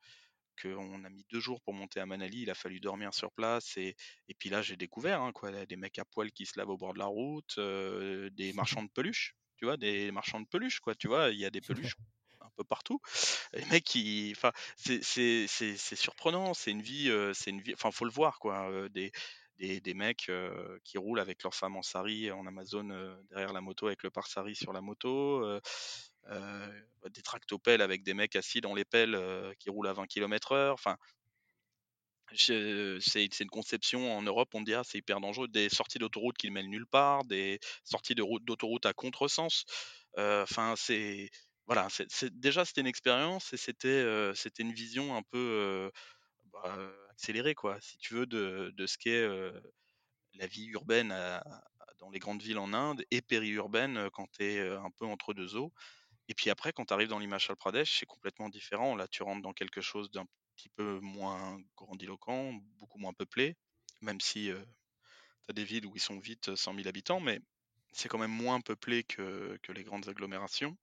qu'on 0.59 1.03
a 1.03 1.09
mis 1.09 1.23
deux 1.29 1.39
jours 1.39 1.61
pour 1.61 1.75
monter 1.75 1.99
à 1.99 2.07
Manali, 2.07 2.41
il 2.41 2.49
a 2.49 2.55
fallu 2.55 2.79
dormir 2.79 3.13
sur 3.13 3.31
place 3.31 3.77
et, 3.77 3.95
puis 4.39 4.49
là 4.49 4.63
j'ai 4.63 4.75
découvert 4.75 5.21
hein, 5.21 5.31
quoi, 5.31 5.51
des 5.67 5.75
mecs 5.75 5.99
à 5.99 6.05
poil 6.05 6.31
qui 6.31 6.47
se 6.47 6.57
lavent 6.57 6.71
au 6.71 6.77
bord 6.77 6.95
de 6.95 6.97
la 6.97 7.05
route, 7.05 7.59
des 7.59 8.53
marchands 8.55 8.81
de 8.81 8.89
peluches, 8.89 9.35
tu 9.57 9.65
vois, 9.65 9.77
des 9.77 10.09
marchands 10.09 10.41
de 10.41 10.47
peluches 10.47 10.79
quoi, 10.79 10.95
tu 10.95 11.07
vois, 11.07 11.29
il 11.29 11.37
y 11.37 11.45
a 11.45 11.51
des 11.51 11.61
peluches 11.61 11.95
partout. 12.63 12.99
Les 13.53 13.65
mecs, 13.65 13.83
qui, 13.83 14.33
enfin, 14.35 14.51
c'est 14.77 15.47
surprenant. 15.95 16.53
C'est 16.53 16.71
une 16.71 16.81
vie, 16.81 17.11
c'est 17.33 17.51
une 17.51 17.61
vie. 17.61 17.73
Enfin, 17.73 17.91
faut 17.91 18.05
le 18.05 18.11
voir, 18.11 18.39
quoi. 18.39 18.69
Des, 18.89 19.11
des, 19.59 19.81
des, 19.81 19.93
mecs 19.93 20.31
qui 20.83 20.97
roulent 20.97 21.19
avec 21.19 21.43
leur 21.43 21.53
femme 21.53 21.75
en 21.75 21.81
sari 21.81 22.31
en 22.31 22.45
Amazon 22.45 23.17
derrière 23.29 23.53
la 23.53 23.61
moto 23.61 23.87
avec 23.87 24.03
le 24.03 24.11
pare-sari 24.11 24.55
sur 24.55 24.71
la 24.73 24.81
moto, 24.81 25.43
des 26.29 27.21
tractopelles 27.23 27.81
avec 27.81 28.03
des 28.03 28.13
mecs 28.13 28.35
assis 28.35 28.61
dans 28.61 28.75
les 28.75 28.85
pelles 28.85 29.19
qui 29.59 29.69
roulent 29.69 29.87
à 29.87 29.93
20 29.93 30.05
km/h. 30.07 30.71
Enfin, 30.73 30.97
c'est 32.35 33.39
une 33.39 33.49
conception 33.49 34.17
en 34.17 34.21
Europe, 34.21 34.49
on 34.53 34.61
dit 34.61 34.73
c'est 34.83 34.97
hyper 34.97 35.21
dangereux, 35.21 35.47
des 35.47 35.69
sorties 35.69 35.99
d'autoroute 35.99 36.37
qui 36.37 36.47
ne 36.47 36.53
mènent 36.53 36.69
nulle 36.69 36.87
part, 36.87 37.23
des 37.25 37.59
sorties 37.83 38.15
d'autoroute 38.15 38.85
à 38.85 38.93
contresens. 38.93 39.65
Enfin, 40.17 40.73
c'est 40.75 41.29
voilà, 41.67 41.87
déjà 42.31 42.65
c'était 42.65 42.81
une 42.81 42.87
expérience 42.87 43.53
et 43.53 43.57
c'était 43.57 44.31
c'était 44.35 44.63
une 44.63 44.71
vision 44.71 45.15
un 45.15 45.21
peu 45.21 45.91
bah, 46.45 46.77
accélérée 47.11 47.55
quoi, 47.55 47.77
si 47.81 47.97
tu 47.97 48.13
veux, 48.15 48.25
de, 48.25 48.85
ce 48.85 48.97
qu'est 48.97 49.27
la 50.35 50.47
vie 50.47 50.65
urbaine 50.67 51.09
dans 51.99 52.09
les 52.09 52.19
grandes 52.19 52.41
villes 52.41 52.59
en 52.59 52.73
Inde 52.73 53.03
et 53.11 53.21
périurbaine 53.21 54.09
quand 54.13 54.27
tu 54.31 54.45
es 54.45 54.61
un 54.61 54.91
peu 54.97 55.05
entre 55.05 55.33
deux 55.33 55.55
eaux. 55.55 55.73
Et 56.29 56.33
puis 56.33 56.49
après, 56.49 56.73
quand 56.73 56.85
tu 56.85 56.93
arrives 56.93 57.09
dans 57.09 57.19
l'Himachal 57.19 57.55
Pradesh, 57.55 57.99
c'est 57.99 58.05
complètement 58.05 58.49
différent. 58.49 58.95
Là, 58.95 59.07
tu 59.07 59.23
rentres 59.23 59.41
dans 59.41 59.53
quelque 59.53 59.81
chose 59.81 60.11
d'un 60.11 60.25
petit 60.55 60.69
peu 60.69 60.99
moins 61.01 61.59
grandiloquent, 61.75 62.53
beaucoup 62.79 62.99
moins 62.99 63.13
peuplé, 63.13 63.55
même 64.01 64.21
si 64.21 64.51
tu 64.51 64.55
as 65.49 65.53
des 65.53 65.63
villes 65.65 65.85
où 65.85 65.95
ils 65.95 66.01
sont 66.01 66.19
vite 66.19 66.55
100 66.55 66.75
000 66.75 66.87
habitants, 66.87 67.19
mais 67.19 67.39
c'est 67.91 68.09
quand 68.09 68.19
même 68.19 68.31
moins 68.31 68.61
peuplé 68.61 69.03
que 69.03 69.57
les 69.69 69.83
grandes 69.83 70.07
agglomérations. 70.07 70.77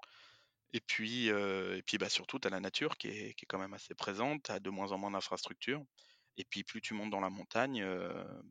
Et 0.74 0.80
puis, 0.80 1.28
et 1.28 1.82
puis 1.86 1.98
bah, 1.98 2.08
surtout, 2.08 2.38
tu 2.38 2.48
as 2.48 2.50
la 2.50 2.60
nature 2.60 2.98
qui 2.98 3.08
est, 3.08 3.34
qui 3.34 3.44
est, 3.44 3.46
quand 3.46 3.60
même 3.60 3.74
assez 3.74 3.94
présente, 3.94 4.42
tu 4.42 4.52
as 4.52 4.60
de 4.60 4.70
moins 4.70 4.90
en 4.92 4.98
moins 4.98 5.12
d'infrastructures. 5.12 5.82
Et 6.36 6.44
puis, 6.44 6.64
plus 6.64 6.80
tu 6.82 6.94
montes 6.94 7.10
dans 7.10 7.20
la 7.20 7.30
montagne, 7.30 7.86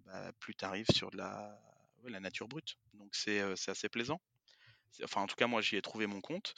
bah, 0.05 0.31
plus 0.39 0.55
tu 0.55 0.63
arrives 0.63 0.89
sur 0.91 1.12
de 1.12 1.17
la, 1.17 1.59
la 2.05 2.21
nature 2.21 2.47
brute. 2.47 2.77
Donc, 2.93 3.13
c'est 3.13 3.41
assez 3.67 3.89
plaisant. 3.89 4.21
Enfin, 5.03 5.21
en 5.21 5.27
tout 5.27 5.36
cas, 5.36 5.47
moi, 5.47 5.62
j'y 5.62 5.75
ai 5.75 5.81
trouvé 5.81 6.07
mon 6.07 6.21
compte. 6.21 6.53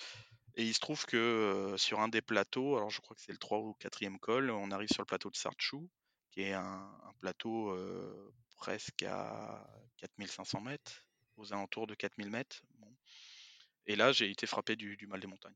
Et 0.56 0.63
il 0.63 0.73
se 0.73 0.80
trouve 0.80 1.06
que 1.06 1.75
sur 1.78 1.99
un 1.99 2.08
des 2.08 2.21
plateaux, 2.21 2.78
alors 2.78 2.89
je 2.89 3.01
crois 3.01 3.15
que 3.15 3.21
c'est 3.21 3.34
le 3.34 3.38
3 3.38 3.60
ou 3.60 3.75
4e 3.82 4.17
col, 4.19 4.51
on 4.51 4.71
arrive 4.71 4.89
sur 4.89 5.01
le 5.01 5.06
plateau 5.06 5.30
de 5.30 5.36
Sarchou, 5.36 5.89
qui 6.32 6.41
est 6.43 6.54
un, 6.54 6.89
plateau 7.19 7.75
presque 8.56 9.04
à 9.04 9.67
4500 9.97 10.62
mètres, 10.62 11.06
aux 11.36 11.51
alentours 11.51 11.88
de 11.88 11.95
4000 11.95 12.30
mètres. 12.30 12.62
Et 13.88 13.95
là, 13.95 14.12
j'ai 14.12 14.30
été 14.30 14.48
frappé 14.48 14.76
du, 14.76 14.98
mal 15.08 15.19
des 15.19 15.28
montagnes. 15.28 15.56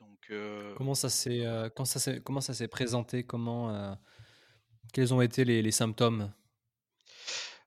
Donc, 0.00 0.30
comment 0.76 0.94
ça 0.94 1.08
s'est 1.08 1.44
comment 1.74 2.40
ça 2.40 2.54
s'est 2.54 2.68
présenté? 2.68 3.24
Comment 3.24 3.98
quels 4.92 5.14
ont 5.14 5.20
été 5.20 5.44
les, 5.44 5.70
symptômes? 5.70 6.32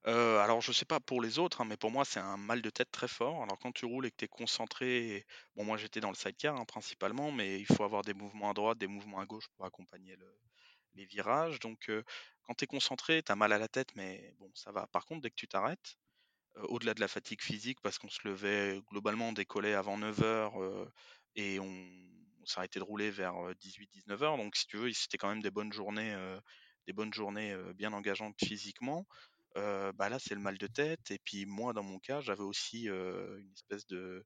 Alors 0.05 0.61
je 0.61 0.71
sais 0.71 0.85
pas 0.85 1.01
pour 1.01 1.21
les 1.21 1.39
autres, 1.39 1.61
hein, 1.61 1.65
mais 1.65 1.75
pour 1.75 1.91
moi, 1.91 2.05
c'est 2.05 2.19
un 2.19 2.37
mal 2.37 2.61
de 2.61 2.69
tête 2.69 2.91
très 2.91 3.07
fort. 3.09 3.43
Alors 3.43 3.59
quand 3.59 3.73
tu 3.73 3.85
roules 3.85 4.05
et 4.05 4.11
que 4.11 4.15
tu 4.17 4.25
es 4.25 4.27
concentré 4.29 5.25
bon 5.55 5.65
moi 5.65 5.77
j'étais 5.77 5.99
dans 5.99 6.09
le 6.09 6.15
sidecar, 6.15 6.55
hein, 6.55 6.65
principalement, 6.65 7.31
mais 7.31 7.59
il 7.59 7.65
faut 7.65 7.83
avoir 7.83 8.03
des 8.03 8.13
mouvements 8.13 8.49
à 8.49 8.53
droite, 8.53 8.77
des 8.77 8.87
mouvements 8.87 9.19
à 9.19 9.25
gauche 9.25 9.47
pour 9.55 9.65
accompagner 9.65 10.15
le 10.15 10.39
les 10.95 11.05
virages. 11.05 11.59
Donc 11.59 11.91
quand 12.43 12.53
tu 12.55 12.63
es 12.65 12.67
concentré, 12.67 13.23
tu 13.23 13.31
as 13.31 13.35
mal 13.35 13.53
à 13.53 13.57
la 13.57 13.67
tête, 13.67 13.95
mais 13.95 14.33
bon 14.39 14.49
ça 14.53 14.71
va. 14.71 14.87
Par 14.87 15.05
contre, 15.05 15.21
dès 15.21 15.29
que 15.29 15.35
tu 15.35 15.47
t'arrêtes, 15.47 15.97
au-delà 16.69 16.93
de 16.93 17.01
la 17.01 17.07
fatigue 17.07 17.41
physique 17.41 17.79
parce 17.81 17.99
qu'on 17.99 18.09
se 18.09 18.19
levait 18.27 18.81
globalement 18.91 19.29
on 19.29 19.33
décollait 19.33 19.73
avant 19.75 19.97
09:00, 19.97 20.61
heu 20.61 20.89
et 21.35 21.59
on 21.59 21.89
s'arrêtait 22.45 22.79
de 22.79 22.85
rouler 22.85 23.11
vers, 23.11 23.33
18-19:00 23.59 24.37
donc 24.37 24.55
si 24.55 24.67
tu 24.67 24.77
veux, 24.77 24.91
c'était 24.93 25.17
quand 25.17 25.29
même 25.29 25.41
des 25.43 25.51
bonnes 25.51 25.73
journées, 25.73 26.15
des 26.87 26.93
bonnes 26.93 27.13
journées, 27.13 27.55
bien 27.75 27.93
engageantes 27.93 28.35
physiquement. 28.43 29.07
Bah, 29.55 30.09
là, 30.09 30.19
c'est 30.19 30.35
le 30.35 30.41
mal 30.41 30.57
de 30.57 30.67
tête. 30.67 31.11
Et 31.11 31.19
puis 31.25 31.45
moi, 31.45 31.73
dans 31.73 31.83
mon 31.83 31.99
cas, 31.99 32.21
j'avais 32.21 32.43
aussi, 32.43 32.85
une 32.87 33.51
espèce 33.53 33.85
de 33.87 34.25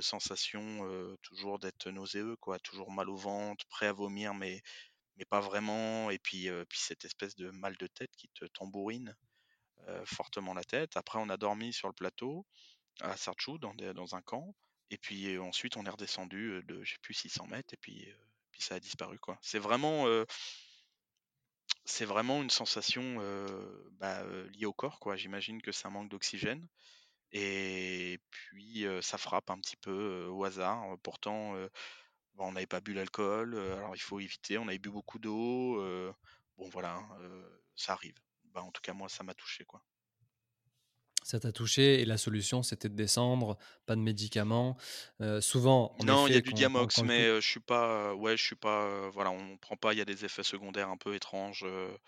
sensation, 0.00 1.16
toujours 1.22 1.58
d'être 1.60 1.90
nauséeux 1.90 2.36
quoi, 2.40 2.58
toujours 2.60 2.92
mal 2.92 3.10
au 3.10 3.16
ventre, 3.16 3.64
prêt 3.70 3.86
à 3.88 3.92
vomir 3.94 4.34
mais 4.34 4.62
mais 5.18 5.24
pas 5.26 5.40
vraiment. 5.40 6.10
Et 6.10 6.18
puis, 6.20 6.48
puis 6.70 6.80
cette 6.80 7.04
espèce 7.06 7.36
de 7.36 7.50
mal 7.52 7.76
de 7.78 7.86
tête 7.88 8.10
qui 8.18 8.28
te 8.30 8.46
tambourine, 8.46 9.16
fortement 10.06 10.54
la 10.54 10.64
tête. 10.64 10.96
Après 10.96 11.18
on 11.18 11.28
a 11.30 11.36
dormi 11.36 11.72
sur 11.72 11.88
le 11.88 11.94
plateau 11.94 12.46
à 13.00 13.16
Sartchou 13.16 13.58
dans 13.58 14.14
un 14.16 14.22
camp 14.22 14.54
et 14.90 14.98
puis, 14.98 15.28
heu, 15.34 15.42
ensuite 15.42 15.76
on 15.78 15.84
est 15.86 15.90
redescendu, 15.90 16.52
heu, 16.52 16.62
de 16.64 16.84
je 16.84 16.92
sais 16.94 16.98
plus 17.02 17.14
600 17.14 17.46
m 17.50 17.62
et 17.74 17.78
puis, 17.78 18.08
ça 18.58 18.76
a 18.76 18.80
disparu. 18.80 19.18
C'est 19.42 19.58
vraiment, 19.58 20.06
une 22.42 22.50
sensation, 22.50 23.16
bah, 23.98 24.22
liée 24.54 24.66
au 24.66 24.72
corps. 24.72 24.98
J'imagine 25.16 25.60
que 25.62 25.72
c'est 25.72 25.86
un 25.86 25.90
manque 25.90 26.08
d'oxygène 26.10 26.66
et 27.32 28.18
puis, 28.30 28.86
ça 29.02 29.18
frappe 29.18 29.50
un 29.50 29.58
petit 29.60 29.76
peu, 29.76 30.26
au 30.26 30.44
hasard. 30.44 30.84
Pourtant, 31.02 31.54
on 32.38 32.52
n'avait 32.52 32.66
pas 32.66 32.80
bu 32.80 32.94
l'alcool, 32.94 33.56
alors 33.58 33.96
il 33.96 34.00
faut 34.02 34.20
éviter. 34.20 34.58
On 34.58 34.68
avait 34.68 34.78
bu 34.78 34.90
beaucoup 34.90 35.18
d'eau, 35.18 35.82
bon 36.58 36.68
voilà, 36.70 36.96
hein, 36.96 37.08
ça 37.76 37.94
arrive. 37.94 38.14
Bah, 38.52 38.62
en 38.62 38.70
tout 38.72 38.82
cas 38.82 38.92
moi 38.92 39.08
ça 39.08 39.24
m'a 39.24 39.34
touché 39.34 39.64
quoi. 39.64 39.82
Ça 41.24 41.38
t'a 41.38 41.52
touché 41.52 42.00
et 42.00 42.04
la 42.04 42.16
solution, 42.18 42.62
c'était 42.64 42.88
de 42.88 42.94
descendre, 42.96 43.56
pas 43.86 43.94
de 43.94 44.00
médicaments. 44.00 44.76
Heu, 45.20 45.40
souvent, 45.40 45.94
en 46.00 46.04
Non, 46.04 46.26
il 46.26 46.32
y 46.32 46.36
a 46.36 46.40
du 46.40 46.54
Diamox 46.54 47.02
mais, 47.02 47.40
je 47.40 47.46
suis 47.46 47.60
pas, 47.60 48.14
ouais, 48.14 48.36
je 48.36 48.42
suis 48.42 48.56
pas, 48.56 49.10
voilà, 49.10 49.30
on 49.30 49.58
prend 49.58 49.76
pas 49.76 49.92
il 49.92 49.98
y 49.98 50.00
a 50.00 50.06
des 50.06 50.24
effets 50.24 50.42
secondaires 50.42 50.88
un 50.88 50.96
peu 50.96 51.14
étranges, 51.14 51.64
heu 51.64 51.98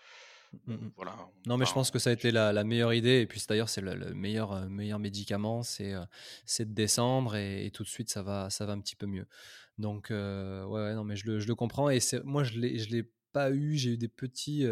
Mmh 0.67 0.73
heu, 0.73 0.79
mh. 0.87 0.91
voilà, 0.95 1.29
Non, 1.47 1.57
mais 1.57 1.65
je 1.65 1.73
pense 1.73 1.91
en 1.91 1.93
que 1.93 1.99
ça 1.99 2.09
a 2.09 2.13
été 2.13 2.31
la 2.31 2.51
la 2.53 2.63
meilleure 2.63 2.93
idée 2.93 3.21
et 3.21 3.27
puis 3.27 3.43
d'ailleurs, 3.47 3.69
c'est 3.69 3.81
le 3.81 3.93
le 3.95 4.13
meilleur, 4.15 4.67
meilleur 4.69 4.97
médicament, 4.99 5.61
c'est, 5.63 5.93
c'est 6.45 6.65
de 6.69 6.73
descendre 6.73 7.35
et 7.35 7.65
et 7.67 7.71
tout 7.71 7.83
de 7.83 7.87
suite 7.89 8.09
ça 8.09 8.23
va 8.23 8.49
ça 8.49 8.65
va 8.65 8.73
un 8.73 8.79
petit 8.81 8.95
peu 8.95 9.05
mieux. 9.05 9.27
Donc, 9.77 10.07
ouais, 10.09 10.15
ouais, 10.67 10.95
non, 10.95 11.03
mais 11.03 11.15
je 11.15 11.27
le 11.27 11.39
je 11.39 11.47
le 11.47 11.55
comprends 11.55 11.89
et 11.89 11.99
moi 12.23 12.43
je 12.43 12.59
l'ai 12.59 12.79
je 12.79 12.89
l'ai 12.89 13.11
pas 13.35 13.51
eu, 13.51 13.75
j'ai 13.75 13.91
eu 13.91 13.97
des 13.97 14.07
petits, 14.07 14.65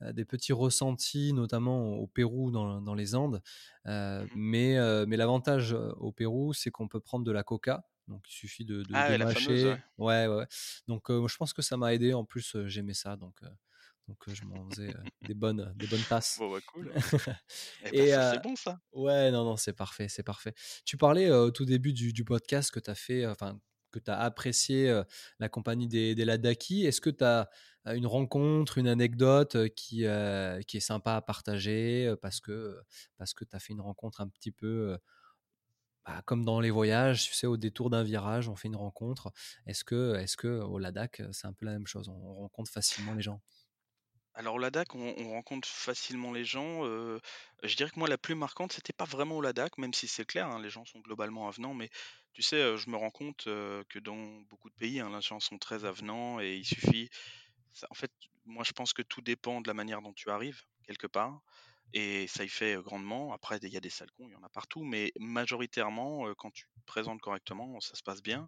des 0.00 0.24
petits 0.24 0.52
ressentis, 0.54 1.32
notamment 1.34 1.94
au 1.96 2.06
Pérou, 2.06 2.50
dans 2.50 2.80
dans 2.80 2.94
les 2.94 3.14
Andes, 3.14 3.42
Mmh 3.84 4.26
mais, 4.34 4.76
mais 5.06 5.16
l'avantage, 5.16 5.72
au 5.98 6.10
Pérou, 6.12 6.52
c'est 6.54 6.70
qu'on 6.70 6.88
peut 6.88 7.00
prendre 7.00 7.24
de 7.24 7.32
la 7.32 7.42
coca, 7.42 7.84
donc 8.06 8.22
il 8.30 8.34
suffit 8.34 8.64
de 8.64 8.82
de 8.82 8.92
Ah 8.94 9.06
de 9.08 9.12
ouais, 9.12 9.18
la 9.18 9.26
fameuse, 9.28 9.64
ouais. 9.64 9.70
mâcher 9.70 9.82
ouais, 9.98 10.26
ouais, 10.26 10.46
donc, 10.88 11.02
je 11.10 11.36
pense 11.36 11.52
que 11.52 11.62
ça 11.62 11.76
m'a 11.76 11.92
aidé. 11.94 12.14
En 12.14 12.24
plus, 12.24 12.56
j'aimais 12.66 12.94
ça 12.94 13.16
donc, 13.16 13.36
donc, 14.08 14.18
je 14.26 14.42
m'en 14.44 14.68
faisais, 14.70 14.94
des 15.28 15.34
bonnes 15.34 15.72
des 15.76 15.86
bonnes 15.86 16.02
tasses 16.08 16.36
Bon, 16.38 16.50
bah, 16.50 16.60
cool. 16.72 16.90
Et 17.92 18.08
c'est 18.12 18.42
bon 18.42 18.56
ça. 18.56 18.80
ouais, 18.92 19.30
non, 19.30 19.44
non, 19.44 19.56
c'est 19.56 19.74
parfait, 19.74 20.08
c'est 20.08 20.22
parfait. 20.22 20.54
Tu 20.86 20.96
parlais, 20.96 21.30
au 21.30 21.50
tout 21.50 21.66
début 21.66 21.92
du 21.92 22.12
du 22.12 22.24
podcast 22.24 22.70
que 22.70 22.80
tu 22.80 22.90
as 22.90 22.94
fait, 22.94 23.26
enfin, 23.26 23.60
que 23.90 23.98
tu 23.98 24.10
as 24.10 24.18
apprécié, 24.18 25.02
la 25.38 25.48
compagnie 25.48 25.88
des 25.88 26.14
des 26.14 26.24
Ladakhi. 26.24 26.86
Est-ce 26.86 27.00
que 27.00 27.10
tu 27.10 27.24
as 27.24 27.48
une 27.86 28.06
rencontre, 28.06 28.78
une 28.78 28.88
anecdote, 28.88 29.68
qui, 29.74 30.04
qui 30.66 30.76
est 30.76 30.80
sympa 30.80 31.14
à 31.16 31.22
partager, 31.22 32.14
parce 32.22 32.40
que, 32.40 32.80
parce 33.16 33.34
que 33.34 33.44
tu 33.44 33.56
as 33.56 33.58
fait 33.58 33.72
une 33.72 33.80
rencontre 33.80 34.20
un 34.20 34.28
petit 34.28 34.52
peu, 34.52 34.98
bah, 36.06 36.22
comme 36.24 36.44
dans 36.44 36.60
les 36.60 36.70
voyages, 36.70 37.24
tu 37.24 37.34
sais, 37.34 37.46
au 37.46 37.56
détour 37.56 37.90
d'un 37.90 38.02
virage, 38.02 38.48
on 38.48 38.56
fait 38.56 38.68
une 38.68 38.76
rencontre. 38.76 39.30
Est-ce 39.66 39.84
que 39.84 40.14
est-ce 40.16 40.36
qu'au 40.36 40.78
Ladakh, 40.78 41.22
c'est 41.32 41.46
un 41.46 41.52
peu 41.52 41.66
la 41.66 41.72
même 41.72 41.86
chose? 41.86 42.08
On 42.08 42.34
rencontre 42.34 42.70
facilement 42.70 43.14
les 43.14 43.22
gens? 43.22 43.40
Alors 44.38 44.54
au 44.54 44.58
Ladakh, 44.58 44.94
on 44.94 45.14
on 45.18 45.30
rencontre 45.32 45.66
facilement 45.66 46.32
les 46.32 46.44
gens, 46.44 46.84
je 46.84 47.74
dirais 47.74 47.90
que 47.90 47.98
moi 47.98 48.06
la 48.06 48.18
plus 48.18 48.36
marquante, 48.36 48.72
c'était 48.72 48.92
pas 48.92 49.04
vraiment 49.04 49.36
au 49.36 49.42
même 49.78 49.92
si 49.92 50.06
c'est 50.06 50.24
clair, 50.24 50.46
hein, 50.46 50.60
les 50.62 50.70
gens 50.70 50.84
sont 50.84 51.00
globalement 51.00 51.48
avenants, 51.48 51.74
mais 51.74 51.90
tu 52.34 52.42
sais, 52.42 52.76
je 52.76 52.88
me 52.88 52.96
rends 52.96 53.10
compte, 53.10 53.46
que 53.46 53.98
dans 53.98 54.40
beaucoup 54.48 54.70
de 54.70 54.76
pays, 54.76 55.00
hein, 55.00 55.10
les 55.12 55.20
gens 55.22 55.40
sont 55.40 55.58
très 55.58 55.84
avenants 55.84 56.38
et 56.38 56.54
il 56.54 56.64
suffit 56.64 57.08
en 57.90 57.94
fait, 57.94 58.12
moi 58.46 58.62
je 58.62 58.70
pense 58.70 58.92
que 58.92 59.02
tout 59.02 59.22
dépend 59.22 59.60
de 59.60 59.66
la 59.66 59.74
manière 59.74 60.02
dont 60.02 60.12
tu 60.12 60.30
arrives, 60.30 60.62
quelque 60.86 61.08
part 61.08 61.40
et 61.92 62.28
ça 62.28 62.44
y 62.44 62.48
fait, 62.48 62.76
grandement. 62.80 63.32
Après 63.32 63.56
il 63.60 63.72
y 63.72 63.76
a 63.76 63.80
des 63.80 63.90
sales 63.90 64.12
cons, 64.12 64.28
il 64.28 64.34
y 64.34 64.36
en 64.36 64.44
a 64.44 64.48
partout, 64.50 64.84
mais 64.84 65.10
majoritairement, 65.18 66.32
quand 66.36 66.52
tu 66.52 66.62
te 66.62 66.86
présentes 66.86 67.20
correctement, 67.20 67.80
ça 67.80 67.96
se 67.96 68.04
passe 68.04 68.22
bien. 68.22 68.46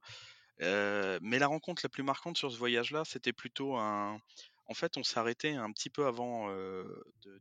Mais 0.60 1.38
la 1.40 1.48
rencontre 1.48 1.82
la 1.84 1.88
plus 1.88 2.04
marquante 2.04 2.38
sur 2.38 2.52
ce 2.52 2.58
voyage-là, 2.58 3.02
c'était 3.04 3.32
plutôt 3.32 3.76
un 3.76 4.20
en 4.70 4.74
fait, 4.74 4.96
on 4.96 5.02
s'est 5.02 5.18
arrêté 5.18 5.54
un 5.56 5.70
petit 5.72 5.90
peu 5.90 6.06
avant, 6.06 6.48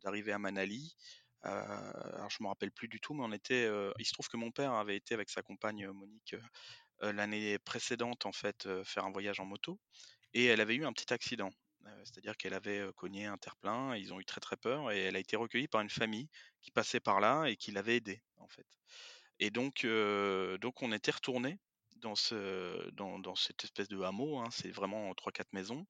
d'arriver 0.02 0.32
à 0.32 0.40
Manali. 0.40 0.96
Alors 1.44 2.30
je 2.30 2.44
me 2.44 2.48
rappelle 2.48 2.72
plus 2.72 2.88
du 2.88 3.00
tout, 3.00 3.14
mais 3.14 3.24
on 3.24 3.32
était, 3.32 3.70
il 4.00 4.06
se 4.06 4.14
trouve 4.14 4.28
que 4.28 4.38
mon 4.38 4.52
père 4.52 4.74
avait 4.74 4.98
été 4.98 5.14
avec 5.14 5.30
sa 5.30 5.42
compagne, 5.42 5.88
Monique, 5.92 6.36
l'année 7.02 7.58
précédente 7.60 8.26
en 8.26 8.32
fait, 8.34 8.68
faire 8.84 9.06
un 9.06 9.12
voyage 9.12 9.40
en 9.40 9.46
moto 9.46 9.80
et 10.34 10.46
elle 10.46 10.60
avait 10.60 10.76
eu 10.76 10.86
un 10.86 10.92
petit 10.92 11.14
accident. 11.14 11.52
C'est-à-dire 12.04 12.36
qu'elle 12.36 12.54
avait, 12.54 12.86
cogné 12.96 13.26
un 13.26 13.38
terre-plein, 13.38 13.96
ils 13.96 14.12
ont 14.12 14.20
eu 14.20 14.26
très, 14.26 14.42
très 14.42 14.58
peur 14.58 14.92
et 14.92 15.04
elle 15.04 15.16
a 15.16 15.20
été 15.20 15.38
recueillie 15.38 15.68
par 15.68 15.82
une 15.82 15.90
famille 15.90 16.28
qui 16.62 16.72
passait 16.72 17.00
par 17.00 17.20
là 17.20 17.46
et 17.46 17.56
qui 17.56 17.72
l'avait 17.72 17.98
aidée, 17.98 18.22
en 18.38 18.48
fait 18.48 18.68
et 19.40 19.50
donc, 19.52 19.86
donc 20.62 20.82
on 20.82 20.92
était 20.92 21.12
retournés 21.12 21.58
dans 21.98 22.16
ce 22.16 22.90
dans 22.92 23.20
dans 23.20 23.36
cette 23.36 23.64
espèce 23.64 23.88
de 23.88 24.02
hameau, 24.02 24.40
hein, 24.40 24.50
c'est 24.52 24.72
vraiment 24.72 25.12
3-4 25.14 25.46
maisons, 25.54 25.86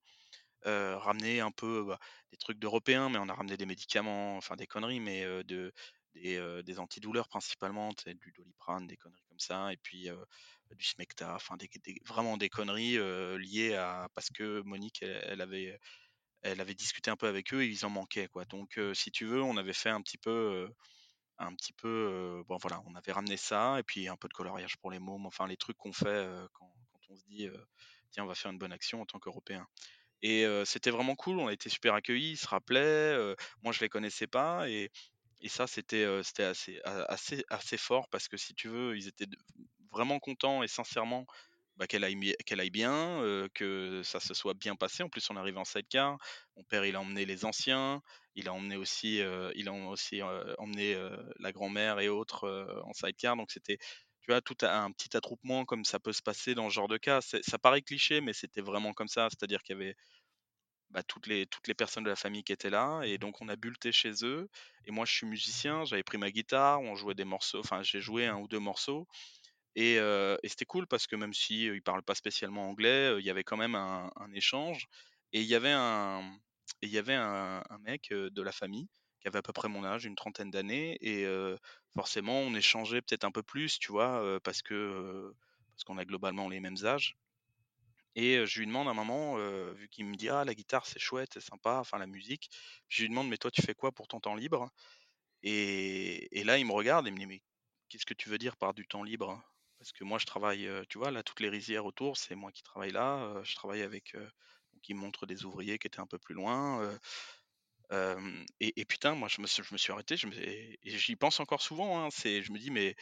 heu, 0.66 0.96
ramener 0.96 1.40
un 1.40 1.50
peu, 1.52 1.84
bah, 1.86 1.98
des 2.32 2.36
trucs 2.38 2.58
d'Européens, 2.58 3.08
mais 3.10 3.18
on 3.18 3.28
a 3.28 3.34
ramené 3.34 3.56
des 3.56 3.66
médicaments, 3.66 4.36
enfin 4.36 4.56
des 4.56 4.66
conneries, 4.66 5.00
mais, 5.00 5.24
de 5.44 5.72
des, 6.14 6.36
heu, 6.38 6.62
des 6.64 6.78
antidouleurs 6.80 7.28
principalement, 7.28 7.90
du 8.06 8.32
Doliprane, 8.36 8.86
des 8.86 8.96
conneries 8.96 9.22
comme 9.28 9.38
ça 9.40 9.72
et 9.72 9.76
puis, 9.78 10.08
du 10.72 10.84
Smecta, 10.84 11.34
enfin 11.36 11.56
vraiment 12.06 12.36
des 12.36 12.48
conneries, 12.48 12.98
liées 13.38 13.74
à 13.74 14.08
parce 14.14 14.28
que 14.30 14.62
Monique, 14.62 15.02
elle 15.02 15.20
elle 15.26 15.40
avait 15.40 15.78
elle 16.42 16.60
avait 16.60 16.74
discuté 16.74 17.10
un 17.10 17.16
peu 17.16 17.28
avec 17.28 17.52
eux 17.54 17.62
et 17.62 17.68
ils 17.68 17.84
en 17.86 17.90
manquaient, 17.90 18.28
quoi. 18.28 18.44
Donc, 18.46 18.78
si 18.94 19.10
tu 19.12 19.26
veux, 19.26 19.42
on 19.42 19.56
avait 19.58 19.72
fait 19.74 19.90
un 19.90 20.02
petit 20.02 20.18
peu, 20.18 20.68
un 21.38 21.54
petit 21.54 21.72
peu, 21.74 22.42
bon 22.48 22.58
voilà, 22.58 22.82
on 22.86 22.94
avait 22.96 23.12
ramené 23.12 23.36
ça 23.38 23.78
et 23.80 23.82
puis 23.84 24.08
un 24.08 24.16
peu 24.16 24.28
de 24.28 24.34
coloriage 24.34 24.76
pour 24.78 24.90
les 24.90 24.98
mômes, 25.00 25.26
enfin 25.26 25.46
les 25.48 25.56
trucs 25.56 25.76
qu'on 25.78 25.92
fait, 25.94 26.28
quand 26.54 26.72
quand 26.92 27.00
on 27.10 27.16
se 27.16 27.24
dit, 27.26 27.48
«Tiens, 28.12 28.24
on 28.24 28.28
va 28.28 28.34
faire 28.36 28.50
une 28.52 28.58
bonne 28.58 28.72
action 28.72 29.02
en 29.02 29.06
tant 29.06 29.18
qu'Européens» 29.20 29.66
et 30.22 30.46
c'était 30.64 30.90
vraiment 30.90 31.14
cool, 31.16 31.38
on 31.38 31.48
a 31.48 31.52
été 31.52 31.68
super 31.70 31.94
accueillis, 31.94 32.32
ils 32.32 32.36
se 32.36 32.46
rappelaient, 32.48 33.16
moi 33.62 33.72
je 33.72 33.80
les 33.80 33.88
connaissais 33.88 34.26
pas 34.26 34.68
et 34.68 34.90
et 35.42 35.48
ça 35.48 35.66
c'était, 35.66 36.04
assez 36.42 36.80
assez 36.84 37.44
assez 37.48 37.76
fort 37.78 38.08
parce 38.10 38.28
que 38.28 38.36
si 38.36 38.54
tu 38.54 38.68
veux, 38.68 38.96
ils 38.96 39.08
étaient 39.08 39.26
vraiment 39.90 40.18
contents 40.20 40.62
et 40.62 40.68
sincèrement, 40.68 41.24
bah, 41.76 41.86
qu'elle 41.86 42.04
aille 42.04 42.34
qu'elle 42.44 42.60
aille 42.60 42.70
bien, 42.70 43.22
que 43.54 44.02
ça 44.04 44.20
se 44.20 44.34
soit 44.34 44.52
bien 44.54 44.76
passé. 44.76 45.02
En 45.02 45.08
plus, 45.08 45.28
on 45.30 45.36
arrivait 45.36 45.58
en 45.58 45.64
sidecar. 45.64 46.18
Mon 46.56 46.62
père, 46.64 46.84
il 46.84 46.94
a 46.94 47.00
emmené 47.00 47.24
les 47.24 47.44
anciens, 47.46 48.02
il 48.34 48.48
a 48.48 48.52
emmené 48.52 48.76
aussi, 48.76 49.22
il 49.54 49.68
a 49.68 49.72
aussi, 49.72 50.20
emmené, 50.58 50.94
la 51.38 51.52
grand-mère 51.52 52.00
et 52.00 52.08
autres, 52.10 52.46
en 52.84 52.92
sidecar 52.92 53.36
donc 53.36 53.50
c'était, 53.50 53.78
tu 54.22 54.30
vois, 54.32 54.40
tout 54.42 54.56
un 54.62 54.90
petit 54.92 55.16
attroupement 55.16 55.64
comme 55.64 55.84
ça 55.84 55.98
peut 56.00 56.12
se 56.12 56.22
passer 56.22 56.54
dans 56.54 56.68
ce 56.70 56.74
genre 56.74 56.88
de 56.88 56.98
cas. 56.98 57.20
Ça 57.22 57.58
paraît 57.58 57.82
cliché, 57.82 58.20
mais 58.20 58.32
c'était 58.34 58.60
vraiment 58.62 58.92
comme 58.94 59.08
ça. 59.08 59.28
C'est-à-dire 59.30 59.62
qu'il 59.62 59.76
y 59.76 59.80
avait, 59.82 59.96
bah, 60.90 61.02
toutes 61.04 61.26
les 61.28 61.74
personnes 61.74 62.04
de 62.04 62.08
la 62.10 62.16
famille 62.16 62.42
qui 62.44 62.52
étaient 62.52 62.70
là 62.70 63.02
et 63.04 63.18
donc 63.18 63.40
on 63.42 63.48
a 63.48 63.56
bu 63.56 63.70
le 63.70 63.76
thé 63.76 63.92
chez 63.92 64.12
eux 64.24 64.48
et 64.86 64.90
moi 64.90 65.04
je 65.06 65.12
suis 65.14 65.26
musicien, 65.26 65.84
j'avais 65.84 66.02
pris 66.02 66.18
ma 66.18 66.30
guitare, 66.32 66.80
on 66.80 66.96
jouait 66.96 67.14
des 67.14 67.24
morceaux, 67.24 67.60
enfin 67.60 67.82
j'ai 67.82 68.00
joué 68.00 68.26
1 68.26 68.38
ou 68.38 68.48
2 68.48 68.58
morceaux 68.58 69.06
et 69.76 69.96
et 69.96 70.48
c'était 70.48 70.66
cool 70.66 70.86
parce 70.88 71.06
que 71.08 71.16
même 71.16 71.34
si, 71.34 71.68
heu, 71.68 71.76
ils 71.76 71.82
parlent 71.82 72.02
pas 72.04 72.14
spécialement 72.16 72.68
anglais, 72.70 73.10
heu, 73.12 73.20
il 73.20 73.26
y 73.26 73.30
avait 73.30 73.44
quand 73.44 73.56
même 73.58 73.74
un 73.76 74.10
un 74.16 74.32
échange 74.32 74.86
et 75.32 75.40
il 75.42 75.46
y 75.48 75.54
avait 75.56 75.72
un 75.72 76.22
y 76.82 76.98
avait 76.98 77.14
un 77.14 77.62
un 77.70 77.78
mec, 77.80 78.08
de 78.12 78.42
la 78.42 78.52
famille 78.52 78.88
qui 79.20 79.28
avait 79.28 79.38
à 79.38 79.42
peu 79.42 79.52
près 79.52 79.68
mon 79.68 79.84
âge, 79.84 80.04
une 80.06 80.16
trentaine 80.16 80.50
d'années 80.50 80.98
et 81.00 81.26
forcément 81.94 82.40
on 82.40 82.54
échangeait 82.54 83.02
peut-être 83.02 83.24
un 83.24 83.32
peu 83.32 83.42
plus, 83.42 83.78
tu 83.78 83.92
vois? 83.92 84.40
Parce 84.44 84.62
que, 84.62 85.32
parce 85.74 85.84
qu'on 85.84 85.98
a 85.98 86.04
globalement 86.04 86.48
les 86.48 86.60
mêmes 86.60 86.76
âges 86.84 87.16
et 88.16 88.44
je 88.46 88.58
lui 88.58 88.66
demande 88.66 88.88
à 88.88 88.90
un 88.90 88.94
moment, 88.94 89.36
vu 89.72 89.88
qu'il 89.88 90.04
me 90.06 90.14
dit: 90.16 90.28
«Ah 90.28 90.44
la 90.44 90.54
guitare 90.54 90.86
c'est 90.86 90.98
chouette, 90.98 91.30
c'est 91.34 91.40
sympa, 91.40 91.78
enfin 91.80 91.98
la 91.98 92.06
musique». 92.06 92.50
Je 92.88 93.02
lui 93.02 93.08
demande: 93.10 93.28
«Mais 93.28 93.36
toi 93.38 93.50
tu 93.50 93.62
fais 93.62 93.74
quoi 93.74 93.92
pour 93.92 94.08
ton 94.08 94.20
temps 94.20 94.34
libre?» 94.34 94.70
Et 95.42 96.28
et 96.40 96.44
là, 96.44 96.58
il 96.58 96.66
me 96.66 96.72
regarde 96.72 97.06
et 97.08 97.10
me 97.12 97.18
dit: 97.18 97.26
«Mais 97.26 97.42
qu'est-ce 97.88 98.06
que 98.06 98.14
tu 98.14 98.28
veux 98.30 98.38
dire 98.38 98.56
par 98.56 98.74
du 98.74 98.86
temps 98.88 99.04
libre?» 99.04 99.42
parce 99.78 99.92
que 99.92 100.04
moi 100.04 100.18
je 100.18 100.26
travaille, 100.26 100.68
tu 100.90 100.98
vois 100.98 101.10
là 101.10 101.22
toutes 101.22 101.40
les 101.40 101.48
rizières 101.50 101.86
autour, 101.86 102.16
c'est 102.18 102.34
moi 102.36 102.52
qui 102.52 102.62
travaille 102.62 102.92
là, 102.92 103.42
je 103.44 103.54
travaille 103.54 103.82
avec, 103.82 104.14
donc 104.14 104.88
il 104.88 104.94
montre 104.96 105.26
des 105.26 105.44
ouvriers 105.44 105.78
qui 105.78 105.86
étaient 105.88 106.00
un 106.00 106.06
peu 106.06 106.18
plus 106.18 106.34
loin, 106.34 106.98
et 108.60 108.84
putain 108.86 109.14
moi 109.14 109.28
je 109.28 109.40
me 109.40 109.46
suis 109.46 109.92
arrêté, 109.92 110.16
et 110.34 110.78
j'y 110.98 111.16
pense 111.16 111.40
encore 111.40 111.62
souvent, 111.62 112.04
hein, 112.04 112.08
je 112.24 112.52
me 112.52 112.58
dis: 112.58 112.70
«Mais 112.70 112.94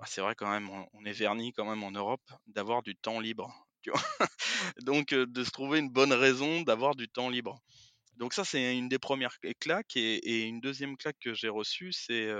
ah 0.00 0.06
c'est 0.06 0.20
vrai 0.20 0.34
quand 0.34 0.50
même, 0.50 0.68
on 0.92 1.04
est 1.04 1.12
vernis 1.12 1.52
quand 1.52 1.64
même 1.68 1.82
en 1.84 1.90
Europe 1.92 2.22
d'avoir 2.46 2.82
du 2.82 2.96
temps 2.96 3.20
libre»? 3.20 3.66
Donc 4.82 5.10
de 5.14 5.44
se 5.44 5.50
trouver 5.50 5.78
une 5.80 5.90
bonne 5.90 6.12
raison 6.12 6.62
d'avoir 6.62 6.94
du 6.96 7.08
temps 7.08 7.28
libre. 7.30 7.60
Donc 8.16 8.34
ça, 8.34 8.44
c'est 8.44 8.76
une 8.78 8.88
des 8.88 8.98
premières 9.00 9.38
cl 9.40 9.54
claques 9.60 9.96
et 9.96 10.42
une 10.44 10.60
deuxième 10.60 10.96
claque 10.96 11.18
que 11.20 11.34
j'ai 11.34 11.48
reçue, 11.50 11.92
c'est, 11.92 12.30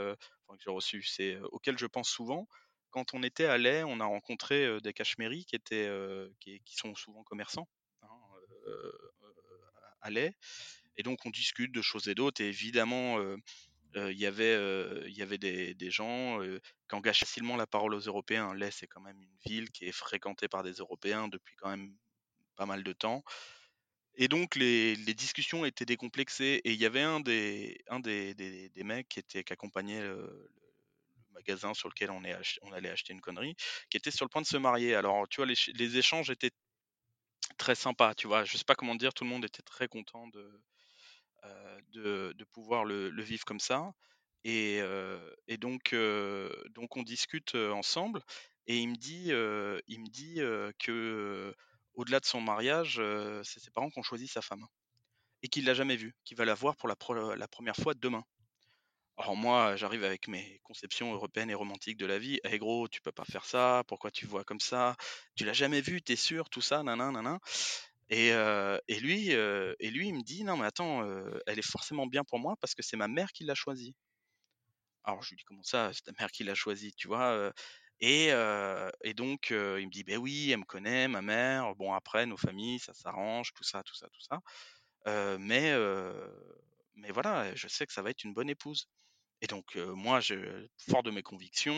auquel 1.52 1.78
je 1.78 1.86
pense 1.86 2.08
souvent. 2.10 2.48
Quand 2.90 3.14
on 3.14 3.22
était 3.24 3.46
à 3.46 3.58
Ley, 3.58 3.84
on 3.84 4.00
a 4.00 4.04
rencontré, 4.06 4.80
des 4.82 4.92
Cacheméries 4.94 5.44
qui 5.46 5.56
étaient, 5.56 5.90
qui 6.40 6.76
sont 6.76 6.94
souvent 6.94 7.24
commerçants, 7.24 7.68
hein, 8.02 8.08
à 10.02 10.10
Ley 10.10 10.34
et 10.96 11.02
donc 11.02 11.24
on 11.26 11.30
discute 11.30 11.72
de 11.72 11.82
choses 11.82 12.08
et 12.08 12.14
d'autres 12.14 12.40
et 12.42 12.48
évidemment, 12.48 13.18
il 13.96 14.18
y 14.18 14.26
avait, 14.26 14.54
il 15.06 15.16
y 15.16 15.22
avait 15.22 15.38
des 15.38 15.90
gens, 15.90 16.40
qui 16.88 16.94
engagent 16.94 17.20
facilement 17.20 17.56
la 17.56 17.66
parole 17.66 17.94
aux 17.94 18.00
Européens. 18.00 18.54
Ley, 18.54 18.70
c'est 18.70 18.86
quand 18.86 19.00
même 19.00 19.20
une 19.20 19.36
ville 19.46 19.70
qui 19.70 19.86
est 19.86 19.92
fréquentée 19.92 20.48
par 20.48 20.62
des 20.62 20.74
Européens 20.74 21.28
depuis 21.28 21.54
quand 21.56 21.70
même 21.70 21.94
pas 22.56 22.66
mal 22.66 22.82
de 22.84 22.92
temps 22.92 23.24
et 24.16 24.28
donc 24.28 24.56
les 24.56 24.96
discussions 25.14 25.64
étaient 25.64 25.84
décomplexées 25.84 26.60
et 26.64 26.72
il 26.72 26.80
y 26.80 26.86
avait 26.86 27.02
un 27.02 27.20
des 27.20 27.78
un 27.88 28.00
des 28.00 28.34
des 28.34 28.84
mecs 28.84 29.08
qui 29.08 29.18
était 29.18 29.42
qui 29.44 29.52
accompagnait, 29.52 30.02
le 30.02 30.50
magasin 31.32 31.74
sur 31.74 31.88
lequel 31.88 32.10
on 32.10 32.24
est 32.24 32.36
on 32.62 32.72
allait 32.72 32.90
acheter 32.90 33.12
une 33.12 33.20
connerie, 33.20 33.56
qui 33.90 33.96
était 33.96 34.10
sur 34.10 34.24
le 34.24 34.28
point 34.30 34.42
de 34.42 34.46
se 34.46 34.56
marier. 34.56 34.94
Alors 34.94 35.28
tu 35.28 35.36
vois 35.38 35.46
les 35.46 35.56
les 35.74 35.96
échanges 35.98 36.30
étaient 36.30 36.52
très 37.58 37.74
sympas, 37.74 38.14
tu 38.14 38.26
vois? 38.28 38.44
Je 38.44 38.56
sais 38.56 38.64
pas 38.64 38.74
comment 38.76 38.94
dire, 38.94 39.12
tout 39.14 39.24
le 39.24 39.30
monde 39.30 39.44
était 39.44 39.62
très 39.62 39.88
content 39.88 40.28
de, 40.28 40.62
de 41.92 42.32
de 42.36 42.44
pouvoir 42.44 42.84
le 42.84 43.22
vivre 43.22 43.44
comme 43.44 43.60
ça 43.60 43.92
et 44.44 44.80
heu 44.82 45.36
et 45.48 45.56
donc 45.58 45.92
on 45.94 47.02
discute, 47.04 47.54
ensemble 47.54 48.22
et 48.66 48.78
il 48.78 48.88
me 48.88 48.96
dit, 48.96 49.26
il 49.88 50.00
me 50.00 50.08
dit, 50.10 50.36
que, 50.78 51.54
au-delà 51.94 52.20
de 52.20 52.26
son 52.26 52.40
mariage, 52.40 53.00
c'est 53.44 53.60
ses 53.60 53.70
parents 53.70 53.90
qui 53.90 53.98
ont 53.98 54.02
choisi 54.02 54.26
sa 54.28 54.42
femme 54.42 54.66
et 55.42 55.48
qu'il 55.48 55.66
l'a 55.66 55.74
jamais 55.74 55.96
vue, 55.96 56.14
qu'il 56.24 56.36
va 56.38 56.44
la 56.46 56.54
voir 56.54 56.76
pour 56.76 56.88
la 56.88 56.96
pre 56.96 57.14
la 57.36 57.48
1re 57.48 57.76
fois 57.76 57.94
demain. 57.94 58.24
Alors 59.18 59.36
moi, 59.36 59.76
j'arrive 59.76 60.04
avec 60.04 60.28
mes 60.28 60.60
conceptions 60.64 61.12
européennes 61.14 61.50
et 61.50 61.54
romantiques 61.54 61.98
de 61.98 62.06
la 62.06 62.18
vie: 62.18 62.40
«Eh 62.44 62.58
gros, 62.58 62.88
tu 62.88 63.00
peux 63.02 63.12
pas 63.12 63.24
faire 63.26 63.44
ça, 63.46 63.84
pourquoi 63.88 64.10
tu 64.10 64.26
vois 64.26 64.44
comme 64.44 64.60
ça? 64.60 64.96
Tu 65.36 65.44
l'as 65.44 65.52
jamais 65.54 65.82
vue, 65.82 66.02
tu 66.02 66.12
es 66.14 66.16
sûr? 66.16 66.50
Tout 66.50 66.62
ça, 66.62 66.82
nin 66.84 66.96
nin» 66.96 67.40
et 68.88 69.00
lui, 69.00 69.30
et 69.30 69.90
lui, 69.90 70.08
il 70.08 70.14
me 70.14 70.22
dit: 70.22 70.44
«Non 70.44 70.56
mais 70.56 70.66
attends, 70.66 71.04
elle 71.46 71.58
est 71.58 71.62
forcément 71.62 72.06
bien 72.06 72.24
pour 72.24 72.38
moi 72.38 72.56
parce 72.60 72.74
que 72.74 72.82
c'est 72.82 72.96
ma 72.96 73.08
mère 73.08 73.32
qui 73.32 73.44
l'a 73.44 73.54
choisie». 73.54 73.94
Alors 75.04 75.22
je 75.22 75.30
lui 75.30 75.36
dis: 75.36 75.44
«Comment 75.44 75.62
ça, 75.62 75.90
c'est 75.92 76.02
ta 76.02 76.12
mère 76.18 76.30
qui 76.30 76.44
l'a 76.44 76.54
choisie?» 76.54 76.92
tu 76.96 77.08
vois? 77.08 77.52
Et 78.00 78.28
et 79.02 79.14
donc 79.14 79.48
il 79.50 79.56
me 79.86 79.90
dit: 79.90 80.04
«Beh 80.04 80.16
oui, 80.16 80.50
elle 80.50 80.60
me 80.60 80.64
connaît 80.64 81.08
ma 81.08 81.22
mère, 81.22 81.74
bon 81.76 81.92
après 81.92 82.26
nos 82.26 82.36
familles, 82.36 82.78
ça 82.80 82.94
s'arrange, 82.94 83.52
tout 83.54 83.64
ça, 83.64 83.82
tout 83.82 83.94
ça, 83.94 84.08
tout 84.08 84.20
ça, 84.22 84.40
mais 85.38 85.74
mais 86.94 87.10
voilà, 87.10 87.54
je 87.54 87.68
sais 87.68 87.86
que 87.86 87.92
ça 87.92 88.02
va 88.02 88.10
être 88.10 88.24
une 88.24 88.34
bonne 88.34 88.50
épouse» 88.50 88.88
et 89.42 89.46
donc 89.48 89.76
moi 89.76 90.20
je 90.20 90.68
fort 90.90 91.02
de 91.04 91.10
mes 91.12 91.22
convictions, 91.22 91.74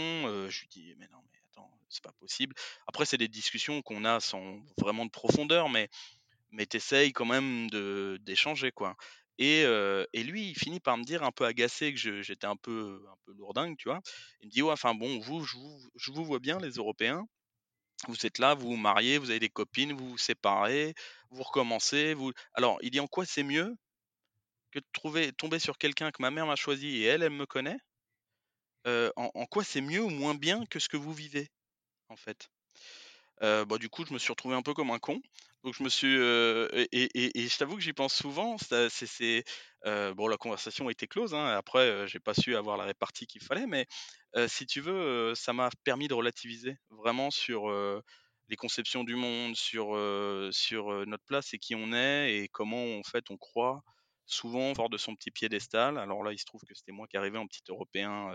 je 0.51 0.61
lui 0.61 0.69
dis: 0.69 0.95
«Mais 0.99 1.09
non, 1.09 1.19
mais 1.33 1.39
attends, 1.51 1.71
c'est 1.91 2.05
pas 2.05 2.13
possible». 2.21 2.55
Après 2.89 3.07
c'est 3.07 3.19
des 3.19 3.29
discussions 3.29 3.83
qu'on 3.83 4.05
a 4.05 4.21
sans 4.21 4.61
vraiment 4.79 5.07
de 5.07 5.11
profondeur, 5.11 5.69
mais 5.71 5.89
mais 6.57 6.67
tu 6.67 6.79
essayes 6.79 7.13
quand 7.13 7.27
même 7.27 7.71
de 7.71 8.19
d'échanger 8.23 8.73
quoi 8.73 8.97
et 9.39 9.63
et 10.15 10.23
lui, 10.25 10.51
il 10.51 10.55
finit 10.59 10.81
par 10.81 10.97
me 10.99 11.05
dire 11.05 11.23
un 11.25 11.33
peu 11.33 11.45
agacé 11.45 11.93
que 11.95 12.23
j'étais 12.23 12.47
un 12.47 12.57
peu 12.57 13.05
un 13.11 13.17
peu 13.27 13.33
lourdingue, 13.35 13.77
tu 13.79 13.89
vois? 13.89 14.01
Il 14.41 14.47
me 14.49 14.53
dit: 14.53 14.63
«Ouais, 14.63 14.73
enfin 14.73 14.95
bon, 14.95 15.19
vous 15.21 15.45
je 15.45 15.57
vous 15.57 15.79
vous 16.15 16.25
vois 16.25 16.39
bien 16.41 16.59
les 16.59 16.71
Européens, 16.73 17.27
vous 18.09 18.27
êtes 18.27 18.39
là, 18.39 18.55
vous 18.55 18.69
vous 18.71 18.77
mariez, 18.77 19.19
vous 19.19 19.31
avez 19.31 19.41
des 19.41 19.49
copines, 19.51 19.93
vous 19.95 20.11
vous 20.11 20.19
séparez, 20.19 20.95
vous 21.31 21.43
recommencez, 21.45 22.15
vous» 22.15 22.33
alors 22.55 22.79
il 22.83 22.91
dit: 22.93 23.01
«En 23.01 23.07
quoi 23.09 23.27
c'est 23.27 23.43
mieux 23.45 23.77
que 24.73 24.79
de 24.81 24.87
trouver 24.93 25.33
tomber 25.33 25.59
sur 25.59 25.77
quelqu'un 25.79 26.13
que 26.13 26.23
ma 26.23 26.31
mère 26.31 26.47
m'a 26.47 26.57
choisi 26.57 26.99
et 26.99 27.05
elle, 27.05 27.23
elle 27.25 27.31
me 27.33 27.47
connaît?» 27.47 27.79
«heu, 28.87 29.13
en 29.17 29.31
en 29.35 29.45
quoi 29.45 29.65
c'est 29.65 29.83
mieux 29.83 30.03
ou 30.03 30.09
moins 30.09 30.35
bien 30.35 30.65
que 30.65 30.79
ce 30.79 30.89
que 30.89 30.97
vous 30.97 31.13
vivez, 31.13 31.51
en 32.09 32.17
fait?» 32.17 32.51
Bah, 33.41 33.79
du 33.79 33.89
coup, 33.89 34.05
je 34.07 34.13
me 34.13 34.19
suis 34.19 34.33
retrouvé 34.33 34.55
un 34.57 34.63
peu 34.63 34.75
comme 34.75 34.91
un 34.91 34.99
con. 34.99 35.21
Donc 35.65 35.75
je 35.75 35.83
me 35.83 35.89
suis, 35.89 36.15
et 36.15 37.49
je 37.49 37.59
t'avoue 37.59 37.77
que 37.77 37.83
j'y 37.83 37.93
pense 37.93 38.15
souvent, 38.15 38.57
bon 39.85 40.29
la 40.29 40.37
conversation 40.37 40.89
était 40.91 41.07
close, 41.09 41.35
hein, 41.35 41.47
après, 41.57 41.89
heu, 41.89 42.07
j'ai 42.07 42.21
pas 42.21 42.35
su 42.35 42.57
avoir 42.57 42.77
la 42.77 42.85
répartie 42.85 43.27
qu'il 43.27 43.43
fallait, 43.43 43.67
mais 43.67 43.87
si 44.49 44.67
tu 44.67 44.81
veux, 44.81 45.35
ça 45.35 45.53
m'a 45.53 45.71
permis 45.85 46.09
de 46.09 46.15
relativiser 46.15 46.77
vraiment 46.91 47.31
sur, 47.31 47.69
les 48.49 48.57
conceptions 48.57 49.05
du 49.05 49.17
monde, 49.17 49.57
sur, 49.57 49.95
notre 51.07 51.25
place 51.25 51.53
et 51.55 51.59
qui 51.59 51.75
on 51.75 51.93
est 51.93 52.37
et 52.37 52.49
comment 52.49 52.99
en 52.99 53.03
fait 53.03 53.25
on 53.31 53.37
croit 53.37 53.83
souvent 54.27 54.75
fort 54.75 54.91
de 54.91 54.99
son 54.99 55.15
petit 55.15 55.31
piédestal. 55.31 55.99
Alors 55.99 56.23
là, 56.23 56.33
il 56.33 56.39
se 56.39 56.45
trouve 56.45 56.63
que 56.63 56.75
c'était 56.75 56.93
moi 56.93 57.07
qui 57.09 57.17
arrivais 57.17 57.39
en 57.39 57.47
petit 57.47 57.63
Européen, 57.69 58.31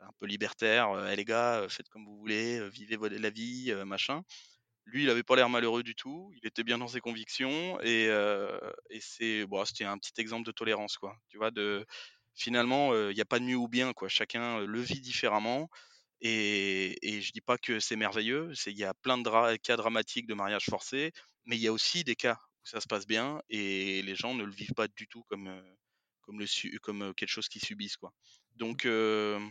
un 0.00 0.10
peu 0.18 0.26
libertaire, 0.26 0.88
«Eh 1.10 1.16
les 1.16 1.24
gars, 1.24 1.66
faites 1.68 1.88
comme 1.88 2.04
vous 2.04 2.16
voulez, 2.18 2.68
vivez 2.70 2.96
la 3.18 3.30
vie, 3.30 3.72
machin». 3.86 4.22
Lui, 4.86 5.02
il 5.04 5.10
avait 5.10 5.24
pas 5.24 5.34
l'air 5.36 5.48
malheureux 5.50 5.82
du 5.82 5.94
tout, 5.96 6.32
il 6.36 6.46
était 6.46 6.62
bien 6.64 6.78
dans 6.78 6.88
ses 6.88 7.00
convictions 7.00 7.80
et 7.82 8.08
c'est 9.00 9.46
bah, 9.46 9.64
c'était 9.66 9.84
un 9.84 9.98
petit 9.98 10.12
exemple 10.18 10.46
de 10.46 10.52
tolérance 10.52 10.96
quoi, 10.98 11.16
tu 11.28 11.38
vois? 11.38 11.50
De 11.50 11.84
finalement, 12.34 12.94
il 13.10 13.16
y 13.16 13.20
a 13.20 13.24
pas 13.24 13.38
de 13.40 13.44
mieux 13.44 13.56
ou 13.56 13.68
bien 13.68 13.92
quoi, 13.92 14.08
chacun, 14.08 14.60
le 14.60 14.80
vit 14.80 15.00
différemment 15.00 15.68
et 16.20 16.96
et 17.02 17.20
je 17.22 17.32
dis 17.32 17.40
pas 17.40 17.58
que 17.58 17.80
c'est 17.80 17.96
merveilleux, 17.96 18.52
c'est 18.54 18.70
il 18.72 18.78
y 18.78 18.84
a 18.84 18.94
plein 18.94 19.18
de 19.18 19.24
dra 19.24 19.58
cas 19.58 19.76
dramatiques 19.76 20.26
de 20.26 20.34
mariage 20.34 20.66
forcé, 20.70 21.12
mais 21.46 21.56
il 21.56 21.62
y 21.62 21.68
a 21.68 21.72
aussi 21.72 22.04
des 22.04 22.16
cas 22.16 22.38
où 22.62 22.66
ça 22.66 22.80
se 22.80 22.86
passe 22.88 23.06
bien 23.06 23.40
et 23.50 24.02
les 24.02 24.14
gens 24.16 24.34
ne 24.34 24.44
le 24.44 24.52
vivent 24.52 24.74
pas 24.74 24.88
du 24.88 25.08
tout 25.08 25.24
comme, 25.24 25.62
comme 26.22 26.38
le 26.40 26.46
comme, 26.80 27.14
quelque 27.14 27.28
chose 27.30 27.48
qu'ils 27.48 27.64
subissent 27.64 27.96
quoi. 27.96 28.12
Donc 28.56 28.84
hem, 28.86 29.50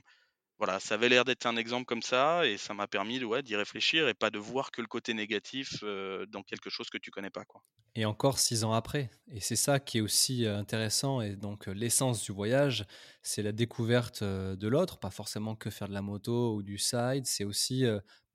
voilà, 0.58 0.80
ça 0.80 0.96
avait 0.96 1.10
l'air 1.10 1.26
d'être 1.26 1.46
un 1.46 1.56
exemple 1.58 1.86
comme 1.86 2.02
ça 2.02 2.46
et 2.48 2.58
ça 2.58 2.74
m'a 2.74 2.88
permis 2.88 3.24
ouais, 3.24 3.44
d'y 3.44 3.56
réfléchir 3.56 4.08
et 4.08 4.14
pas 4.14 4.30
de 4.32 4.40
voir 4.40 4.72
que 4.72 4.82
le 4.82 4.88
côté 4.88 5.14
négatif, 5.14 5.84
heu, 5.84 6.26
dans 6.28 6.44
quelque 6.44 6.70
chose 6.70 6.90
que 6.90 6.98
tu 6.98 7.12
connais 7.12 7.30
pas 7.32 7.46
quoi. 7.46 7.62
Et 7.98 8.04
encore 8.06 8.40
6 8.40 8.66
ans 8.66 8.74
après 8.74 9.10
et 9.32 9.40
c'est 9.40 9.56
ça 9.56 9.80
qui 9.80 10.00
est 10.00 10.02
aussi, 10.02 10.44
heu, 10.46 10.54
intéressant 10.54 11.22
et 11.22 11.36
donc 11.38 11.68
heu, 11.70 11.72
l'essence 11.72 12.22
du 12.24 12.32
voyage, 12.34 12.86
c'est 13.22 13.42
la 13.42 13.54
découverte, 13.54 14.22
de 14.24 14.68
l'autre, 14.68 15.00
pas 15.00 15.12
forcément 15.12 15.56
que 15.56 15.70
faire 15.70 15.88
de 15.88 15.94
la 15.94 16.02
moto 16.02 16.56
ou 16.56 16.62
du 16.64 16.78
side, 16.78 17.26
c'est 17.26 17.46
aussi, 17.46 17.86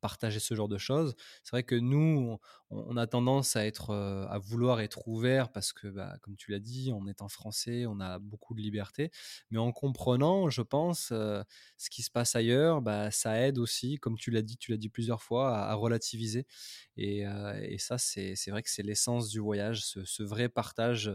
partager 0.01 0.41
ce 0.41 0.55
genre 0.55 0.69
de 0.69 0.79
choses. 0.79 1.15
C'est 1.45 1.51
vrai 1.53 1.63
que 1.65 1.75
nous, 1.75 2.39
on 2.39 2.39
on 2.73 2.97
a 2.97 3.07
tendance 3.09 3.57
à 3.57 3.67
être, 3.67 3.91
heu, 3.93 4.27
à 4.31 4.39
vouloir 4.39 4.81
être 4.81 5.09
ouvert 5.09 5.51
parce 5.51 5.73
que, 5.73 5.89
bah, 5.89 6.17
comme 6.23 6.37
tu 6.37 6.53
l'as 6.53 6.61
dit, 6.61 6.93
en 6.93 7.07
étant 7.09 7.29
français, 7.29 7.85
on 7.87 7.99
a 8.01 8.19
beaucoup 8.21 8.55
de 8.55 8.61
liberté. 8.63 9.11
Mais 9.51 9.59
en 9.59 9.73
comprenant, 9.73 10.49
je 10.51 10.63
pense, 10.63 11.11
heu, 11.13 11.43
ce 11.77 11.91
qui 11.91 12.03
se 12.03 12.11
passe 12.13 12.37
ailleurs, 12.37 12.81
bah, 12.83 13.11
ça 13.11 13.41
aide 13.41 13.59
aussi, 13.59 13.97
comme 13.97 14.17
tu 14.17 14.31
l'as 14.31 14.43
dit 14.43 14.57
tu 14.57 14.71
l'as 14.71 14.77
dit 14.79 14.89
plusieurs 14.89 15.23
fois, 15.23 15.57
à 15.59 15.75
relativiser 15.75 16.47
et 16.97 17.25
et 17.63 17.79
ça, 17.79 17.99
c'est 17.99 18.35
vrai 18.51 18.63
que 18.63 18.71
c'est 18.71 18.83
l'essence 18.83 19.29
du 19.31 19.39
voyage, 19.41 19.83
ce 19.85 20.23
vrai 20.23 20.49
partage, 20.49 21.11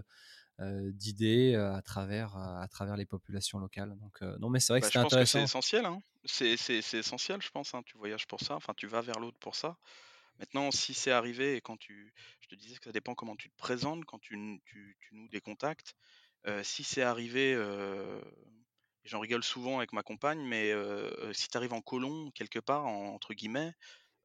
d'idées, 0.60 1.54
heu, 1.56 1.68
à 1.74 1.82
travers, 1.82 2.36
heu, 2.38 2.42
à 2.62 2.68
travers 2.70 2.98
les 2.98 3.06
populations 3.06 3.60
locales. 3.60 3.98
Donc 4.00 4.22
non, 4.40 4.50
mais 4.50 4.60
c'est 4.60 4.74
vrai 4.74 4.82
que 4.82 4.88
Bah, 4.88 4.92
que 5.16 5.24
c'est 5.26 5.42
intéressant. 5.42 5.44
essentiel, 5.44 5.86
hein. 5.86 6.00
C'est 6.26 6.58
c'est 6.58 6.82
c'est 6.82 6.98
essentiel, 6.98 7.42
je 7.42 7.50
pense, 7.50 7.74
hein. 7.74 7.82
Tu 7.86 7.98
voyages 7.98 8.28
pour 8.28 8.42
ça, 8.42 8.56
enfin 8.56 8.74
tu 8.76 8.88
vas 8.88 9.02
vers 9.02 9.20
l'autre 9.20 9.38
pour 9.40 9.56
ça. 9.56 9.78
Maintenant, 10.40 10.72
si 10.72 10.94
c'est 10.94 11.12
arrivé 11.12 11.56
et 11.58 11.62
quand 11.62 11.78
tu 11.78 12.14
je 12.42 12.48
te 12.50 12.56
disais 12.56 12.78
que 12.78 12.86
ça 12.86 12.92
dépend 12.92 13.16
comment 13.16 13.36
tu 13.38 13.50
te 13.50 13.56
présentes, 13.58 14.06
quand 14.06 14.20
tu 14.20 14.38
tu 14.66 14.98
tu 15.02 15.16
noues 15.16 15.30
des 15.30 15.42
contacts, 15.42 15.96
si 16.64 16.84
c'est 16.84 17.04
arrivé, 17.04 17.56
j'en 19.04 19.20
rigole 19.20 19.44
souvent 19.44 19.78
avec 19.78 19.94
ma 19.94 20.04
compagne, 20.04 20.42
mais 20.46 20.74
si 21.34 21.48
tu 21.48 21.58
arrives 21.58 21.74
en 21.74 21.82
«colon» 21.82 22.32
quelque 22.32 22.60
part, 22.60 22.86
en 22.86 23.14
entre 23.14 23.34
guillemets, 23.34 23.74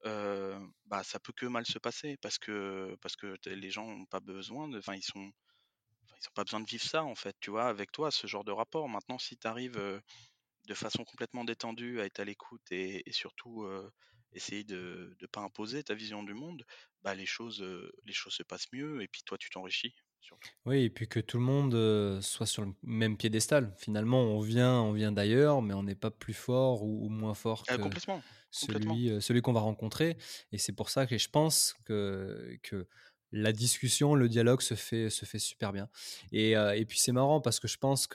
bah, 0.04 1.02
ça 1.04 1.20
peut 1.20 1.32
que 1.36 1.46
mal 1.46 1.66
se 1.66 1.78
passer 1.78 2.16
parce 2.22 2.38
que 2.38 2.96
parce 3.02 3.16
que 3.16 3.36
les 3.46 3.70
gens 3.70 3.86
ont 3.88 4.06
pas 4.06 4.20
besoin 4.20 4.72
enfin 4.78 4.94
ils 4.96 5.02
sont 5.04 5.30
ils 6.20 6.28
ont 6.28 6.32
pas 6.34 6.44
besoin 6.44 6.60
de 6.60 6.68
vivre 6.70 6.84
ça 6.84 7.04
en 7.04 7.14
fait, 7.14 7.36
tu 7.40 7.50
vois? 7.50 7.66
Avec 7.68 7.92
toi, 7.92 8.10
ce 8.10 8.26
genre 8.26 8.44
de 8.44 8.52
rapport. 8.52 8.88
Maintenant 8.88 9.18
si 9.18 9.36
tu 9.38 9.46
arrives, 9.46 9.78
de 10.68 10.74
façon 10.74 11.04
complètement 11.04 11.44
détendue 11.44 12.00
à 12.00 12.06
être 12.06 12.20
à 12.20 12.24
l'écoute 12.24 12.62
et 12.72 13.02
et 13.08 13.12
surtout, 13.12 13.66
essayer 14.32 14.64
de 14.64 15.16
de 15.18 15.26
pas 15.26 15.40
imposer 15.42 15.84
ta 15.84 15.94
vision 15.94 16.22
du 16.24 16.34
monde, 16.34 16.64
bah, 17.02 17.14
les 17.14 17.26
choses, 17.26 17.62
les 18.04 18.12
choses 18.14 18.34
se 18.34 18.42
passent 18.44 18.72
mieux 18.72 19.02
et 19.02 19.08
puis 19.08 19.22
toi 19.24 19.38
tu 19.38 19.50
t'enrichis. 19.50 19.94
surtout. 20.20 20.50
Oui 20.66 20.82
et 20.84 20.90
puis 20.90 21.08
que 21.08 21.20
tout 21.20 21.38
le 21.38 21.44
monde, 21.44 22.20
soit 22.22 22.46
sur 22.46 22.64
le 22.64 22.72
même 22.82 23.16
piédestal. 23.16 23.74
Finalement, 23.78 24.22
on 24.22 24.40
vient 24.40 24.80
on 24.80 24.92
vient 24.92 25.12
d'ailleurs, 25.12 25.62
mais 25.62 25.74
on 25.74 25.82
n'est 25.82 25.94
pas 25.94 26.10
plus 26.10 26.34
fort 26.34 26.82
ou 26.82 27.06
ou 27.06 27.08
moins 27.08 27.34
fort 27.34 27.68
Ah 27.68 27.78
que 27.78 27.78
complètement, 27.78 28.26
celui, 28.50 29.20
celui 29.22 29.42
qu'on 29.42 29.52
va 29.52 29.60
rencontrer 29.60 30.16
et 30.52 30.58
c'est 30.58 30.72
pour 30.74 30.90
ça 30.90 31.06
que 31.06 31.18
je 31.18 31.28
pense 31.30 31.74
que 31.84 32.58
que 32.62 32.88
la 33.32 33.52
discussion, 33.52 34.14
le 34.14 34.28
dialogue 34.28 34.60
se 34.60 34.74
fait 34.74 35.10
se 35.10 35.24
fait 35.24 35.38
super 35.38 35.72
bien. 35.72 35.88
Et 36.32 36.56
heu 36.56 36.74
et 36.76 36.84
puis 36.84 36.98
c'est 36.98 37.12
marrant 37.12 37.40
parce 37.40 37.60
que 37.60 37.68
je 37.68 37.78
pense 37.78 38.06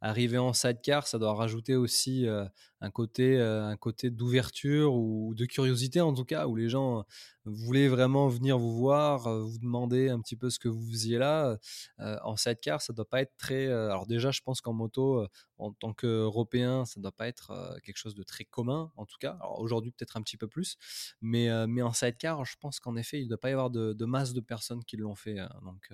qu'arriver 0.00 0.38
en 0.38 0.52
sidecar, 0.52 1.06
ça 1.06 1.18
doit 1.18 1.34
rajouter 1.34 1.76
aussi, 1.76 2.26
heu, 2.26 2.46
un 2.80 2.90
côté, 2.90 3.40
un 3.40 3.76
côté 3.76 4.10
d'ouverture 4.10 4.94
ou 4.94 5.34
de 5.34 5.44
curiosité 5.46 6.00
en 6.00 6.12
tout 6.14 6.24
cas, 6.24 6.46
où 6.46 6.56
les 6.56 6.68
gens 6.68 7.04
voulaient 7.46 7.88
vraiment 7.88 8.28
venir 8.28 8.58
vous 8.58 8.76
voir, 8.76 9.28
vous 9.44 9.58
demander 9.58 10.08
un 10.10 10.20
petit 10.20 10.36
peu 10.36 10.50
ce 10.50 10.58
que 10.58 10.68
vous 10.68 10.84
faisiez 10.90 11.16
là, 11.18 11.56
en 11.98 12.36
sidecar, 12.36 12.82
ça 12.82 12.92
doit 12.92 13.08
pas 13.08 13.22
être 13.22 13.34
très, 13.38 13.66
alors 13.68 14.06
déjà 14.06 14.30
je 14.30 14.40
pense 14.42 14.60
qu'en 14.60 14.72
moto, 14.74 15.26
en 15.58 15.72
tant 15.72 15.94
qu'Européen, 15.94 16.84
ça 16.84 17.00
doit 17.00 17.12
pas 17.12 17.28
être, 17.28 17.76
quelque 17.82 17.96
chose 17.96 18.14
de 18.14 18.22
très 18.22 18.44
commun 18.44 18.92
en 18.96 19.06
tout 19.06 19.16
cas. 19.18 19.38
Alors 19.40 19.60
aujourd'hui 19.60 19.92
peut-être 19.92 20.16
un 20.18 20.22
petit 20.22 20.36
peu 20.36 20.48
plus, 20.48 20.76
mais 21.22 21.48
mais 21.66 21.82
en 21.82 21.92
sidecar, 21.94 22.44
je 22.44 22.56
pense 22.60 22.78
qu'en 22.80 22.96
effet, 22.96 23.20
il 23.20 23.28
doit 23.28 23.38
pas 23.38 23.48
y 23.50 23.52
avoir 23.52 23.70
de 23.70 24.04
masse 24.04 24.32
de 24.34 24.40
personnes 24.40 24.84
qui 24.84 24.96
l'ont 24.98 25.14
fait, 25.14 25.38
hein, 25.38 25.48
donc 25.64 25.90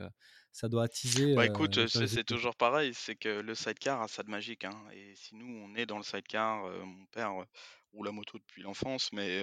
ça 0.52 0.68
doit 0.68 0.84
attiser, 0.84 1.34
Bah, 1.34 1.46
écoute, 1.46 1.86
c'est 1.86 2.24
toujours 2.24 2.54
pareil, 2.56 2.92
c'est 2.92 3.16
que 3.16 3.40
le 3.40 3.54
sidecar 3.54 4.02
a 4.02 4.08
ça 4.08 4.22
de 4.22 4.28
magique, 4.28 4.64
hein 4.64 4.84
et 4.92 5.14
si 5.16 5.34
nous, 5.34 5.46
on 5.46 5.74
est 5.74 5.86
dans 5.86 5.96
le 5.96 6.02
sidecar, 6.02 6.64
mon 6.84 7.06
père, 7.06 7.32
roule 7.94 8.04
la 8.06 8.12
moto 8.12 8.38
depuis 8.38 8.60
l'enfance, 8.62 9.12
mais 9.12 9.42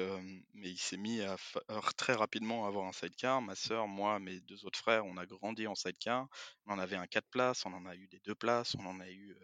mais 0.53 0.69
il 0.69 0.77
s'est 0.77 0.97
mis 0.97 1.21
à 1.21 1.35
r 1.67 1.95
très 1.95 2.13
rapidement 2.13 2.65
à 2.65 2.67
avoir 2.67 2.85
un 2.87 2.91
sidecar. 2.91 3.41
Ma 3.41 3.55
sœur, 3.55 3.87
moi, 3.87 4.19
mes 4.19 4.39
2 4.41 4.65
autres 4.65 4.77
frères, 4.77 5.03
on 5.05 5.17
a 5.17 5.25
grandi 5.25 5.65
en 5.65 5.73
sidecar. 5.73 6.27
On 6.67 6.73
en 6.73 6.79
avait 6.79 6.95
un 6.95 7.07
4 7.07 7.27
places, 7.31 7.65
on 7.65 7.73
en 7.73 7.85
a 7.87 7.95
eu 7.95 8.07
des 8.07 8.19
2 8.19 8.35
places, 8.35 8.75
on 8.75 8.85
en 8.85 8.99
a 8.99 9.09
eu, 9.09 9.35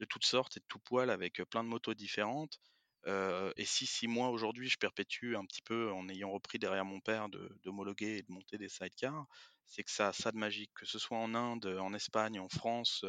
de 0.00 0.04
toutes 0.06 0.24
sortes 0.26 0.56
et 0.58 0.60
de 0.60 0.66
tout 0.68 0.80
poil 0.80 1.10
avec, 1.10 1.42
plein 1.50 1.64
de 1.64 1.68
motos 1.70 1.94
différentes. 1.94 2.60
Et 3.06 3.64
si 3.64 3.86
si 3.86 4.06
moi, 4.06 4.28
aujourd'hui, 4.30 4.68
je 4.68 4.76
perpétue 4.78 5.34
un 5.36 5.44
petit 5.46 5.62
peu 5.62 5.90
en 5.92 6.08
ayant 6.08 6.30
repris 6.30 6.58
derrière 6.58 6.84
mon 6.84 7.00
père 7.00 7.28
d'homologuer 7.62 8.18
et 8.18 8.22
de 8.22 8.32
monter 8.32 8.58
des 8.58 8.68
sidecars, 8.68 9.26
c'est 9.66 9.82
que 9.84 9.90
ça 9.90 10.12
ça 10.12 10.32
de 10.32 10.36
magique. 10.38 10.70
Que 10.74 10.86
ce 10.86 10.98
soit 10.98 11.18
en 11.18 11.34
Inde, 11.34 11.66
en 11.80 11.94
Espagne, 11.94 12.38
en 12.40 12.48
France, 12.48 13.04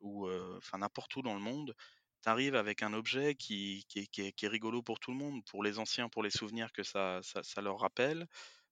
ou 0.00 0.28
enfin 0.56 0.78
n'importe 0.78 1.14
où 1.16 1.22
dans 1.22 1.34
le 1.34 1.40
monde, 1.40 1.74
tu 2.22 2.28
arrives 2.28 2.54
avec 2.56 2.82
un 2.82 2.92
objet 2.92 3.34
qui 3.34 3.86
est 3.96 4.48
rigolo 4.48 4.82
pour 4.82 4.98
tout 5.00 5.10
le 5.12 5.16
monde. 5.18 5.44
Pour 5.46 5.62
les 5.62 5.78
anciens, 5.78 6.08
pour 6.08 6.22
les 6.22 6.30
souvenirs 6.30 6.72
que 6.72 6.82
ça 6.82 7.20
ça 7.22 7.60
leur 7.62 7.78
rappelle, 7.80 8.26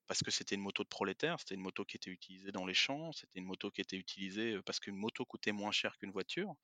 parce 0.07 0.23
que 0.23 0.31
c'était 0.31 0.55
une 0.57 0.63
moto 0.63 0.83
de 0.85 0.89
prolétaire, 0.89 1.39
c'était 1.41 1.55
une 1.55 1.61
moto 1.63 1.85
qui 1.85 1.97
était 1.97 2.11
utilisée 2.11 2.53
dans 2.53 2.67
les 2.67 2.75
champs, 2.75 3.13
c'était 3.13 3.39
une 3.41 3.47
moto 3.47 3.71
qui 3.71 3.81
était 3.83 3.97
utilisée, 3.97 4.59
parce 4.65 4.81
qu'une 4.81 4.97
moto 4.97 5.25
coûtait 5.27 5.53
moins 5.53 5.73
cher 5.73 5.99
qu'une 5.99 6.13
voiture 6.13 6.55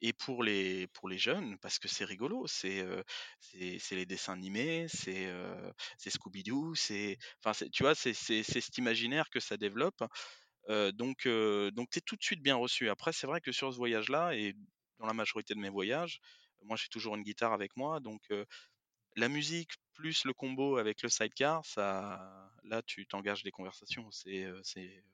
et 0.00 0.12
pour 0.12 0.42
les 0.42 0.86
pour 0.88 1.08
les 1.08 1.18
jeunes, 1.18 1.58
parce 1.60 1.78
que 1.78 1.88
c'est 1.88 2.04
rigolo, 2.04 2.46
c'est, 2.46 2.80
heu, 2.82 3.04
c'est 3.40 3.94
les 3.96 4.06
dessins 4.06 4.32
animés, 4.34 4.86
c'est, 4.88 5.26
heu, 5.26 5.72
c'est 5.98 6.10
Scooby-Doo, 6.10 6.74
c'est 6.74 7.18
enfin, 7.44 7.66
tu 7.72 7.82
vois, 7.84 7.94
c'est 7.94 8.14
c'est 8.14 8.42
cet 8.42 8.78
imaginaire 8.78 9.30
que 9.30 9.40
ça 9.40 9.56
développe, 9.56 10.02
heu, 10.70 10.92
donc 10.92 11.26
heu, 11.26 11.70
donc 11.72 11.90
tu 11.90 11.98
es 11.98 12.02
tout 12.02 12.16
de 12.16 12.22
suite 12.24 12.42
bien 12.42 12.56
reçu. 12.56 12.88
Après, 12.90 13.12
c'est 13.12 13.26
vrai 13.26 13.40
que 13.40 13.52
sur 13.52 13.72
ce 13.72 13.78
voyage-là 13.78 14.34
et 14.36 14.54
dans 14.98 15.06
la 15.06 15.14
majorité 15.14 15.54
de 15.54 15.60
mes 15.60 15.70
voyages, 15.70 16.20
moi, 16.64 16.76
j'ai 16.76 16.88
toujours 16.88 17.16
une 17.16 17.22
guitare 17.24 17.52
avec 17.52 17.76
moi, 17.76 18.00
donc 18.00 18.22
la 19.16 19.28
musique 19.28 19.72
plus 19.94 20.24
le 20.24 20.32
combo 20.32 20.76
avec 20.78 21.02
le 21.02 21.08
sidecar, 21.08 21.64
ça 21.66 22.50
là, 22.64 22.82
tu 22.82 23.06
t'engages 23.06 23.42
des 23.42 23.50
conversations, 23.50 24.10
c'est, 24.10 24.46
c'est, 24.62 25.04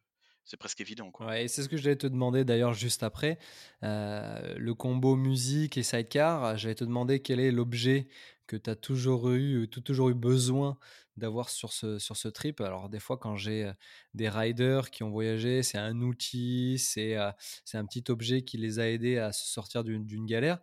c'est 0.49 0.57
presque 0.57 0.81
évident. 0.81 1.13
Ouais 1.21 1.45
et 1.45 1.49
c'est 1.49 1.65
ce 1.65 1.69
que 1.69 1.77
j'allais 1.77 1.97
te 1.97 2.07
demander 2.07 2.45
d'ailleurs 2.45 2.75
juste 2.75 3.03
après, 3.03 3.39
heu, 3.83 4.55
le 4.57 4.73
combo 4.75 5.17
musique 5.17 5.77
et 5.77 5.83
sidecar, 5.83 6.57
j'allais 6.57 6.77
te 6.77 6.85
demander 6.85 7.21
quel 7.21 7.41
est 7.41 7.51
l'objet 7.51 8.07
que 8.47 8.57
tu 8.57 8.71
as 8.71 8.77
toujours 8.77 9.31
eu, 9.33 9.69
tou 9.69 9.81
toujours 9.81 10.11
eu 10.11 10.15
besoin 10.15 10.79
d'avoir 11.17 11.49
sur 11.51 11.73
ce 11.73 11.99
sur 11.99 12.17
ce 12.17 12.29
trip. 12.29 12.61
Alors 12.61 12.89
des 12.89 13.01
fois 13.01 13.19
quand 13.19 13.35
j'ai, 13.35 13.65
heu, 13.65 13.73
des 14.15 14.29
riders 14.29 14.91
qui 14.93 15.03
ont 15.03 15.11
voyagé, 15.11 15.65
c'est 15.65 15.79
un 15.79 16.01
outil, 16.03 16.79
c'est, 16.79 17.17
heu, 17.19 17.33
c'est 17.65 17.77
un 17.79 17.85
petit 17.85 18.05
objet 18.09 18.43
qui 18.43 18.57
les 18.59 18.79
a 18.79 18.89
aidés 18.89 19.19
à 19.19 19.33
se 19.33 19.45
sortir 19.45 19.83
d'une 19.83 20.25
galère. 20.27 20.61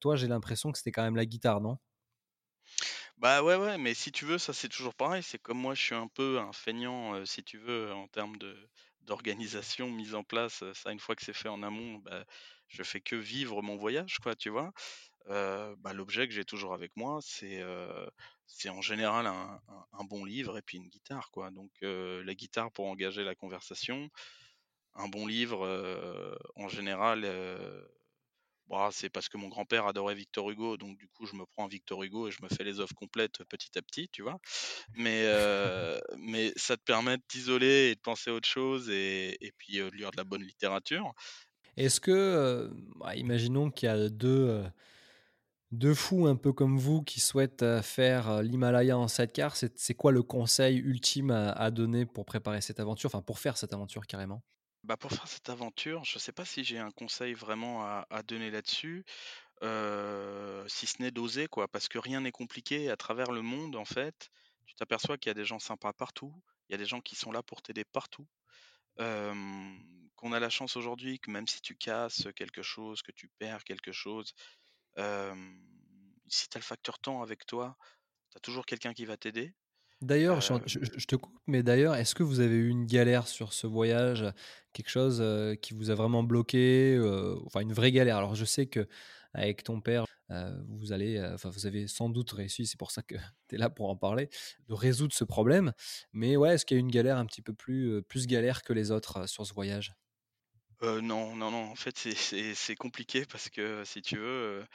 Toi, 0.00 0.16
j'ai 0.16 0.26
l'impression 0.28 0.72
que 0.72 0.78
c'était 0.78 0.92
quand 0.92 1.02
même 1.04 1.16
la 1.16 1.26
guitare, 1.26 1.60
non? 1.60 1.78
Bah, 3.22 3.42
ouais, 3.42 3.54
ouais, 3.56 3.78
mais 3.78 3.94
si 3.94 4.10
tu 4.12 4.24
veux, 4.24 4.36
ça 4.38 4.52
c'est 4.52 4.68
toujours 4.68 4.94
pareil. 4.94 5.22
C'est 5.22 5.38
comme 5.38 5.58
moi, 5.58 5.74
je 5.74 5.82
suis 5.82 5.94
un 5.94 6.08
peu 6.08 6.38
un 6.40 6.52
feignant, 6.52 7.14
heu, 7.14 7.24
si 7.24 7.44
tu 7.44 7.56
veux, 7.58 7.92
en 7.92 8.08
termes 8.08 8.36
d'organisation, 9.02 9.90
mise 9.90 10.14
en 10.16 10.24
place, 10.24 10.62
heu, 10.62 10.74
ça 10.74 10.90
une 10.92 10.98
fois 10.98 11.14
que 11.14 11.22
c'est 11.24 11.32
fait 11.32 11.48
en 11.48 11.62
amont, 11.62 11.98
bah, 12.00 12.24
je 12.68 12.82
fais 12.82 13.00
que 13.00 13.14
vivre 13.16 13.62
mon 13.62 13.76
voyage, 13.76 14.18
quoi, 14.22 14.34
tu 14.34 14.50
vois? 14.50 14.72
Heu, 15.28 15.76
bah, 15.80 15.92
l'objet 15.94 16.28
que 16.28 16.34
j'ai 16.34 16.44
toujours 16.46 16.74
avec 16.74 16.96
moi, 16.96 17.20
c'est, 17.22 17.62
en 18.70 18.80
général 18.82 19.26
un 19.28 20.04
bon 20.04 20.24
livre 20.24 20.58
et 20.58 20.62
puis 20.62 20.78
une 20.78 20.88
guitare, 20.88 21.30
quoi. 21.32 21.50
Donc, 21.52 21.72
la 21.82 22.34
guitare 22.34 22.72
pour 22.72 22.86
engager 22.88 23.24
la 23.24 23.34
conversation, 23.36 24.10
un 24.94 25.08
bon 25.08 25.26
livre, 25.26 26.38
en 26.56 26.68
général, 26.68 27.24
bah, 28.72 28.90
c'est 28.92 29.10
parce 29.10 29.28
que 29.28 29.36
mon 29.38 29.48
grand-père 29.48 29.86
adorait 29.86 30.16
Victor 30.16 30.50
Hugo, 30.50 30.76
donc 30.78 30.98
du 30.98 31.08
coup, 31.08 31.26
je 31.26 31.36
me 31.36 31.46
prends 31.46 31.68
Victor 31.68 32.02
Hugo 32.02 32.28
et 32.28 32.32
je 32.32 32.42
me 32.42 32.48
fais 32.48 32.64
les 32.64 32.80
œuvres 32.80 32.94
complètes 32.94 33.44
petit 33.44 33.78
à 33.78 33.82
petit, 33.82 34.08
tu 34.10 34.22
vois? 34.22 34.38
Mais, 34.94 35.24
heu, 35.26 36.00
mais 36.18 36.52
ça 36.56 36.76
te 36.78 36.82
permet 36.84 37.18
de 37.18 37.22
t'isoler 37.28 37.90
et 37.92 37.94
de 37.96 38.00
penser 38.00 38.30
à 38.30 38.34
autre 38.34 38.48
chose 38.48 38.90
et 38.90 39.36
et 39.44 39.52
puis, 39.58 39.78
heu, 39.80 39.90
de 39.90 39.96
lire 39.96 40.10
de 40.12 40.16
la 40.18 40.24
bonne 40.24 40.42
littérature. 40.44 41.12
Est-ce 41.76 42.00
que, 42.00 42.10
heu, 42.10 42.70
bah, 42.96 43.14
imaginons 43.16 43.70
qu'il 43.70 43.86
y 43.86 43.90
a 43.90 44.08
2 44.08 44.48
heu, 44.48 44.64
2 45.72 45.94
fous 45.94 46.26
un 46.28 46.36
peu 46.36 46.52
comme 46.52 46.78
vous 46.78 47.02
qui 47.02 47.20
souhaitent, 47.20 47.64
faire, 47.82 48.42
l'Himalaya 48.42 48.98
en 48.98 49.08
sidecar, 49.08 49.56
c'est 49.56 49.78
c'est 49.78 49.94
quoi 49.94 50.12
le 50.12 50.22
conseil 50.22 50.78
ultime 50.78 51.30
à 51.32 51.70
donner 51.70 52.06
pour 52.06 52.26
préparer 52.26 52.60
cette 52.60 52.80
aventure? 52.80 53.08
Enfin, 53.08 53.22
pour 53.22 53.38
faire 53.40 53.56
cette 53.56 53.72
aventure 53.72 54.06
carrément? 54.06 54.42
Bah, 54.84 54.96
pour 54.96 55.12
faire 55.12 55.28
cette 55.28 55.48
aventure, 55.48 56.04
je 56.04 56.18
sais 56.18 56.32
pas 56.32 56.44
si 56.44 56.64
j'ai 56.64 56.78
un 56.78 56.90
conseil 56.90 57.34
vraiment 57.34 57.84
à 57.84 58.22
donner 58.24 58.50
là-dessus, 58.50 59.04
si 59.62 60.86
ce 60.86 61.00
n'est 61.00 61.12
d'oser, 61.12 61.46
quoi. 61.46 61.68
Parce 61.68 61.88
que 61.88 61.98
rien 61.98 62.20
n'est 62.20 62.32
compliqué 62.32 62.90
à 62.90 62.96
travers 62.96 63.30
le 63.30 63.42
monde, 63.42 63.76
en 63.76 63.84
fait, 63.84 64.30
tu 64.66 64.74
t'aperçois 64.74 65.18
qu'il 65.18 65.30
y 65.30 65.32
a 65.32 65.34
des 65.34 65.44
gens 65.44 65.60
sympas 65.60 65.92
partout, 65.92 66.34
il 66.68 66.72
y 66.72 66.74
a 66.74 66.78
des 66.78 66.86
gens 66.86 67.00
qui 67.00 67.14
sont 67.14 67.30
là 67.30 67.44
pour 67.44 67.62
t'aider 67.62 67.84
partout. 67.84 68.26
Qu'on 68.96 70.32
a 70.32 70.40
la 70.40 70.50
chance 70.50 70.76
aujourd'hui 70.76 71.20
que 71.20 71.30
même 71.30 71.46
si 71.46 71.60
tu 71.60 71.76
casses 71.76 72.26
quelque 72.34 72.62
chose, 72.62 73.02
que 73.02 73.12
tu 73.12 73.28
perds 73.38 73.62
quelque 73.62 73.92
chose, 73.92 74.34
si 74.96 76.48
tu 76.48 76.56
as 76.56 76.58
le 76.58 76.64
facteur 76.64 76.98
temps 76.98 77.22
avec 77.22 77.46
toi, 77.46 77.76
tu 78.30 78.38
as 78.38 78.40
toujours 78.40 78.66
quelqu'un 78.66 78.94
qui 78.94 79.04
va 79.04 79.16
t'aider. 79.16 79.54
D'ailleurs, 80.02 80.40
je 80.40 80.52
Heu, 80.52 80.64
je 80.66 81.06
te 81.06 81.14
coupe, 81.16 81.38
mais 81.46 81.62
d'ailleurs, 81.62 81.94
est-ce 81.94 82.14
que 82.16 82.24
vous 82.24 82.40
avez 82.40 82.56
eu 82.56 82.68
une 82.68 82.86
galère 82.86 83.28
sur 83.28 83.52
ce 83.52 83.66
voyage? 83.68 84.24
Quelque 84.72 84.88
chose, 84.90 85.20
heu, 85.20 85.54
qui 85.54 85.74
vous 85.74 85.90
a 85.90 85.94
vraiment 85.94 86.24
bloqué, 86.24 86.96
heu, 86.96 87.38
enfin 87.46 87.60
une 87.60 87.72
vraie 87.72 87.92
galère? 87.92 88.16
Alors 88.16 88.34
je 88.34 88.44
sais 88.44 88.66
qu'avec 88.66 89.62
ton 89.62 89.80
père, 89.80 90.04
vous 90.68 90.92
allez, 90.92 91.20
enfin 91.34 91.50
vous 91.50 91.66
avez 91.66 91.86
sans 91.86 92.08
doute 92.08 92.30
réussi, 92.32 92.66
c'est 92.66 92.78
pour 92.78 92.90
ça 92.90 93.02
que 93.02 93.14
tu 93.48 93.54
es 93.54 93.58
là 93.58 93.70
pour 93.70 93.90
en 93.90 93.96
parler, 93.96 94.28
de 94.68 94.74
résoudre 94.74 95.14
ce 95.14 95.24
problème. 95.24 95.72
Mais 96.12 96.36
ouais, 96.36 96.54
est-ce 96.54 96.66
qu'il 96.66 96.76
y 96.76 96.78
a 96.78 96.80
une 96.80 96.90
galère 96.90 97.18
un 97.18 97.26
petit 97.26 97.42
peu 97.42 97.54
plus, 97.54 98.02
plus 98.02 98.26
galère 98.26 98.62
que 98.62 98.72
les 98.72 98.90
autres, 98.90 99.28
sur 99.28 99.46
ce 99.46 99.54
voyage? 99.54 99.94
non, 100.82 101.36
non, 101.36 101.50
non, 101.50 101.70
en 101.70 101.76
fait, 101.76 101.96
c'est 102.54 102.74
compliqué 102.74 103.24
parce 103.24 103.48
que 103.50 103.84
si 103.84 104.02
tu 104.02 104.16
veux, 104.18 104.66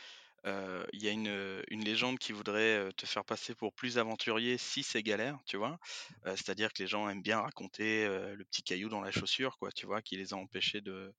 il 0.46 1.04
y 1.04 1.08
a 1.08 1.12
une, 1.12 1.62
légende 1.84 2.20
qui 2.20 2.32
voudrait, 2.32 2.90
te 2.98 3.06
faire 3.06 3.26
passer 3.26 3.56
pour 3.56 3.74
plus 3.74 3.98
aventurier 3.98 4.58
si 4.58 4.84
c'est 4.84 5.04
galère, 5.04 5.40
tu 5.46 5.58
vois? 5.58 5.80
C'est-à-dire 6.26 6.72
que 6.74 6.84
les 6.84 6.88
gens 6.88 7.10
aiment 7.10 7.22
bien 7.22 7.42
raconter, 7.42 8.08
le 8.08 8.46
petit 8.46 8.64
caillou 8.64 8.90
dans 8.90 9.02
la 9.02 9.12
chaussure, 9.12 9.58
quoi, 9.58 9.72
tu 9.72 9.86
vois? 9.86 10.02
Qui 10.02 10.18
les 10.18 10.34
a 10.34 10.38
empêchés 10.38 10.82
de 10.82 11.14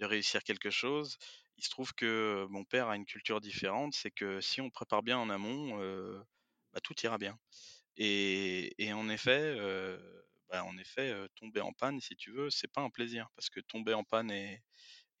réussir 0.00 0.42
quelque 0.42 0.70
chose. 0.70 1.18
Il 1.58 1.64
se 1.64 1.70
trouve 1.70 1.92
que 1.92 2.46
mon 2.48 2.64
père 2.64 2.88
a 2.88 2.96
une 2.96 3.04
culture 3.04 3.40
différente, 3.40 3.94
c'est 3.94 4.10
que 4.10 4.40
si 4.40 4.60
on 4.60 4.70
prépare 4.70 5.02
bien 5.02 5.18
en 5.18 5.28
amont, 5.28 5.78
bah, 6.72 6.80
tout 6.82 6.94
ira 7.02 7.18
bien. 7.18 7.38
Et 7.96 8.92
en 8.92 9.08
effet, 9.08 9.56
bah, 10.48 10.64
en 10.64 10.76
effet, 10.78 11.14
tomber 11.36 11.60
en 11.60 11.72
panne, 11.72 12.00
si 12.00 12.16
tu 12.16 12.32
veux, 12.32 12.50
c'est 12.50 12.72
pas 12.72 12.80
un 12.80 12.90
plaisir 12.90 13.28
parce 13.36 13.50
que 13.50 13.60
tomber 13.60 13.94
en 13.94 14.04
panne 14.04 14.30
et 14.30 14.62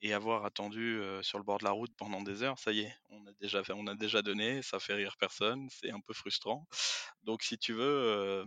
et 0.02 0.12
avoir 0.14 0.44
attendu, 0.44 1.00
sur 1.22 1.38
le 1.38 1.44
bord 1.44 1.58
de 1.58 1.64
la 1.64 1.70
route 1.72 1.92
pendant 1.96 2.22
des 2.22 2.42
heures, 2.42 2.58
ça 2.58 2.72
y 2.72 2.80
est, 2.80 2.94
on 3.10 3.26
a 3.26 3.32
déjà 3.40 3.62
fait 3.64 3.72
on 3.74 3.86
a 3.86 3.94
déjà 3.94 4.22
donné, 4.22 4.62
ça 4.62 4.80
fait 4.80 4.94
rire 4.94 5.16
personne, 5.18 5.68
c'est 5.70 5.90
un 5.90 6.00
peu 6.00 6.14
frustrant. 6.14 6.66
Donc 7.24 7.42
si 7.42 7.58
tu 7.58 7.72
veux, 7.74 8.44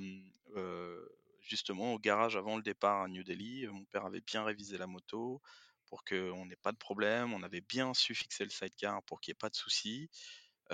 justement 1.41 1.93
au 1.93 1.99
garage 1.99 2.35
avant 2.35 2.55
le 2.55 2.63
départ 2.63 3.03
à 3.03 3.07
New 3.07 3.23
Delhi, 3.23 3.67
mon 3.67 3.85
père 3.85 4.05
avait 4.05 4.21
bien 4.21 4.43
révisé 4.43 4.77
la 4.77 4.87
moto 4.87 5.41
pour 5.85 6.03
qu'on 6.05 6.45
n'ait 6.45 6.55
pas 6.55 6.71
de 6.71 6.77
problème. 6.77 7.33
On 7.33 7.43
avait 7.43 7.61
bien 7.61 7.93
su 7.93 8.15
fixer 8.15 8.45
le 8.45 8.49
sidecar 8.49 9.03
pour 9.03 9.21
qu'il 9.21 9.31
y 9.31 9.33
ait 9.33 9.35
pas 9.35 9.49
de 9.49 9.55
soucis. 9.55 10.09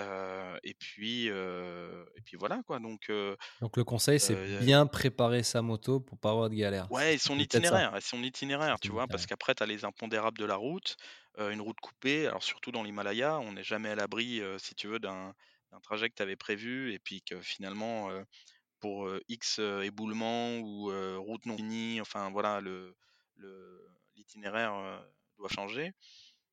Heu 0.00 0.58
et 0.64 0.74
puis, 0.74 1.28
heu 1.30 2.06
et 2.16 2.22
puis 2.22 2.36
voilà 2.38 2.62
quoi 2.66 2.80
donc 2.80 3.10
heu 3.10 3.36
Donc 3.60 3.76
le 3.76 3.84
conseil, 3.84 4.20
c'est 4.20 4.36
bien 4.58 4.86
préparer 4.86 5.42
sa 5.42 5.62
moto 5.62 6.00
pour 6.00 6.18
pas 6.18 6.30
avoir 6.30 6.50
de 6.50 6.54
galère. 6.54 6.90
ouais 6.90 7.14
et 7.14 7.18
son 7.18 7.38
itinéraire 7.38 7.96
et 7.96 8.00
son 8.00 8.22
itinéraire, 8.22 8.80
tu 8.80 8.92
vois? 8.92 9.08
Parce 9.08 9.26
qu'après 9.26 9.54
tu 9.54 9.62
as 9.62 9.66
les 9.66 9.84
impondérables 9.84 10.38
de 10.38 10.44
la 10.44 10.56
route, 10.56 10.96
une 11.38 11.60
route 11.60 11.80
coupée, 11.80 12.26
alors 12.26 12.42
surtout 12.42 12.72
dans 12.72 12.82
l'Himalaya, 12.82 13.38
on 13.38 13.52
n'est 13.52 13.62
jamais 13.64 13.90
à 13.90 13.94
l'abri, 13.94 14.40
si 14.58 14.74
tu 14.74 14.88
veux 14.88 14.98
d'un 14.98 15.34
trajet 15.82 16.08
que 16.10 16.14
tu 16.16 16.22
avais 16.22 16.36
prévu 16.36 16.92
et 16.92 16.98
puis 16.98 17.22
que 17.22 17.40
finalement, 17.40 18.10
pour, 18.80 19.10
X, 19.28 19.60
heu, 19.60 19.84
éboulement 19.84 20.58
ou, 20.60 20.90
route 21.20 21.46
non 21.46 21.56
finie, 21.56 22.00
enfin 22.02 22.30
voilà 22.30 22.60
le 22.62 22.96
le 23.36 23.86
l'itinéraire, 24.16 24.74
heu, 24.76 25.00
doit 25.38 25.48
changer. 25.50 25.92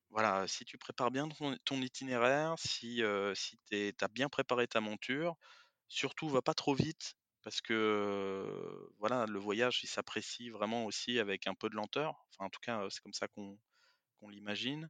Voilà, 0.10 0.48
si 0.48 0.64
tu 0.66 0.78
prépares 0.78 1.12
bien 1.12 1.28
ton 1.66 1.82
itinéraire, 1.82 2.56
si, 2.58 3.02
tu 3.70 3.94
as 4.02 4.08
bien 4.08 4.30
préparé 4.30 4.68
ta 4.68 4.80
monture, 4.82 5.36
surtout 5.90 6.30
va 6.30 6.42
pas 6.42 6.54
trop 6.54 6.76
vite 6.76 7.16
parce 7.44 7.62
que, 7.62 8.90
voilà, 9.00 9.26
le 9.28 9.40
voyage, 9.40 9.82
il 9.84 9.88
s'apprécie 9.88 10.50
vraiment 10.50 10.86
aussi 10.86 11.20
avec 11.20 11.48
un 11.48 11.56
peu 11.56 11.70
de 11.70 11.76
lenteur. 11.76 12.26
Enfin, 12.34 12.46
en 12.48 12.50
tout 12.50 12.60
cas, 12.62 12.88
c'est 12.90 13.02
comme 13.02 13.14
ça 13.14 13.28
qu'on 13.28 13.58
l'imagine. 14.30 14.90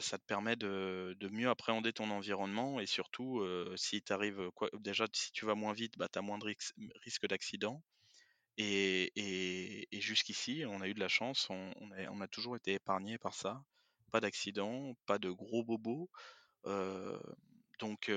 Ça 0.00 0.18
te 0.18 0.24
permet 0.26 0.56
de 0.56 1.16
mieux 1.30 1.50
appréhender 1.50 1.92
ton 1.92 2.10
environnement 2.10 2.80
et 2.80 2.86
surtout, 2.86 3.44
si 3.76 4.02
t'arrives, 4.02 4.50
quoi 4.54 4.70
déjà 4.80 5.06
si 5.14 5.32
tu 5.32 5.46
vas 5.46 5.54
moins 5.56 5.74
vite, 5.74 5.94
bah, 5.98 6.08
tu 6.12 6.18
as 6.18 6.22
moins 6.22 6.38
de 6.38 6.44
rix 6.46 6.56
risque 7.04 7.26
d'accident 7.28 7.82
et 8.58 9.86
jusqu'ici, 9.92 10.64
on 10.66 10.80
a 10.82 10.88
eu 10.88 10.94
de 10.94 11.00
la 11.00 11.08
chance, 11.08 11.48
on 11.50 11.72
a 11.92 12.10
on 12.10 12.20
a 12.22 12.28
toujours 12.28 12.56
été 12.56 12.74
épargnés 12.74 13.18
par 13.18 13.34
ça. 13.34 13.62
Pas 14.16 14.20
d'accident, 14.22 14.94
pas 15.04 15.18
de 15.18 15.30
gros 15.30 15.62
bobos, 15.62 16.08
donc 17.78 18.10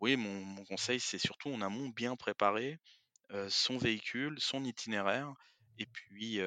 oui, 0.00 0.16
mon 0.16 0.64
conseil, 0.66 1.00
c'est 1.00 1.18
surtout 1.18 1.48
en 1.48 1.62
amont 1.62 1.88
bien 1.88 2.16
préparer, 2.16 2.78
son 3.48 3.78
véhicule, 3.78 4.38
son 4.40 4.62
itinéraire 4.64 5.32
et 5.78 5.86
puis, 5.86 6.38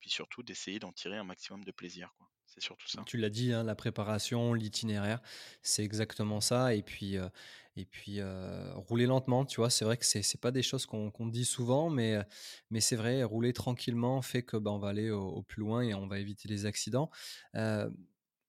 puis 0.00 0.10
surtout 0.10 0.42
d'essayer 0.42 0.80
d'en 0.80 0.92
tirer 0.92 1.16
un 1.16 1.24
maximum 1.24 1.64
de 1.64 1.72
plaisir. 1.72 2.14
C'est 2.54 2.60
surtout 2.62 2.88
ça. 2.88 3.02
Tu 3.06 3.16
l'as 3.16 3.30
dit, 3.30 3.52
hein, 3.52 3.64
la 3.64 3.74
préparation, 3.74 4.52
l'itinéraire, 4.52 5.20
c'est 5.62 5.82
exactement 5.84 6.40
ça. 6.40 6.74
Et 6.74 6.82
puis, 6.82 7.16
heu 7.16 7.28
et 7.76 7.86
puis, 7.86 8.20
heu, 8.20 8.70
rouler 8.74 9.06
lentement, 9.06 9.46
tu 9.46 9.56
vois? 9.56 9.70
C'est 9.70 9.86
vrai 9.86 9.96
que 9.96 10.04
c'est 10.04 10.20
c'est 10.22 10.38
pas 10.40 10.50
des 10.50 10.62
choses 10.62 10.84
qu'on 10.84 11.10
dit 11.28 11.46
souvent, 11.46 11.88
mais, 11.88 12.16
heu, 12.16 12.24
mais 12.70 12.80
c'est 12.82 12.96
vrai, 12.96 13.22
rouler 13.24 13.54
tranquillement 13.54 14.20
fait 14.20 14.42
que, 14.42 14.58
bah, 14.58 14.70
on 14.72 14.78
va 14.78 14.88
aller 14.90 15.10
au 15.10 15.42
plus 15.42 15.60
loin 15.60 15.80
et 15.82 15.94
on 15.94 16.06
va 16.06 16.18
éviter 16.18 16.48
les 16.48 16.66
accidents. 16.66 17.10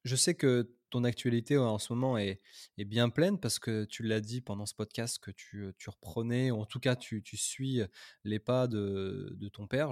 Je 0.05 0.15
sais 0.15 0.35
que 0.35 0.69
ton 0.93 1.03
actualité 1.05 1.57
en 1.57 1.79
ce 1.79 1.91
moment 1.91 2.19
est 2.19 2.39
bien 2.77 3.09
pleine 3.09 3.39
parce 3.39 3.57
que 3.57 3.83
tu 3.85 4.03
l'as 4.03 4.21
dit 4.21 4.41
pendant 4.41 4.67
ce 4.67 4.75
podcast 4.75 5.17
que 5.17 5.31
tu, 5.31 5.73
tu 5.79 5.89
reprenais 5.89 6.51
ou 6.51 6.61
en 6.61 6.65
tout 6.67 6.79
cas 6.79 6.95
tu 6.95 7.23
suis, 7.35 7.81
les 8.23 8.37
pas 8.37 8.67
de 8.67 9.35
de 9.35 9.49
ton 9.49 9.65
père. 9.65 9.89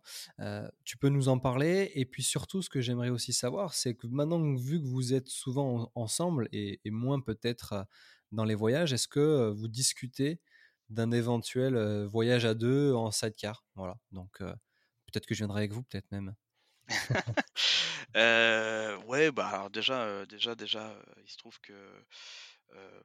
Tu 0.84 0.98
peux 0.98 1.10
nous 1.10 1.28
en 1.28 1.40
parler? 1.40 1.92
Et 1.96 2.06
puis 2.06 2.22
surtout, 2.22 2.62
ce 2.62 2.70
que 2.70 2.82
j'aimerais 2.82 3.10
aussi 3.10 3.34
savoir, 3.34 3.74
c'est 3.74 3.96
que 3.96 4.06
maintenant, 4.06 4.54
vu 4.54 4.80
que 4.80 4.86
vous 4.86 5.16
êtes 5.16 5.28
souvent 5.28 5.92
en 5.96 6.02
ensemble 6.04 6.48
et 6.52 6.80
moins 6.86 7.20
peut-être, 7.20 7.88
dans 8.32 8.46
les 8.46 8.56
voyages, 8.56 8.94
est-ce 8.94 9.08
que, 9.08 9.50
vous 9.50 9.68
discutez 9.68 10.40
d'un 10.90 11.10
éventuel, 11.10 12.06
voyage 12.06 12.46
à 12.46 12.54
2 12.54 12.94
en 12.94 13.10
sidecar? 13.10 13.66
Voilà, 13.76 13.98
donc 14.12 14.38
peut-être 14.38 15.26
que 15.26 15.34
je 15.34 15.40
viendrai 15.40 15.62
avec 15.62 15.74
vous, 15.74 15.82
peut-être 15.82 16.12
même. 16.12 16.36
Heu, 18.16 18.98
ouais, 19.08 19.32
bah, 19.32 19.48
alors 19.50 19.70
déjà, 19.70 20.06
heu, 20.08 20.26
déjà 20.28 20.56
déjà, 20.56 20.90
heu, 20.94 21.04
il 21.24 21.30
se 21.32 21.38
trouve 21.38 21.60
que, 21.62 21.74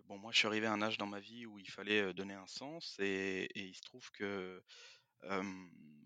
bon, 0.05 0.19
moi, 0.19 0.33
je 0.33 0.39
suis 0.39 0.47
arrivé 0.47 0.67
à 0.67 0.73
un 0.73 0.83
âge 0.83 0.99
dans 0.99 1.07
ma 1.07 1.21
vie 1.21 1.47
où 1.47 1.59
il 1.59 1.71
fallait, 1.71 2.13
donner 2.15 2.35
un 2.35 2.47
sens 2.47 2.97
et 2.99 3.49
il 3.55 3.75
se 3.75 3.83
trouve 3.83 4.11
que, 4.13 4.63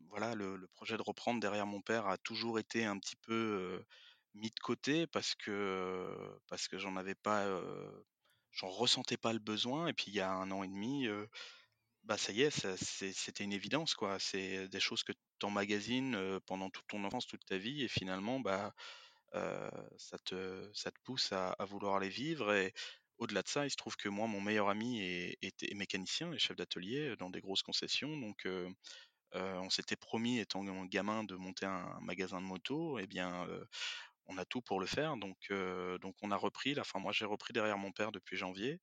voilà, 0.08 0.34
le 0.34 0.56
le 0.56 0.66
projet 0.68 0.96
de 0.96 1.02
reprendre 1.02 1.40
derrière 1.40 1.66
mon 1.66 1.80
père 1.80 2.06
a 2.08 2.18
toujours 2.18 2.58
été 2.58 2.84
un 2.84 2.98
petit 2.98 3.16
peu, 3.16 3.84
mis 4.34 4.50
de 4.50 4.60
côté 4.60 5.06
parce 5.06 5.34
que, 5.34 6.08
parce 6.48 6.68
que 6.68 6.78
j'en 6.78 6.96
avais 6.96 7.14
pas, 7.14 7.46
j'en 8.52 8.68
ressentais 8.68 9.16
pas 9.16 9.32
le 9.32 9.38
besoin 9.38 9.86
et 9.88 9.92
puis 9.92 10.06
il 10.08 10.14
y 10.14 10.20
a 10.20 10.30
un 10.32 10.50
an 10.50 10.62
et 10.62 10.68
demi, 10.68 11.08
bah, 12.04 12.16
ça 12.18 12.32
y 12.32 12.42
est, 12.42 12.50
c'était 12.76 13.44
une 13.44 13.52
évidence, 13.52 13.94
quoi. 13.94 14.18
C'est 14.18 14.68
des 14.68 14.80
choses 14.80 15.02
que 15.04 15.12
tu 15.12 15.46
emmagasines, 15.46 16.40
pendant 16.46 16.70
toute 16.70 16.86
ton 16.88 17.04
enfance, 17.04 17.26
toute 17.26 17.44
ta 17.46 17.58
vie 17.58 17.82
et 17.84 17.88
finalement, 17.88 18.40
bah, 18.40 18.74
ça 19.98 20.18
te 20.18 21.00
pousse 21.04 21.32
à 21.32 21.56
vouloir 21.66 22.00
les 22.00 22.08
vivre 22.10 22.52
et 22.54 22.72
au-delà 23.18 23.42
de 23.42 23.48
ça, 23.48 23.66
il 23.66 23.70
se 23.70 23.76
trouve 23.76 23.96
que 23.96 24.08
moi, 24.08 24.26
mon 24.26 24.40
meilleur 24.40 24.68
ami 24.70 25.00
est 25.02 25.38
était 25.42 25.74
mécanicien 25.74 26.32
et 26.32 26.38
chef 26.38 26.56
d'atelier, 26.56 27.16
dans 27.18 27.30
des 27.30 27.40
grosses 27.42 27.62
concessions 27.62 28.16
donc 28.18 28.46
on 29.34 29.70
s'était 29.70 29.96
promis 29.96 30.38
étant 30.40 30.64
gamin 30.86 31.24
de 31.24 31.36
monter 31.36 31.66
un 31.66 31.98
magasin 32.00 32.40
de 32.40 32.46
moto 32.46 32.98
et 32.98 33.06
bien, 33.06 33.46
heu, 33.48 33.66
on 34.26 34.38
a 34.38 34.44
tout 34.44 34.62
pour 34.62 34.80
le 34.80 34.86
faire 34.86 35.16
donc 35.16 35.36
donc 36.02 36.14
on 36.22 36.30
a 36.30 36.36
repris 36.36 36.74
là, 36.74 36.82
enfin 36.82 36.98
moi 37.00 37.12
j'ai 37.12 37.24
repris 37.24 37.52
derrière 37.52 37.78
mon 37.78 37.92
père 37.92 38.12
depuis 38.12 38.36
janvier, 38.36 38.80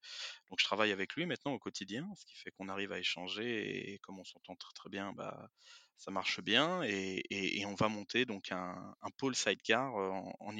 donc 0.49 0.59
je 0.59 0.65
travaille 0.65 0.91
avec 0.91 1.15
lui 1.15 1.25
maintenant 1.25 1.53
au 1.53 1.59
quotidien, 1.59 2.07
ce 2.15 2.25
qui 2.25 2.35
fait 2.35 2.51
qu'on 2.51 2.69
arrive 2.69 2.91
à 2.91 2.99
échanger 2.99 3.93
et 3.93 3.99
comme 3.99 4.19
on 4.19 4.25
s'entend 4.25 4.55
très, 4.55 4.73
très 4.73 4.89
bien, 4.89 5.13
bah, 5.13 5.49
ça 5.97 6.11
marche 6.11 6.41
bien 6.41 6.83
et 6.83 7.23
et 7.31 7.65
on 7.65 7.75
va 7.75 7.89
monter 7.89 8.25
donc 8.25 8.51
un 8.51 8.95
un 9.01 9.09
pôle 9.17 9.35
sidecar, 9.35 9.93
en 9.95 10.57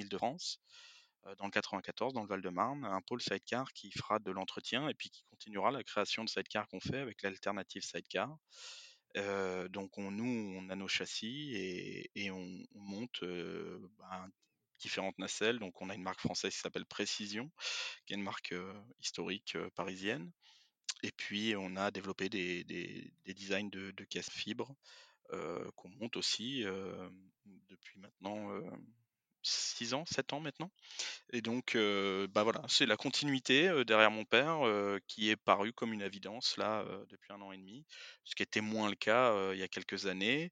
heu, 1.28 1.36
dans 1.38 1.46
le 1.46 1.52
94, 1.52 2.14
dans 2.14 2.22
le 2.24 2.28
Val-de-Marne, 2.28 2.86
un 2.86 3.02
pôle 3.02 3.22
sidecar 3.22 3.72
qui 3.74 3.92
fera 3.92 4.20
de 4.20 4.32
l'entretien 4.32 4.88
et 4.90 4.94
puis 4.94 5.10
qui 5.10 5.24
continuera 5.24 5.72
la 5.72 5.84
création 5.84 6.24
de 6.24 6.30
sidecar 6.30 6.68
qu'on 6.68 6.80
fait 6.80 7.00
avec 7.00 7.22
l'alternative 7.24 7.84
sidecar. 7.84 8.30
Donc 9.70 9.98
on 9.98 10.12
nous, 10.12 10.56
on 10.58 10.70
a 10.70 10.76
nos 10.76 10.88
châssis 10.88 11.56
et 11.56 12.12
et 12.16 12.32
on 12.32 12.46
on 12.76 12.80
monte, 12.80 13.22
ben, 13.24 14.30
différentes 14.80 15.18
nacelles. 15.20 15.60
Donc 15.60 15.82
on 15.82 15.90
a 15.90 15.96
une 15.96 16.04
marque 16.04 16.22
française 16.22 16.54
qui 16.54 16.60
s'appelle 16.60 16.86
Précision, 16.86 17.52
qui 18.06 18.14
est 18.14 18.18
une 18.18 18.24
marque, 18.24 18.54
heu, 18.54 18.74
historique, 19.02 19.56
heu, 19.58 19.70
parisienne 19.76 20.32
et 21.04 21.12
puis 21.12 21.56
on 21.58 21.76
a 21.78 21.92
développé 21.92 22.30
des 22.30 22.64
des 22.66 23.12
des 23.26 23.34
designs 23.34 23.70
de 23.70 23.92
de 23.92 24.04
caisse 24.06 24.30
fibre, 24.32 24.76
heu, 25.34 25.70
qu'on 25.78 25.90
monte 25.90 26.18
aussi, 26.18 26.64
depuis 27.70 28.00
maintenant, 28.00 28.52
heu, 28.54 28.64
6 29.44 29.94
ans, 29.94 30.06
7 30.06 30.34
ans 30.34 30.40
maintenant 30.42 30.72
et 31.34 31.42
donc 31.42 31.78
bah, 32.32 32.44
voilà, 32.44 32.64
c'est 32.70 32.86
la 32.88 32.98
continuité, 32.98 33.84
derrière 33.86 34.12
mon 34.12 34.26
père, 34.26 34.60
qui 35.08 35.30
est 35.30 35.36
paru 35.38 35.74
comme 35.74 35.94
une 35.94 36.02
évidence 36.04 36.58
là, 36.58 36.86
depuis 37.10 37.34
un 37.34 37.42
an 37.42 37.52
et 37.54 37.58
demi, 37.58 37.86
ce 38.26 38.36
qui 38.36 38.44
était 38.44 38.62
moins 38.62 38.90
le 38.90 38.96
cas, 38.96 39.54
il 39.54 39.60
y 39.60 39.64
a 39.64 39.68
quelques 39.70 40.08
années. 40.08 40.52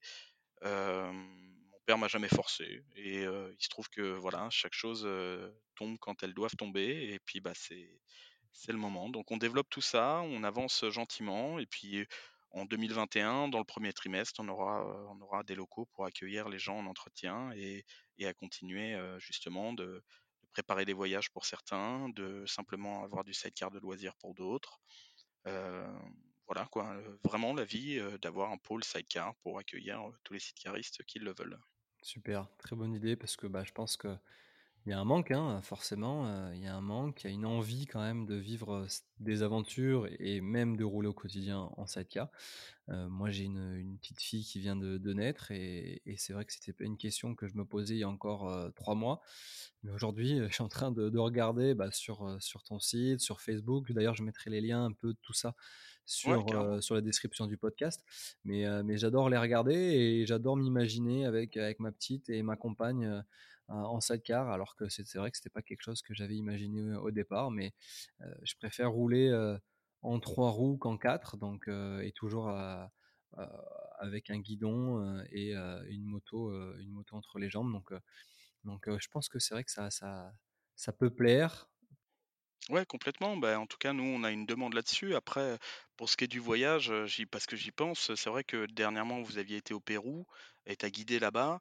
Père 1.86 1.98
m'a 1.98 2.08
jamais 2.08 2.28
forcé 2.28 2.82
et 2.96 3.22
il 3.22 3.56
se 3.60 3.68
trouve 3.68 3.88
que 3.90 4.02
voilà, 4.18 4.48
chaque 4.50 4.74
chose, 4.74 5.08
tombe 5.76 5.98
quand 6.00 6.22
elles 6.22 6.34
doivent 6.34 6.56
tomber 6.56 7.12
et 7.14 7.18
puis, 7.20 7.40
bah, 7.40 7.52
c'est 7.54 8.00
c'est 8.52 8.72
le 8.72 8.78
moment. 8.78 9.10
Donc 9.10 9.30
on 9.32 9.36
développe 9.36 9.68
tout 9.70 9.82
ça, 9.82 10.20
on 10.24 10.42
avance, 10.42 10.84
gentiment 10.90 11.58
et 11.58 11.66
puis 11.66 12.06
en 12.52 12.64
2021, 12.64 13.48
dans 13.48 13.58
le 13.58 13.64
premier 13.64 13.92
trimestre, 13.92 14.40
on 14.40 14.48
aura, 14.48 14.84
on 15.10 15.20
aura 15.20 15.44
des 15.44 15.54
locaux 15.54 15.86
pour 15.92 16.06
accueillir 16.06 16.48
les 16.48 16.58
gens 16.58 16.78
en 16.78 16.86
entretien 16.86 17.52
et 17.54 17.84
et 18.18 18.26
à 18.26 18.34
continuer, 18.34 18.98
justement 19.18 19.72
de 19.74 20.02
préparer 20.52 20.84
des 20.86 20.94
voyages 20.94 21.30
pour 21.30 21.44
certains, 21.46 22.08
de 22.10 22.44
simplement 22.46 23.04
avoir 23.04 23.24
du 23.24 23.34
sidecar 23.34 23.70
de 23.70 23.78
loisirs 23.78 24.16
pour 24.16 24.34
d'autres. 24.34 24.80
Voilà 25.44 26.66
quoi, 26.70 26.96
vraiment 27.24 27.54
la 27.54 27.64
vie, 27.64 28.00
d'avoir 28.22 28.52
un 28.52 28.58
pôle 28.58 28.84
sidecar 28.84 29.34
pour 29.42 29.58
accueillir, 29.58 30.00
tous 30.24 30.32
les 30.34 30.40
sidecaristes 30.40 31.04
qui 31.04 31.18
le 31.20 31.34
veulent. 31.36 31.58
Super, 32.06 32.46
très 32.58 32.76
bonne 32.76 32.94
idée 32.94 33.16
parce 33.16 33.34
que, 33.36 33.48
bah, 33.48 33.64
je 33.64 33.72
pense 33.72 33.96
qu'il 33.96 34.16
y 34.86 34.92
a 34.92 35.00
un 35.00 35.04
manque, 35.04 35.32
hein, 35.32 35.60
forcément, 35.62 36.26
heu, 36.28 36.54
il 36.54 36.62
y 36.62 36.66
a 36.68 36.76
un 36.76 36.80
manque, 36.80 37.24
il 37.24 37.26
y 37.28 37.30
a 37.30 37.34
une 37.34 37.46
envie 37.46 37.86
quand 37.86 38.00
même 38.00 38.26
de 38.26 38.36
vivre, 38.36 38.86
des 39.18 39.42
aventures 39.42 40.08
et 40.20 40.40
même 40.40 40.76
de 40.76 40.84
rouler 40.84 41.08
au 41.08 41.12
quotidien 41.14 41.70
en 41.76 41.86
sidecar. 41.88 42.30
Heu, 42.90 43.08
moi, 43.08 43.30
j'ai 43.30 43.44
une, 43.44 43.98
petite 44.00 44.20
fille 44.22 44.44
qui 44.44 44.60
vient 44.60 44.76
de 44.76 45.12
naître 45.14 45.50
et 45.52 46.02
c'est 46.18 46.32
vrai 46.32 46.44
que 46.44 46.52
c'était 46.52 46.72
pas 46.72 46.84
une 46.84 46.96
question 46.98 47.34
que 47.34 47.48
je 47.48 47.56
me 47.56 47.64
posais 47.64 47.94
il 47.96 48.00
y 48.00 48.04
a 48.04 48.08
encore, 48.08 48.72
3 48.74 48.94
mois. 48.94 49.20
Mais 49.82 49.90
aujourd'hui, 49.92 50.38
heu, 50.40 50.48
je 50.48 50.54
suis 50.54 50.62
en 50.64 50.68
train 50.68 50.92
de 50.92 51.08
de 51.10 51.18
regarder, 51.18 51.74
bah, 51.74 51.90
sur, 51.92 52.38
ton 52.66 52.78
site, 52.80 53.20
sur 53.20 53.40
Facebook. 53.40 53.92
D'ailleurs, 53.92 54.14
je 54.14 54.22
mettrai 54.22 54.50
les 54.50 54.60
liens 54.60 54.84
un 54.86 54.92
peu 54.92 55.14
de 55.14 55.18
tout 55.22 55.32
ça 55.34 55.56
sur, 56.06 56.82
sur 56.82 56.94
la 56.94 57.00
description 57.02 57.46
du 57.46 57.58
podcast. 57.58 58.04
Mais, 58.44 58.64
mais 58.84 58.96
j'adore 58.98 59.28
les 59.30 59.38
regarder 59.38 59.74
et 59.74 60.26
j'adore 60.26 60.56
m'imaginer 60.56 61.26
avec 61.26 61.56
avec 61.58 61.80
ma 61.80 61.92
petite 61.92 62.30
et 62.30 62.42
ma 62.42 62.56
compagne, 62.56 63.04
heu, 63.06 63.22
en 63.68 64.00
sidecar 64.00 64.48
alors 64.50 64.76
que 64.76 64.88
c'est 64.88 65.12
vrai 65.16 65.30
que 65.32 65.36
c'était 65.36 65.50
pas 65.50 65.62
quelque 65.62 65.82
chose 65.82 66.02
que 66.02 66.14
j'avais 66.14 66.36
imaginé, 66.36 66.94
au 66.96 67.10
départ. 67.10 67.50
Mais, 67.50 67.74
je 68.44 68.54
préfère 68.56 68.90
rouler, 68.92 69.32
en 70.02 70.20
3 70.20 70.50
roues 70.50 70.78
qu'en 70.78 70.98
4 70.98 71.36
donc, 71.36 71.68
et 71.68 72.12
toujours 72.14 72.48
à 72.50 72.92
avec 73.98 74.30
un 74.30 74.38
guidon, 74.40 75.22
et 75.32 75.54
une 75.54 76.04
moto, 76.04 76.52
une 76.78 76.90
moto 76.90 77.16
entre 77.16 77.38
les 77.38 77.50
jambes 77.50 77.72
donc, 77.72 77.92
donc, 78.64 78.88
je 79.00 79.08
pense 79.08 79.28
que 79.28 79.38
c'est 79.40 79.54
vrai 79.54 79.64
que 79.64 79.70
ça 79.72 79.90
ça 79.90 80.32
ça 80.76 80.92
peut 80.92 81.10
plaire. 81.10 81.68
Ouais, 82.68 82.84
complètement. 82.84 83.36
Bah, 83.36 83.60
en 83.60 83.66
tout 83.66 83.76
cas, 83.78 83.92
nous, 83.92 84.02
on 84.02 84.24
a 84.24 84.30
une 84.32 84.44
demande 84.46 84.74
là-dessus. 84.74 85.14
Après, 85.14 85.58
pour 85.96 86.08
ce 86.10 86.16
qui 86.16 86.24
est 86.24 86.26
du 86.28 86.40
voyage, 86.40 86.92
j'y 87.06 87.24
parce 87.24 87.46
que 87.46 87.54
j'y 87.54 87.70
pense, 87.70 88.12
c'est 88.16 88.28
vrai 88.28 88.42
que 88.42 88.66
dernièrement, 88.66 89.22
vous 89.22 89.38
aviez 89.38 89.56
été 89.58 89.72
au 89.72 89.78
Pérou 89.80 90.26
et 90.66 90.74
tu 90.76 90.84
as 90.84 90.90
guidé 90.90 91.20
là-bas. 91.20 91.60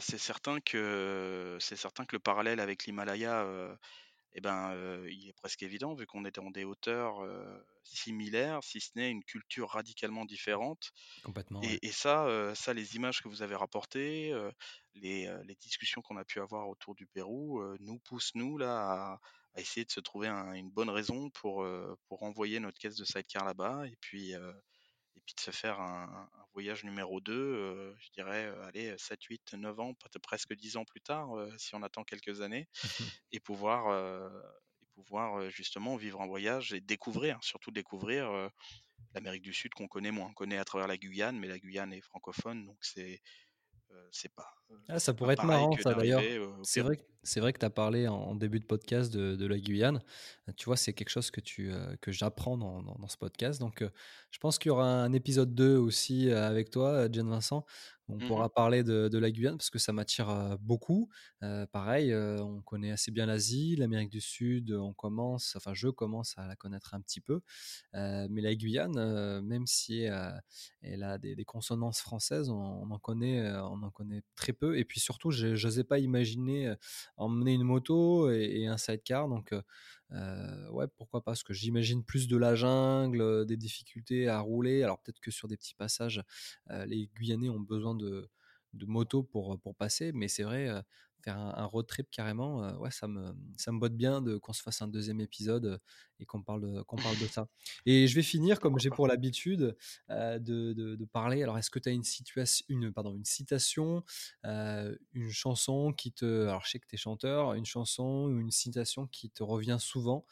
C'est 0.00 0.18
certain 0.18 0.60
que 0.60 1.56
c'est 1.60 1.76
certain 1.76 2.04
que 2.04 2.14
le 2.16 2.20
parallèle 2.20 2.60
avec 2.60 2.84
l'Himalaya, 2.84 3.46
et 4.34 4.40
ben, 4.42 4.74
il 5.08 5.28
est 5.28 5.34
presque 5.34 5.62
évident 5.62 5.94
vu 5.94 6.06
qu'on 6.06 6.24
est 6.26 6.36
dans 6.36 6.50
des 6.50 6.64
hauteurs, 6.64 7.16
similaires, 7.84 8.60
si 8.64 8.80
ce 8.80 8.90
n'est 8.96 9.10
une 9.10 9.24
culture 9.24 9.70
radicalement 9.70 10.24
différente. 10.26 10.92
Complètement, 11.22 11.66
ouais. 11.66 11.78
Et 11.80 11.86
et 11.86 11.92
ça, 11.92 12.52
ça, 12.54 12.74
les 12.74 12.96
images 12.96 13.20
que 13.22 13.28
vous 13.28 13.42
avez 13.42 13.54
rapportées, 13.56 14.32
les, 14.94 15.30
les 15.46 15.54
discussions 15.56 16.02
qu'on 16.02 16.16
a 16.16 16.24
pu 16.24 16.40
avoir 16.40 16.68
autour 16.68 16.94
du 16.94 17.06
Pérou, 17.06 17.62
nous 17.80 17.98
poussent, 18.00 18.34
nous, 18.34 18.58
là, 18.58 19.18
à 19.54 19.60
essayer 19.60 19.84
de 19.86 19.90
se 19.92 20.00
trouver 20.00 20.28
un 20.28 20.52
une 20.54 20.70
bonne 20.70 20.90
raison 20.90 21.30
pour, 21.30 21.64
heu, 21.64 21.96
pour 22.08 22.22
envoyer 22.24 22.60
notre 22.60 22.78
caisse 22.78 22.96
de 22.96 23.04
sidecar 23.04 23.44
là-bas 23.44 23.86
et 23.88 23.96
puis, 24.00 24.34
heu 24.34 24.54
et 25.16 25.20
puis 25.26 25.34
de 25.36 25.40
se 25.42 25.50
faire 25.52 25.80
un 25.80 26.30
un 26.34 26.44
voyage 26.54 26.84
numéro 26.84 27.20
2, 27.20 27.34
heu, 27.34 27.96
je 28.00 28.10
dirais, 28.12 28.46
heu, 28.48 28.62
allez, 28.64 28.96
7-8-9 28.98 29.78
ans, 29.80 29.94
peut-être 29.94 30.20
presque 30.22 30.54
10 30.54 30.76
ans 30.76 30.84
plus 30.84 31.00
tard, 31.02 31.30
si 31.58 31.74
on 31.74 31.82
attend 31.82 32.04
quelques 32.04 32.40
années 32.42 32.68
et 33.32 33.40
pouvoir, 33.40 33.88
et 34.82 34.86
pouvoir, 34.94 35.50
justement 35.50 35.96
vivre 35.96 36.20
un 36.22 36.26
voyage 36.28 36.72
et 36.74 36.80
découvrir, 36.80 37.38
surtout 37.44 37.70
découvrir, 37.72 38.50
l'Amérique 39.14 39.42
du 39.42 39.54
Sud 39.54 39.72
qu'on 39.74 39.88
connaît 39.88 40.10
moins. 40.12 40.28
On 40.30 40.34
connaît 40.34 40.58
à 40.58 40.64
travers 40.64 40.88
la 40.88 40.98
Guyane, 40.98 41.38
mais 41.38 41.48
la 41.48 41.58
Guyane 41.58 41.92
est 41.94 42.00
francophone, 42.02 42.66
donc 42.66 42.78
c'est, 42.82 43.20
c'est 44.12 44.34
pas, 44.34 44.54
Ah, 44.88 44.98
ça 44.98 45.14
pourrait 45.14 45.34
être 45.34 45.44
marrant 45.44 45.76
ça 45.78 45.94
d'ailleurs. 45.94 46.28
C'est 46.62 46.80
vrai 46.82 46.96
que 46.96 47.02
c'est 47.24 47.38
vrai 47.38 47.52
que 47.52 47.58
tu 47.60 47.64
as 47.66 47.70
parlé 47.70 48.08
en 48.08 48.14
en 48.16 48.34
début 48.34 48.58
de 48.58 48.64
podcast 48.66 49.12
de 49.12 49.36
de 49.36 49.46
la 49.46 49.56
Guyane. 49.58 50.00
Tu 50.56 50.64
vois, 50.66 50.76
c'est 50.76 50.92
quelque 50.92 51.08
chose 51.08 51.30
que 51.30 51.40
tu, 51.40 51.70
heu, 51.70 51.96
que 52.00 52.10
j'apprends 52.10 52.58
dans 52.58 52.82
dans 52.82 52.96
dans 52.96 53.06
ce 53.08 53.16
podcast 53.16 53.60
donc 53.60 53.80
heu, 53.82 53.90
je 54.32 54.38
pense 54.40 54.58
qu'il 54.58 54.70
y 54.70 54.72
aura 54.72 54.86
un 55.04 55.12
épisode 55.12 55.54
2 55.54 55.76
aussi, 55.76 56.30
avec 56.32 56.70
toi, 56.70 57.08
Diane 57.08 57.28
Vincent. 57.30 57.64
On 58.08 58.20
Mmh 58.20 58.26
mh. 58.40 58.42
pourra 58.42 58.50
parler 58.50 58.82
de 58.82 59.08
de 59.08 59.18
la 59.18 59.30
Guyane 59.30 59.56
parce 59.56 59.70
que 59.70 59.78
ça 59.78 59.92
m'attire, 59.92 60.58
beaucoup. 60.60 61.08
Pareil, 61.72 62.12
on 62.14 62.60
connaît 62.60 62.90
assez 62.90 63.12
bien 63.12 63.26
l'Asie, 63.26 63.76
l'Amérique 63.76 64.10
du 64.10 64.20
Sud, 64.20 64.72
on 64.72 64.92
commence 64.92 65.54
enfin 65.56 65.72
je 65.74 65.88
commence 65.88 66.36
à 66.36 66.46
la 66.48 66.56
connaître 66.56 66.92
un 66.94 67.00
petit 67.00 67.20
peu. 67.20 67.40
Mais 67.94 68.40
la 68.42 68.54
Guyane, 68.56 69.40
même 69.42 69.66
si, 69.66 70.00
elle 70.82 71.02
a 71.04 71.18
des 71.18 71.36
des 71.36 71.44
consonances 71.44 72.00
françaises, 72.00 72.50
on 72.50 72.56
on 72.82 72.90
en 72.90 72.98
connaît, 72.98 73.48
on 73.52 73.82
en 73.82 73.90
connaît 73.90 74.22
très 74.34 74.52
peu 74.52 74.61
et 74.62 74.84
puis 74.84 75.00
surtout, 75.00 75.30
je 75.30 75.54
j'osais 75.56 75.84
pas 75.84 75.98
imaginer, 75.98 76.74
emmener 77.16 77.54
une 77.54 77.62
moto 77.64 78.30
et 78.30 78.66
un 78.66 78.76
sidecar 78.78 79.28
donc 79.28 79.52
ouais, 80.10 80.86
pourquoi 80.96 81.20
pas? 81.22 81.32
Parce 81.32 81.42
que 81.42 81.52
j'imagine 81.54 82.04
plus 82.04 82.28
de 82.28 82.36
la 82.36 82.54
jungle, 82.54 83.46
des 83.46 83.56
difficultés 83.56 84.28
à 84.28 84.40
rouler. 84.40 84.82
Alors 84.82 85.00
peut-être 85.00 85.20
que 85.20 85.30
sur 85.30 85.48
des 85.48 85.56
petits 85.56 85.74
passages, 85.74 86.22
les 86.86 87.08
Guyanais 87.18 87.48
ont 87.50 87.60
besoin 87.60 87.94
de 87.94 88.28
de 88.74 88.86
moto 88.86 89.22
pour, 89.22 89.60
pour 89.60 89.76
passer, 89.76 90.12
mais 90.12 90.28
c'est 90.28 90.44
vrai, 90.44 90.70
faire 91.22 91.38
un 91.38 91.64
road 91.66 91.86
trip 91.86 92.08
carrément, 92.10 92.64
heu, 92.64 92.76
ouais, 92.78 92.90
ça 92.90 93.08
me 93.08 93.34
ça 93.56 93.72
me 93.72 93.78
botte 93.78 93.94
bien 93.96 94.20
de 94.22 94.36
qu'on 94.38 94.52
se 94.52 94.62
fasse 94.62 94.82
un 94.82 94.88
deuxième 94.88 95.20
épisode, 95.20 95.64
heu 95.66 95.78
et 96.20 96.24
qu'on 96.26 96.42
parle 96.42 96.84
qu'on 96.84 97.00
parle 97.00 97.18
de 97.18 97.26
ça. 97.26 97.48
Et 97.86 98.06
je 98.06 98.14
vais 98.14 98.22
finir 98.22 98.60
comme 98.60 98.78
j'ai 98.78 98.90
pour 98.92 99.06
l'habitude, 99.08 99.76
heu, 100.10 100.40
de 100.40 100.72
de 100.72 101.04
parler. 101.06 101.42
Alors, 101.42 101.58
est-ce 101.58 101.70
que 101.70 101.78
tu 101.78 101.88
as 101.88 101.92
une 101.92 102.04
situation, 102.04 102.64
une 102.68 102.92
pardon, 102.92 103.14
une 103.14 103.24
citation, 103.24 104.04
une 104.44 105.30
chanson 105.30 105.92
qui 105.92 106.12
te 106.12 106.46
alors 106.46 106.64
je 106.64 106.70
sais 106.70 106.78
que 106.80 106.86
tu 106.86 106.94
es 106.94 106.98
chanteur, 106.98 107.54
une 107.54 107.64
chanson 107.64 108.26
ou 108.26 108.40
une 108.40 108.50
citation 108.50 109.06
qui 109.06 109.30
te 109.30 109.42
revient 109.42 109.78
souvent, 109.80 110.26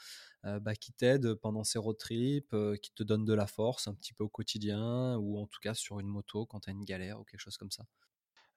bah, 0.45 0.75
qui 0.75 0.93
t'aide 0.93 1.35
pendant 1.35 1.65
ces 1.65 1.79
road 1.79 1.97
trips, 1.99 2.55
qui 2.83 2.93
te 2.93 3.03
donne 3.03 3.25
de 3.25 3.35
la 3.35 3.47
force 3.47 3.89
un 3.89 3.95
petit 3.95 4.13
peu 4.15 4.25
au 4.25 4.29
quotidien 4.29 5.17
ou 5.19 5.39
en 5.39 5.47
tout 5.47 5.61
cas 5.61 5.75
sur 5.75 6.01
une 6.01 6.09
moto 6.09 6.47
quand 6.47 6.61
tu 6.61 6.71
as 6.71 6.73
une 6.73 6.85
galère 6.85 7.21
ou 7.21 7.25
quelque 7.25 7.41
chose 7.41 7.57
comme 7.57 7.71
ça? 7.71 7.87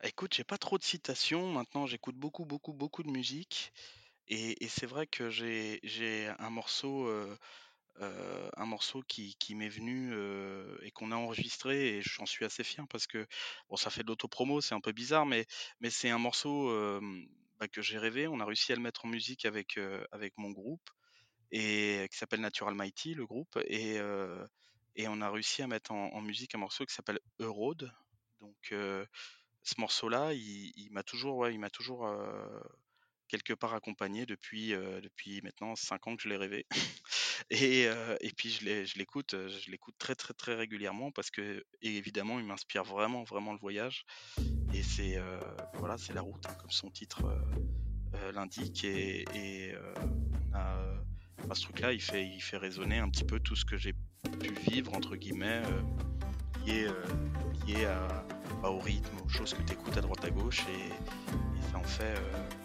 Écoute, 0.03 0.33
j'ai 0.35 0.43
pas 0.43 0.57
trop 0.57 0.77
de 0.77 0.83
citations. 0.83 1.51
Maintenant, 1.51 1.85
j'écoute 1.87 2.15
beaucoup, 2.15 2.45
beaucoup, 2.45 2.73
beaucoup 2.73 3.03
de 3.03 3.09
musique 3.11 3.71
et 4.29 4.67
c'est 4.69 4.85
vrai 4.87 5.07
que 5.07 5.29
j'ai 5.29 5.79
un 6.39 6.49
morceau, 6.51 7.07
heu 7.07 7.37
heu, 8.01 8.51
un 8.57 8.65
morceau 8.67 9.03
qui 9.03 9.35
qui 9.37 9.55
m'est 9.55 9.69
venu, 9.69 10.11
heu 10.13 10.79
et 10.83 10.91
qu'on 10.91 11.11
a 11.11 11.15
enregistré 11.17 11.97
et 11.97 12.01
j'en 12.03 12.25
suis 12.27 12.45
assez 12.45 12.63
fier 12.65 12.85
parce 12.89 13.07
que, 13.07 13.27
bon, 13.69 13.77
ça 13.77 13.89
fait 13.91 14.03
de 14.03 14.07
l'auto-promo, 14.09 14.61
c'est 14.61 14.75
un 14.75 14.81
peu 14.81 14.91
bizarre, 14.93 15.25
mais 15.27 15.45
mais 15.81 15.89
c'est 15.91 16.09
un 16.11 16.19
morceau, 16.19 16.69
bah, 17.59 17.67
que 17.69 17.81
j'ai 17.81 17.97
rêvé. 17.99 18.27
On 18.27 18.39
a 18.39 18.45
réussi 18.45 18.71
à 18.73 18.75
le 18.75 18.81
mettre 18.81 19.05
en 19.05 19.09
musique 19.09 19.45
avec, 19.45 19.79
avec 20.11 20.33
mon 20.37 20.51
groupe 20.51 20.89
et 21.51 22.07
qui 22.11 22.17
s'appelle 22.17 22.41
Natural 22.41 22.75
Mighty, 22.75 23.15
le 23.15 23.25
groupe 23.27 23.57
et 23.67 23.99
et 24.95 25.07
on 25.07 25.21
a 25.21 25.29
réussi 25.31 25.61
à 25.63 25.67
mettre 25.67 25.91
en 25.91 26.21
musique 26.21 26.55
un 26.55 26.59
morceau 26.59 26.85
qui 26.85 26.93
s'appelle 26.93 27.19
Eurode. 27.39 27.91
Donc 28.41 28.73
ce 29.64 29.80
morceau-là, 29.80 30.34
il 30.34 30.89
m'a 30.91 31.03
toujours, 31.03 31.38
ouais, 31.38 31.53
il 31.53 31.59
m'a 31.59 31.70
toujours, 31.70 32.07
quelque 33.28 33.53
part 33.53 33.74
accompagné 33.74 34.26
depuis, 34.26 34.70
depuis 34.72 35.41
maintenant 35.41 35.76
5 35.76 36.07
ans 36.07 36.16
que 36.16 36.22
je 36.22 36.30
l'ai 36.30 36.38
rêvé. 36.38 36.66
Et 37.49 37.84
et 38.22 38.32
puis 38.38 38.49
je 38.49 38.97
l'écoute, 38.97 39.32
je 39.34 39.72
l'écoute 39.72 39.95
très, 39.97 40.16
très, 40.16 40.34
très 40.34 40.55
régulièrement 40.55 41.11
parce 41.11 41.32
que 41.32 41.64
évidemment, 41.82 42.39
il 42.39 42.45
m'inspire 42.45 42.84
vraiment, 42.84 43.24
vraiment 43.24 43.53
le 43.53 43.59
voyage. 43.59 44.05
Et 44.74 44.84
c'est, 44.84 45.20
voilà, 45.80 45.97
c'est 45.97 46.14
la 46.14 46.22
route, 46.22 46.45
hein, 46.47 46.55
comme 46.59 46.72
son 46.72 46.89
titre, 46.89 47.24
l'indique. 48.34 48.84
Et 48.84 49.26
et 49.36 49.76
on 50.51 50.55
a, 50.55 51.03
bah, 51.47 51.55
ce 51.55 51.64
truc-là, 51.64 51.93
il 51.93 52.01
fait 52.01 52.26
il 52.26 52.41
fait 52.41 52.57
résonner 52.57 52.99
un 52.99 53.09
petit 53.09 53.26
peu 53.26 53.39
tout 53.39 53.55
ce 53.55 53.66
que 53.66 53.78
j'ai 53.78 53.93
pu 54.41 54.53
«vivre» 54.53 54.93
entre 54.93 55.16
guillemets, 55.16 55.61
heu, 55.66 55.84
lié, 56.66 56.86
heu, 56.86 57.03
lié 57.68 57.86
à, 57.86 58.26
bah, 58.61 58.69
au 58.69 58.79
rythme, 58.79 59.15
aux 59.25 59.29
choses 59.29 59.53
que 59.53 59.61
tu 59.63 59.73
écoutes 59.73 59.97
à 59.97 60.01
droite 60.01 60.23
à 60.25 60.29
gauche 60.29 60.65
et 60.69 60.87
et 60.89 61.71
ça 61.71 61.77
en 61.77 61.83
fait, 61.83 62.15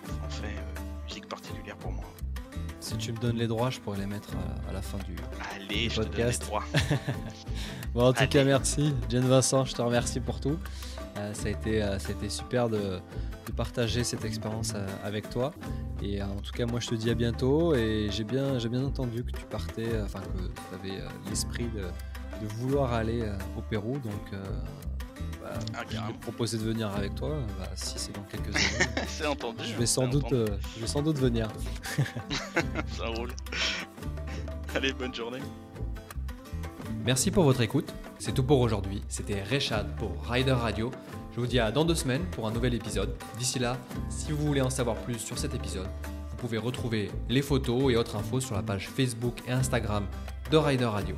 ça 0.07 0.12
en 0.26 0.29
fait, 0.31 0.49
une 0.49 1.05
musique 1.05 1.29
particulière 1.29 1.76
pour 1.76 1.93
moi. 1.93 2.05
Si 2.81 2.97
tu 2.97 3.12
me 3.12 3.18
donnes 3.18 3.37
les 3.37 3.47
droits, 3.47 3.70
je 3.70 3.81
pourrais 3.81 3.99
les 3.99 4.07
mettre 4.07 4.31
à 4.37 4.70
à 4.70 4.72
la 4.72 4.83
fin 4.83 4.99
du 4.99 5.16
Allez, 5.57 5.89
du 5.89 5.91
je 5.91 5.97
te 5.97 6.01
donne 6.03 6.05
les 6.05 6.11
podcast. 6.22 6.43
droits. 6.43 6.64
Bon, 7.95 8.07
en 8.07 8.12
tout 8.12 8.26
cas, 8.29 8.45
merci. 8.45 8.95
Jane 9.09 9.26
Vincent, 9.26 9.64
je 9.64 9.74
te 9.74 9.81
remercie 9.83 10.20
pour 10.20 10.41
tout. 10.41 10.59
Euh, 11.16 11.33
ça, 11.35 11.49
a 11.49 11.51
été, 11.51 11.83
euh, 11.83 11.99
ça 11.99 12.11
a 12.11 12.12
été 12.12 12.29
super 12.29 12.68
de, 12.68 12.79
de 13.47 13.53
partager 13.57 14.05
cette 14.05 14.24
expérience 14.26 14.72
euh, 14.76 14.87
avec 15.03 15.31
toi. 15.31 15.53
Et 16.03 16.20
euh, 16.20 16.26
en 16.26 16.37
tout 16.41 16.53
cas, 16.53 16.66
moi, 16.66 16.81
je 16.81 16.89
te 16.89 16.95
dis 16.95 17.11
à 17.11 17.14
bientôt. 17.14 17.74
Et 17.74 18.09
j'ai 18.11 18.24
bien, 18.24 18.59
j'ai 18.59 18.68
bien 18.68 18.85
entendu 18.85 19.24
que 19.24 19.31
tu 19.33 19.45
partais, 19.47 19.89
euh, 19.95 20.05
enfin, 20.05 20.20
que 20.20 20.39
tu 20.49 20.74
avais 20.91 21.01
euh, 21.01 21.09
l'esprit 21.31 21.66
de, 21.74 21.81
de 21.81 22.53
vouloir 22.59 22.93
aller 22.93 23.22
euh, 23.22 23.37
au 23.57 23.62
Pérou. 23.62 23.95
Donc, 23.99 24.33
euh, 24.35 24.45
Ah, 25.75 25.81
je 25.89 25.97
vais 25.97 26.13
te 26.13 26.21
proposer 26.23 26.59
de 26.59 26.63
venir 26.65 26.91
avec 26.95 27.15
toi. 27.15 27.31
Bah, 27.59 27.67
si 27.75 27.99
c'est 27.99 28.13
dans 28.13 28.23
quelques 28.23 28.55
années, 28.55 28.91
C'est 29.09 29.27
entendu, 29.27 29.65
je 29.65 29.73
hein, 29.75 29.77
vais 29.79 29.87
sans 29.87 30.07
doute, 30.09 30.25
entendu. 30.27 30.43
euh, 30.43 30.57
je 30.77 30.81
vais 30.81 30.87
sans 30.87 31.03
doute 31.03 31.19
venir. 31.19 31.49
Ça 32.97 33.07
roule. 33.07 33.33
Allez, 34.75 34.93
bonne 34.93 35.15
journée. 35.15 35.41
Merci 37.05 37.31
pour 37.31 37.45
votre 37.45 37.61
écoute. 37.61 37.93
C'est 38.19 38.33
tout 38.33 38.43
pour 38.43 38.61
aujourd'hui. 38.61 39.03
C'était 39.09 39.43
Rechad 39.43 39.95
pour 39.97 40.11
Rider 40.29 40.53
Radio. 40.53 40.91
Je 41.35 41.41
vous 41.41 41.47
dis 41.47 41.61
à 41.61 41.71
dans 41.71 41.85
deux 41.85 41.95
semaines 41.95 42.25
pour 42.33 42.47
un 42.49 42.51
nouvel 42.51 42.75
épisode. 42.75 43.15
D'ici 43.39 43.59
là, 43.59 43.77
si 44.11 44.33
vous 44.33 44.45
voulez 44.47 44.61
en 44.61 44.71
savoir 44.71 44.97
plus 44.97 45.19
sur 45.19 45.39
cet 45.39 45.55
épisode, 45.55 45.87
vous 46.31 46.37
pouvez 46.37 46.59
retrouver 46.59 47.11
les 47.29 47.43
photos 47.43 47.93
et 47.93 47.97
autres 47.97 48.17
infos 48.17 48.41
sur 48.41 48.55
la 48.57 48.63
page 48.63 48.89
Facebook 48.89 49.41
et 49.47 49.53
Instagram 49.53 50.05
de 50.51 50.57
Rider 50.57 50.85
Radio. 50.87 51.15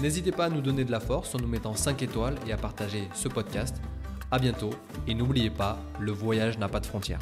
N'hésitez 0.00 0.30
pas 0.30 0.46
à 0.46 0.48
nous 0.50 0.60
donner 0.60 0.84
de 0.84 0.90
la 0.90 1.00
force 1.00 1.34
en 1.34 1.38
nous 1.38 1.48
mettant 1.48 1.74
5 1.74 2.02
étoiles 2.02 2.36
et 2.46 2.52
à 2.52 2.56
partager 2.56 3.08
ce 3.14 3.28
podcast. 3.28 3.76
A 4.30 4.38
bientôt 4.38 4.70
et 5.06 5.14
n'oubliez 5.14 5.50
pas, 5.50 5.78
le 6.00 6.12
voyage 6.12 6.58
n'a 6.58 6.68
pas 6.68 6.80
de 6.80 6.86
frontières. 6.86 7.20